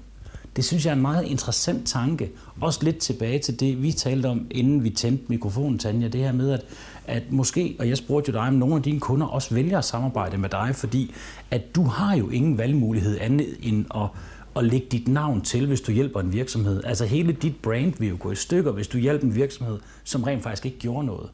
Det 0.55 0.65
synes 0.65 0.85
jeg 0.85 0.91
er 0.91 0.95
en 0.95 1.01
meget 1.01 1.25
interessant 1.25 1.87
tanke. 1.87 2.31
Også 2.61 2.79
lidt 2.83 2.97
tilbage 2.97 3.39
til 3.39 3.59
det, 3.59 3.83
vi 3.83 3.91
talte 3.91 4.27
om, 4.27 4.47
inden 4.51 4.83
vi 4.83 4.89
tændte 4.89 5.23
mikrofonen, 5.27 5.79
Tanja. 5.79 6.07
Det 6.07 6.21
her 6.21 6.31
med, 6.31 6.51
at, 6.51 6.65
at 7.07 7.23
måske, 7.31 7.75
og 7.79 7.89
jeg 7.89 7.97
spurgte 7.97 8.31
jo 8.31 8.37
dig, 8.37 8.47
om 8.47 8.53
nogle 8.53 8.75
af 8.75 8.83
dine 8.83 8.99
kunder 8.99 9.27
også 9.27 9.55
vælger 9.55 9.77
at 9.77 9.85
samarbejde 9.85 10.37
med 10.37 10.49
dig, 10.49 10.71
fordi 10.73 11.13
at 11.51 11.75
du 11.75 11.83
har 11.83 12.15
jo 12.15 12.29
ingen 12.29 12.57
valgmulighed 12.57 13.17
andet 13.21 13.47
end 13.61 13.85
at, 13.95 14.07
at 14.55 14.65
lægge 14.65 14.87
dit 14.91 15.07
navn 15.07 15.41
til, 15.41 15.67
hvis 15.67 15.81
du 15.81 15.91
hjælper 15.91 16.19
en 16.19 16.33
virksomhed. 16.33 16.83
Altså 16.83 17.05
hele 17.05 17.33
dit 17.33 17.55
brand 17.55 17.93
vil 17.99 18.09
jo 18.09 18.17
gå 18.19 18.31
i 18.31 18.35
stykker, 18.35 18.71
hvis 18.71 18.87
du 18.87 18.97
hjælper 18.97 19.25
en 19.25 19.35
virksomhed, 19.35 19.79
som 20.03 20.23
rent 20.23 20.43
faktisk 20.43 20.65
ikke 20.65 20.79
gjorde 20.79 21.05
noget. 21.05 21.29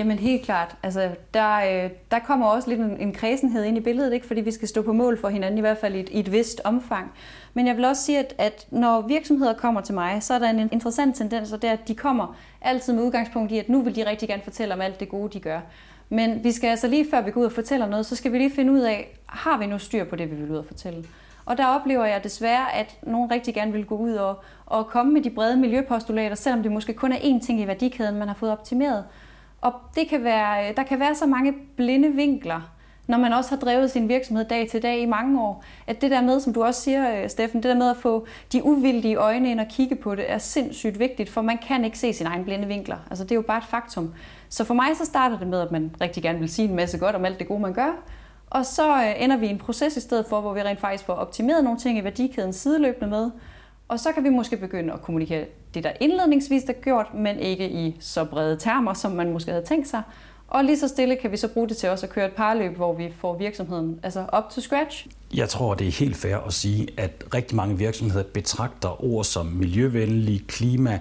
Jamen 0.00 0.18
helt 0.18 0.42
klart. 0.42 0.76
Altså, 0.82 1.10
der, 1.34 1.56
øh, 1.56 1.90
der 2.10 2.18
kommer 2.18 2.46
også 2.46 2.68
lidt 2.68 2.80
en, 2.80 2.96
en 3.00 3.12
kredsenhed 3.12 3.64
ind 3.64 3.76
i 3.76 3.80
billedet, 3.80 4.12
ikke? 4.12 4.26
fordi 4.26 4.40
vi 4.40 4.50
skal 4.50 4.68
stå 4.68 4.82
på 4.82 4.92
mål 4.92 5.20
for 5.20 5.28
hinanden, 5.28 5.58
i 5.58 5.60
hvert 5.60 5.78
fald 5.78 5.94
i 5.94 6.00
et, 6.00 6.08
i 6.08 6.20
et 6.20 6.32
vist 6.32 6.60
omfang. 6.64 7.12
Men 7.54 7.66
jeg 7.66 7.76
vil 7.76 7.84
også 7.84 8.02
sige, 8.02 8.18
at, 8.18 8.34
at 8.38 8.66
når 8.70 9.00
virksomheder 9.00 9.52
kommer 9.52 9.80
til 9.80 9.94
mig, 9.94 10.22
så 10.22 10.34
er 10.34 10.38
der 10.38 10.50
en 10.50 10.68
interessant 10.72 11.16
tendens, 11.16 11.52
og 11.52 11.62
det 11.62 11.68
er, 11.68 11.72
at 11.72 11.88
de 11.88 11.94
kommer 11.94 12.36
altid 12.62 12.92
med 12.92 13.02
udgangspunkt 13.02 13.52
i, 13.52 13.58
at 13.58 13.68
nu 13.68 13.82
vil 13.82 13.96
de 13.96 14.10
rigtig 14.10 14.28
gerne 14.28 14.42
fortælle 14.42 14.74
om 14.74 14.80
alt 14.80 15.00
det 15.00 15.08
gode, 15.08 15.32
de 15.32 15.40
gør. 15.40 15.60
Men 16.08 16.44
vi 16.44 16.52
skal 16.52 16.68
altså 16.68 16.88
lige 16.88 17.06
før 17.10 17.20
vi 17.20 17.30
går 17.30 17.40
ud 17.40 17.46
og 17.46 17.52
fortæller 17.52 17.86
noget, 17.86 18.06
så 18.06 18.16
skal 18.16 18.32
vi 18.32 18.38
lige 18.38 18.54
finde 18.54 18.72
ud 18.72 18.80
af, 18.80 19.18
har 19.26 19.58
vi 19.58 19.66
nu 19.66 19.78
styr 19.78 20.04
på 20.04 20.16
det, 20.16 20.30
vi 20.30 20.36
vil 20.36 20.50
ud 20.50 20.56
og 20.56 20.64
fortælle? 20.64 21.04
Og 21.44 21.58
der 21.58 21.66
oplever 21.66 22.04
jeg 22.04 22.24
desværre, 22.24 22.74
at 22.74 22.98
nogen 23.02 23.30
rigtig 23.30 23.54
gerne 23.54 23.72
vil 23.72 23.86
gå 23.86 23.96
ud 23.96 24.12
og, 24.12 24.42
og 24.66 24.86
komme 24.86 25.12
med 25.12 25.22
de 25.22 25.30
brede 25.30 25.56
miljøpostulater, 25.56 26.36
selvom 26.36 26.62
det 26.62 26.72
måske 26.72 26.94
kun 26.94 27.12
er 27.12 27.16
én 27.16 27.46
ting 27.46 27.60
i 27.60 27.66
værdikæden, 27.66 28.16
man 28.16 28.28
har 28.28 28.34
fået 28.34 28.52
optimeret. 28.52 29.04
Og 29.60 29.72
det 29.94 30.08
kan 30.08 30.24
være, 30.24 30.68
øh, 30.68 30.76
der 30.76 30.82
kan 30.82 31.00
være 31.00 31.14
så 31.14 31.26
mange 31.26 31.54
blinde 31.76 32.08
vinkler, 32.08 32.60
når 33.06 33.18
man 33.18 33.32
også 33.32 33.50
har 33.50 33.56
drevet 33.56 33.90
sin 33.90 34.08
virksomhed 34.08 34.44
dag 34.44 34.68
til 34.68 34.82
dag 34.82 34.98
i 34.98 35.06
mange 35.06 35.42
år. 35.42 35.64
At 35.86 36.00
det 36.00 36.10
der 36.10 36.22
med, 36.22 36.40
som 36.40 36.52
du 36.52 36.64
også 36.64 36.80
siger, 36.80 37.22
øh, 37.22 37.30
Steffen, 37.30 37.62
det 37.62 37.68
der 37.68 37.76
med 37.76 37.90
at 37.90 37.96
få 37.96 38.26
de 38.52 38.64
uvildige 38.64 39.16
øjne 39.16 39.50
ind 39.50 39.60
og 39.60 39.66
kigge 39.70 39.96
på 39.96 40.14
det, 40.14 40.30
er 40.30 40.38
sindssygt 40.38 40.98
vigtigt, 40.98 41.30
for 41.30 41.42
man 41.42 41.58
kan 41.68 41.84
ikke 41.84 41.98
se 41.98 42.12
sine 42.12 42.28
egne 42.28 42.44
blinde 42.44 42.68
vinkler. 42.68 42.96
Altså 43.10 43.24
det 43.24 43.30
er 43.30 43.36
jo 43.36 43.42
bare 43.42 43.58
et 43.58 43.64
faktum. 43.64 44.14
Så 44.48 44.64
for 44.64 44.74
mig 44.74 44.96
så 44.96 45.04
starter 45.04 45.38
det 45.38 45.48
med, 45.48 45.60
at 45.60 45.72
man 45.72 45.96
rigtig 46.00 46.22
gerne 46.22 46.38
vil 46.38 46.48
sige 46.48 46.68
en 46.68 46.76
masse 46.76 46.98
godt 46.98 47.16
om 47.16 47.24
alt 47.24 47.38
det 47.38 47.48
gode, 47.48 47.60
man 47.60 47.74
gør. 47.74 47.92
Og 48.50 48.66
så 48.66 48.96
øh, 48.96 49.22
ender 49.22 49.36
vi 49.36 49.46
i 49.46 49.50
en 49.50 49.58
proces 49.58 49.96
i 49.96 50.00
stedet 50.00 50.26
for, 50.28 50.40
hvor 50.40 50.54
vi 50.54 50.62
rent 50.62 50.80
faktisk 50.80 51.04
får 51.04 51.14
optimeret 51.14 51.64
nogle 51.64 51.78
ting 51.78 51.98
i 51.98 52.04
værdikæden 52.04 52.52
sideløbende 52.52 53.10
med, 53.10 53.30
og 53.88 54.00
så 54.00 54.12
kan 54.12 54.24
vi 54.24 54.28
måske 54.28 54.56
begynde 54.56 54.92
at 54.92 55.02
kommunikere 55.02 55.44
det, 55.74 55.84
der 55.84 55.92
indledningsvis 56.00 56.64
er 56.64 56.72
gjort, 56.72 57.06
men 57.14 57.38
ikke 57.38 57.70
i 57.70 57.96
så 58.00 58.24
brede 58.24 58.56
termer, 58.56 58.94
som 58.94 59.12
man 59.12 59.32
måske 59.32 59.50
havde 59.50 59.64
tænkt 59.64 59.88
sig. 59.88 60.02
Og 60.48 60.64
lige 60.64 60.78
så 60.78 60.88
stille 60.88 61.16
kan 61.16 61.32
vi 61.32 61.36
så 61.36 61.48
bruge 61.48 61.68
det 61.68 61.76
til 61.76 61.88
også 61.88 62.06
at 62.06 62.12
køre 62.12 62.26
et 62.26 62.32
parløb, 62.32 62.76
hvor 62.76 62.94
vi 62.94 63.12
får 63.20 63.38
virksomheden 63.38 64.00
altså 64.02 64.24
op 64.28 64.50
to 64.50 64.60
scratch. 64.60 65.06
Jeg 65.34 65.48
tror, 65.48 65.74
det 65.74 65.88
er 65.88 65.92
helt 65.92 66.16
fair 66.16 66.36
at 66.36 66.52
sige, 66.52 66.88
at 66.96 67.24
rigtig 67.34 67.56
mange 67.56 67.78
virksomheder 67.78 68.24
betragter 68.34 69.04
ord 69.04 69.24
som 69.24 69.46
miljøvenlig, 69.46 70.46
klima, 70.46 70.98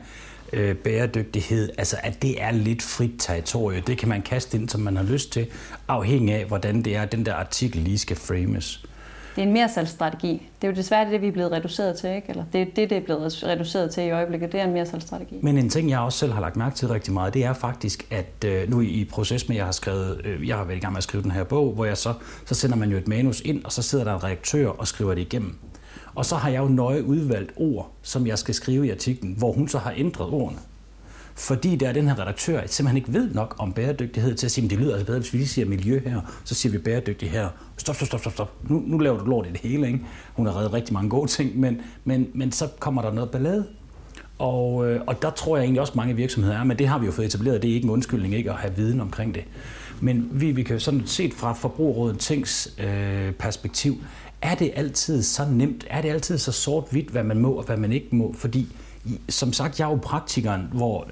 øh, 0.54 0.76
bæredygtighed, 0.76 1.70
altså 1.78 1.98
at 2.04 2.22
det 2.22 2.42
er 2.42 2.52
lidt 2.52 2.82
frit 2.82 3.12
territorie. 3.20 3.84
Det 3.88 3.98
kan 3.98 4.10
man 4.10 4.22
kaste 4.22 4.58
ind, 4.58 4.70
som 4.70 4.82
man 4.82 4.98
har 4.98 5.04
lyst 5.04 5.32
til, 5.32 5.48
afhængig 5.88 6.36
af, 6.36 6.46
hvordan 6.46 6.82
det 6.82 6.96
er, 6.96 7.06
den 7.06 7.26
der 7.26 7.34
artikel 7.34 7.82
lige 7.82 7.98
skal 7.98 8.18
frames. 8.18 8.86
Det 9.40 9.44
er 9.44 9.48
en 9.48 9.54
mere 9.54 9.70
salgsstrategi. 9.70 10.50
Det 10.62 10.68
er 10.68 10.72
jo 10.72 10.76
desværre 10.76 11.12
det, 11.12 11.22
vi 11.22 11.28
er 11.28 11.32
blevet 11.32 11.52
reduceret 11.52 11.98
til, 11.98 12.10
ikke? 12.16 12.30
Eller 12.30 12.44
det 12.54 12.62
er 12.62 12.66
det, 12.66 12.90
det 12.90 12.98
er 12.98 13.02
blevet 13.02 13.44
reduceret 13.44 13.92
til 13.92 14.04
i 14.04 14.12
øjeblikket. 14.12 14.52
Det 14.52 14.60
er 14.60 14.64
en 14.64 14.74
mere 14.74 14.86
salgsstrategi. 14.86 15.36
Men 15.42 15.58
en 15.58 15.70
ting, 15.70 15.90
jeg 15.90 16.00
også 16.00 16.20
selv 16.20 16.32
har 16.32 16.42
lagt 16.42 16.56
mærke 16.56 16.76
til 16.76 16.88
rigtig 16.88 17.14
meget, 17.14 17.34
det 17.34 17.44
er 17.46 17.54
faktisk, 17.54 18.08
at 18.12 18.46
øh, 18.46 18.70
nu 18.70 18.82
i, 18.82 19.08
proces 19.12 19.48
med, 19.48 19.56
jeg 19.56 19.66
har 19.66 19.72
skrevet, 19.72 20.22
øh, 20.26 20.48
jeg 20.48 20.58
har 20.58 20.64
været 20.64 20.78
i 20.78 20.80
gang 20.80 20.94
med 20.94 20.98
at 20.98 21.04
skrive 21.04 21.24
den 21.24 21.32
her 21.32 21.44
bog, 21.44 21.74
hvor 21.74 21.86
jeg 21.86 21.98
så, 21.98 22.14
så 22.46 22.56
sender 22.56 22.76
man 22.76 22.90
jo 22.90 22.98
et 22.98 23.08
manus 23.08 23.42
ind, 23.42 23.66
og 23.66 23.72
så 23.72 23.82
sidder 23.82 24.04
der 24.04 24.16
en 24.16 24.24
redaktør 24.24 24.68
og 24.68 24.88
skriver 24.88 25.14
det 25.14 25.22
igennem. 25.22 25.56
Og 26.16 26.26
så 26.26 26.36
har 26.36 26.50
jeg 26.50 26.60
jo 26.60 26.68
nøje 26.68 27.04
udvalgt 27.04 27.52
ord, 27.56 27.92
som 28.02 28.28
jeg 28.28 28.40
skal 28.40 28.56
skrive 28.56 28.88
i 28.88 28.92
artiklen, 28.92 29.36
hvor 29.38 29.52
hun 29.52 29.68
så 29.68 29.78
har 29.78 29.94
ændret 29.98 30.30
ordene. 30.30 30.60
Fordi 31.40 31.76
der 31.76 31.90
er 31.90 31.94
den 31.94 32.08
her 32.08 32.20
redaktør, 32.20 32.62
simpelthen 32.66 32.98
ikke 32.98 33.14
ved 33.14 33.34
nok 33.34 33.56
om 33.58 33.74
bæredygtighed 33.74 34.36
til 34.36 34.48
at 34.48 34.52
sige, 34.52 34.66
at 34.66 34.72
det 34.72 34.80
lyder 34.80 34.94
altså 34.94 35.06
bedre, 35.06 35.20
hvis 35.20 35.34
vi 35.34 35.38
lige 35.38 35.48
siger 35.48 35.66
miljø 35.66 36.02
her, 36.06 36.22
så 36.44 36.56
siger 36.56 36.72
vi 36.72 36.78
bæredygtig 36.78 37.32
her. 37.32 37.48
Stop, 37.78 37.96
stop, 37.96 38.08
stop, 38.08 38.20
stop, 38.20 38.34
stop. 38.34 38.70
Nu, 38.70 38.84
nu 38.86 38.98
laver 38.98 39.18
du 39.18 39.26
lort 39.26 39.48
i 39.48 39.50
det 39.50 39.60
hele, 39.60 39.88
ikke? 39.88 40.02
Hun 40.34 40.46
har 40.46 40.58
reddet 40.58 40.74
rigtig 40.74 40.94
mange 40.94 41.10
gode 41.10 41.28
ting, 41.28 41.60
men, 41.60 41.82
men, 42.04 42.28
men 42.34 42.52
så 42.52 42.68
kommer 42.80 43.02
der 43.02 43.12
noget 43.14 43.32
ballade. 43.32 43.66
Og, 44.40 44.90
øh, 44.90 45.02
og 45.08 45.22
der 45.22 45.30
tror 45.30 45.58
jeg 45.58 45.64
egentlig 45.64 45.82
også, 45.82 45.94
mange 45.96 46.16
virksomheder 46.16 46.58
er, 46.60 46.64
men 46.64 46.80
det 46.80 46.88
har 46.88 47.00
vi 47.00 47.06
jo 47.06 47.12
fået 47.12 47.26
etableret, 47.26 47.62
det 47.62 47.70
er 47.70 47.76
ikke 47.76 47.86
en 47.86 47.92
undskyldning 47.92 48.34
ikke 48.36 48.52
at 48.52 48.58
have 48.58 48.76
viden 48.76 49.02
omkring 49.02 49.36
det. 49.36 49.44
Men 50.02 50.30
vi, 50.32 50.52
vi 50.52 50.64
kan 50.64 50.80
sådan 50.80 51.04
set 51.06 51.34
fra 51.34 51.54
forbrugerrådet 51.54 52.20
Tings 52.20 52.74
øh, 52.80 53.32
perspektiv, 53.32 53.96
er 54.42 54.56
det 54.56 54.72
altid 54.76 55.24
så 55.24 55.46
nemt? 55.52 55.86
Er 55.90 56.02
det 56.02 56.10
altid 56.10 56.38
så 56.38 56.52
sort-hvidt, 56.52 57.10
hvad 57.10 57.24
man 57.24 57.40
må 57.40 57.52
og 57.52 57.64
hvad 57.64 57.78
man 57.78 57.92
ikke 57.92 58.16
må? 58.16 58.34
Fordi 58.38 58.68
som 59.30 59.54
sagt, 59.54 59.80
jeg 59.80 59.86
er 59.86 59.90
jo 59.90 60.00
praktikeren, 60.02 60.70
hvor, 60.74 61.08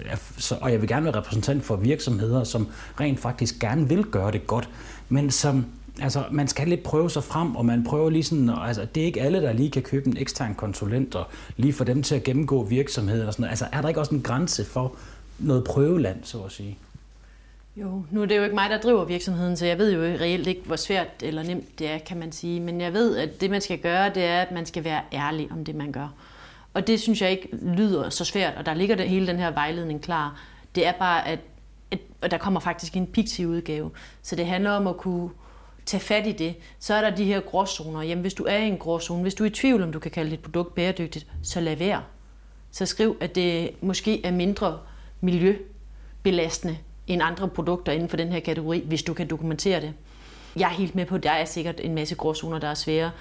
og 0.61 0.71
jeg 0.71 0.81
vil 0.81 0.89
gerne 0.89 1.05
være 1.05 1.15
repræsentant 1.15 1.63
for 1.63 1.75
virksomheder, 1.75 2.43
som 2.43 2.67
rent 2.99 3.19
faktisk 3.19 3.59
gerne 3.59 3.89
vil 3.89 4.03
gøre 4.03 4.31
det 4.31 4.47
godt, 4.47 4.69
men 5.09 5.31
som 5.31 5.65
altså, 6.01 6.23
man 6.31 6.47
skal 6.47 6.67
lidt 6.67 6.83
prøve 6.83 7.09
sig 7.09 7.23
frem, 7.23 7.55
og 7.55 7.65
man 7.65 7.83
prøver 7.83 8.09
lige 8.09 8.23
sådan, 8.23 8.49
altså, 8.49 8.87
det 8.95 9.01
er 9.01 9.05
ikke 9.05 9.21
alle, 9.21 9.41
der 9.41 9.53
lige 9.53 9.71
kan 9.71 9.81
købe 9.81 10.07
en 10.09 10.17
ekstern 10.17 10.55
konsulent, 10.55 11.15
og 11.15 11.25
lige 11.57 11.73
få 11.73 11.83
dem 11.83 12.03
til 12.03 12.15
at 12.15 12.23
gennemgå 12.23 12.63
virksomheder 12.63 13.27
og 13.27 13.33
sådan 13.33 13.41
noget. 13.41 13.51
Altså, 13.51 13.65
er 13.71 13.81
der 13.81 13.87
ikke 13.87 13.99
også 13.99 14.15
en 14.15 14.21
grænse 14.21 14.65
for 14.65 14.95
noget 15.39 15.63
prøveland, 15.63 16.17
så 16.23 16.37
at 16.37 16.51
sige? 16.51 16.77
Jo, 17.77 18.03
nu 18.11 18.21
er 18.21 18.25
det 18.25 18.37
jo 18.37 18.43
ikke 18.43 18.55
mig, 18.55 18.69
der 18.69 18.81
driver 18.81 19.05
virksomheden, 19.05 19.57
så 19.57 19.65
jeg 19.65 19.77
ved 19.77 19.93
jo 19.93 20.01
reelt 20.01 20.47
ikke, 20.47 20.61
hvor 20.65 20.75
svært 20.75 21.07
eller 21.21 21.43
nemt 21.43 21.79
det 21.79 21.87
er, 21.87 21.97
kan 21.97 22.17
man 22.17 22.31
sige. 22.31 22.59
Men 22.59 22.81
jeg 22.81 22.93
ved, 22.93 23.17
at 23.17 23.41
det, 23.41 23.51
man 23.51 23.61
skal 23.61 23.77
gøre, 23.79 24.09
det 24.09 24.23
er, 24.23 24.41
at 24.41 24.51
man 24.51 24.65
skal 24.65 24.83
være 24.83 25.01
ærlig 25.13 25.47
om 25.51 25.65
det, 25.65 25.75
man 25.75 25.91
gør. 25.91 26.13
Og 26.77 26.87
det 26.87 26.99
synes 26.99 27.21
jeg 27.21 27.31
ikke 27.31 27.49
lyder 27.61 28.09
så 28.09 28.25
svært, 28.25 28.53
og 28.57 28.65
der 28.65 28.73
ligger 28.73 28.95
det, 28.95 29.09
hele 29.09 29.27
den 29.27 29.39
her 29.39 29.51
vejledning 29.51 30.01
klar. 30.01 30.41
Det 30.75 30.87
er 30.87 30.91
bare, 30.91 31.27
at, 31.27 31.39
at, 31.91 31.99
og 32.21 32.31
der 32.31 32.37
kommer 32.37 32.59
faktisk 32.59 32.95
en 32.95 33.07
pixie-udgave. 33.07 33.91
Så 34.21 34.35
det 34.35 34.45
handler 34.45 34.71
om 34.71 34.87
at 34.87 34.97
kunne 34.97 35.29
tage 35.85 36.01
fat 36.01 36.27
i 36.27 36.31
det. 36.31 36.55
Så 36.79 36.93
er 36.93 37.01
der 37.01 37.15
de 37.15 37.23
her 37.25 37.39
gråzoner. 37.39 38.01
Jamen, 38.01 38.21
hvis 38.21 38.33
du 38.33 38.43
er 38.43 38.57
i 38.57 38.67
en 38.67 38.77
gråzone, 38.77 39.21
hvis 39.21 39.33
du 39.33 39.43
er 39.43 39.47
i 39.47 39.49
tvivl, 39.49 39.83
om 39.83 39.91
du 39.91 39.99
kan 39.99 40.11
kalde 40.11 40.31
dit 40.31 40.39
produkt 40.39 40.75
bæredygtigt, 40.75 41.27
så 41.43 41.59
lad 41.59 41.75
være. 41.75 42.03
Så 42.71 42.85
skriv, 42.85 43.17
at 43.19 43.35
det 43.35 43.71
måske 43.81 44.25
er 44.25 44.31
mindre 44.31 44.79
miljøbelastende 45.21 46.77
end 47.07 47.21
andre 47.23 47.47
produkter 47.47 47.91
inden 47.91 48.09
for 48.09 48.17
den 48.17 48.31
her 48.31 48.39
kategori, 48.39 48.83
hvis 48.85 49.03
du 49.03 49.13
kan 49.13 49.27
dokumentere 49.27 49.81
det. 49.81 49.93
Jeg 50.55 50.65
er 50.65 50.73
helt 50.73 50.95
med 50.95 51.05
på, 51.05 51.15
at 51.15 51.23
der 51.23 51.31
er 51.31 51.45
sikkert 51.45 51.79
en 51.79 51.95
masse 51.95 52.15
gråzoner, 52.15 52.59
der 52.59 52.67
er 52.67 52.73
svære. 52.73 53.11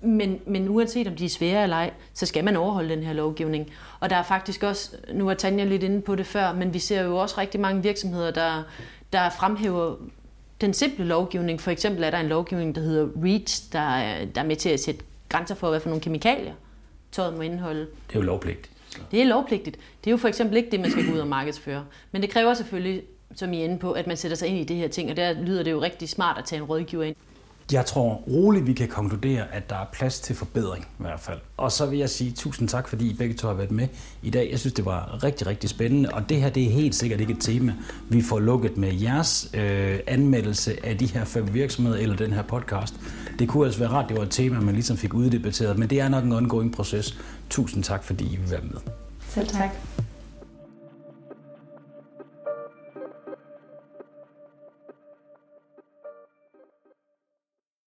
Men, 0.00 0.40
men 0.46 0.68
uanset 0.68 1.06
om 1.06 1.16
de 1.16 1.24
er 1.24 1.28
svære 1.28 1.62
eller 1.62 1.76
ej, 1.76 1.90
så 2.14 2.26
skal 2.26 2.44
man 2.44 2.56
overholde 2.56 2.94
den 2.94 3.02
her 3.02 3.12
lovgivning. 3.12 3.70
Og 4.00 4.10
der 4.10 4.16
er 4.16 4.22
faktisk 4.22 4.62
også, 4.62 4.96
nu 5.12 5.24
var 5.24 5.34
Tanja 5.34 5.64
lidt 5.64 5.82
inde 5.82 6.00
på 6.00 6.14
det 6.14 6.26
før, 6.26 6.52
men 6.52 6.74
vi 6.74 6.78
ser 6.78 7.02
jo 7.02 7.16
også 7.16 7.34
rigtig 7.38 7.60
mange 7.60 7.82
virksomheder, 7.82 8.30
der, 8.30 8.62
der 9.12 9.30
fremhæver 9.30 9.96
den 10.60 10.74
simple 10.74 11.04
lovgivning. 11.04 11.60
For 11.60 11.70
eksempel 11.70 12.04
er 12.04 12.10
der 12.10 12.18
en 12.18 12.28
lovgivning, 12.28 12.74
der 12.74 12.80
hedder 12.80 13.08
REACH, 13.24 13.72
der 13.72 13.78
er, 13.78 14.24
der 14.24 14.40
er 14.40 14.46
med 14.46 14.56
til 14.56 14.68
at 14.68 14.80
sætte 14.80 15.00
grænser 15.28 15.54
for, 15.54 15.70
hvad 15.70 15.80
for 15.80 15.88
nogle 15.88 16.02
kemikalier 16.02 16.52
tøjet 17.12 17.36
må 17.36 17.42
indeholde. 17.42 17.80
Det 17.80 18.16
er 18.16 18.20
jo 18.20 18.22
lovpligtigt. 18.22 18.70
Det 19.10 19.22
er 19.22 19.24
lovpligtigt. 19.24 19.76
Det 20.04 20.06
er 20.06 20.10
jo 20.10 20.16
for 20.16 20.28
eksempel 20.28 20.56
ikke 20.56 20.70
det, 20.70 20.80
man 20.80 20.90
skal 20.90 21.06
gå 21.06 21.12
ud 21.12 21.18
og 21.18 21.28
markedsføre. 21.28 21.84
Men 22.12 22.22
det 22.22 22.30
kræver 22.30 22.54
selvfølgelig, 22.54 23.02
som 23.34 23.52
I 23.52 23.60
er 23.60 23.64
inde 23.64 23.78
på, 23.78 23.92
at 23.92 24.06
man 24.06 24.16
sætter 24.16 24.36
sig 24.36 24.48
ind 24.48 24.58
i 24.58 24.64
det 24.64 24.76
her 24.76 24.88
ting, 24.88 25.10
og 25.10 25.16
der 25.16 25.32
lyder 25.32 25.62
det 25.62 25.70
jo 25.70 25.82
rigtig 25.82 26.08
smart 26.08 26.38
at 26.38 26.44
tage 26.44 26.62
en 26.62 26.64
rådgiver 26.64 27.04
ind. 27.04 27.16
Jeg 27.72 27.86
tror 27.86 28.14
roligt, 28.14 28.66
vi 28.66 28.72
kan 28.72 28.88
konkludere, 28.88 29.54
at 29.54 29.70
der 29.70 29.76
er 29.76 29.84
plads 29.92 30.20
til 30.20 30.36
forbedring 30.36 30.84
i 30.84 31.02
hvert 31.02 31.20
fald. 31.20 31.38
Og 31.56 31.72
så 31.72 31.86
vil 31.86 31.98
jeg 31.98 32.10
sige 32.10 32.32
tusind 32.32 32.68
tak, 32.68 32.88
fordi 32.88 33.10
I 33.10 33.14
begge 33.14 33.34
to 33.34 33.46
har 33.48 33.54
været 33.54 33.70
med 33.70 33.88
i 34.22 34.30
dag. 34.30 34.48
Jeg 34.50 34.58
synes, 34.58 34.74
det 34.74 34.84
var 34.84 35.24
rigtig, 35.24 35.46
rigtig 35.46 35.70
spændende, 35.70 36.08
og 36.12 36.28
det 36.28 36.40
her 36.40 36.50
det 36.50 36.64
er 36.64 36.70
helt 36.70 36.94
sikkert 36.94 37.20
ikke 37.20 37.32
et 37.32 37.40
tema, 37.40 37.74
vi 38.08 38.22
får 38.22 38.38
lukket 38.38 38.76
med 38.76 38.92
jeres 38.92 39.50
øh, 39.54 39.98
anmeldelse 40.06 40.86
af 40.86 40.98
de 40.98 41.06
her 41.06 41.24
fem 41.24 41.54
virksomheder 41.54 41.98
eller 41.98 42.16
den 42.16 42.32
her 42.32 42.42
podcast. 42.42 42.94
Det 43.38 43.48
kunne 43.48 43.66
altså 43.66 43.80
være 43.80 43.90
rart, 43.90 44.08
det 44.08 44.16
var 44.16 44.22
et 44.22 44.30
tema, 44.30 44.60
man 44.60 44.74
ligesom 44.74 44.96
fik 44.96 45.14
uddebatteret, 45.14 45.78
men 45.78 45.90
det 45.90 46.00
er 46.00 46.08
nok 46.08 46.24
en 46.24 46.32
ongoing 46.32 46.72
proces. 46.72 47.18
Tusind 47.50 47.84
tak, 47.84 48.04
fordi 48.04 48.24
I 48.24 48.36
vil 48.36 48.50
være 48.50 48.62
med. 48.62 48.80
Selv 49.28 49.48
tak. 49.48 49.70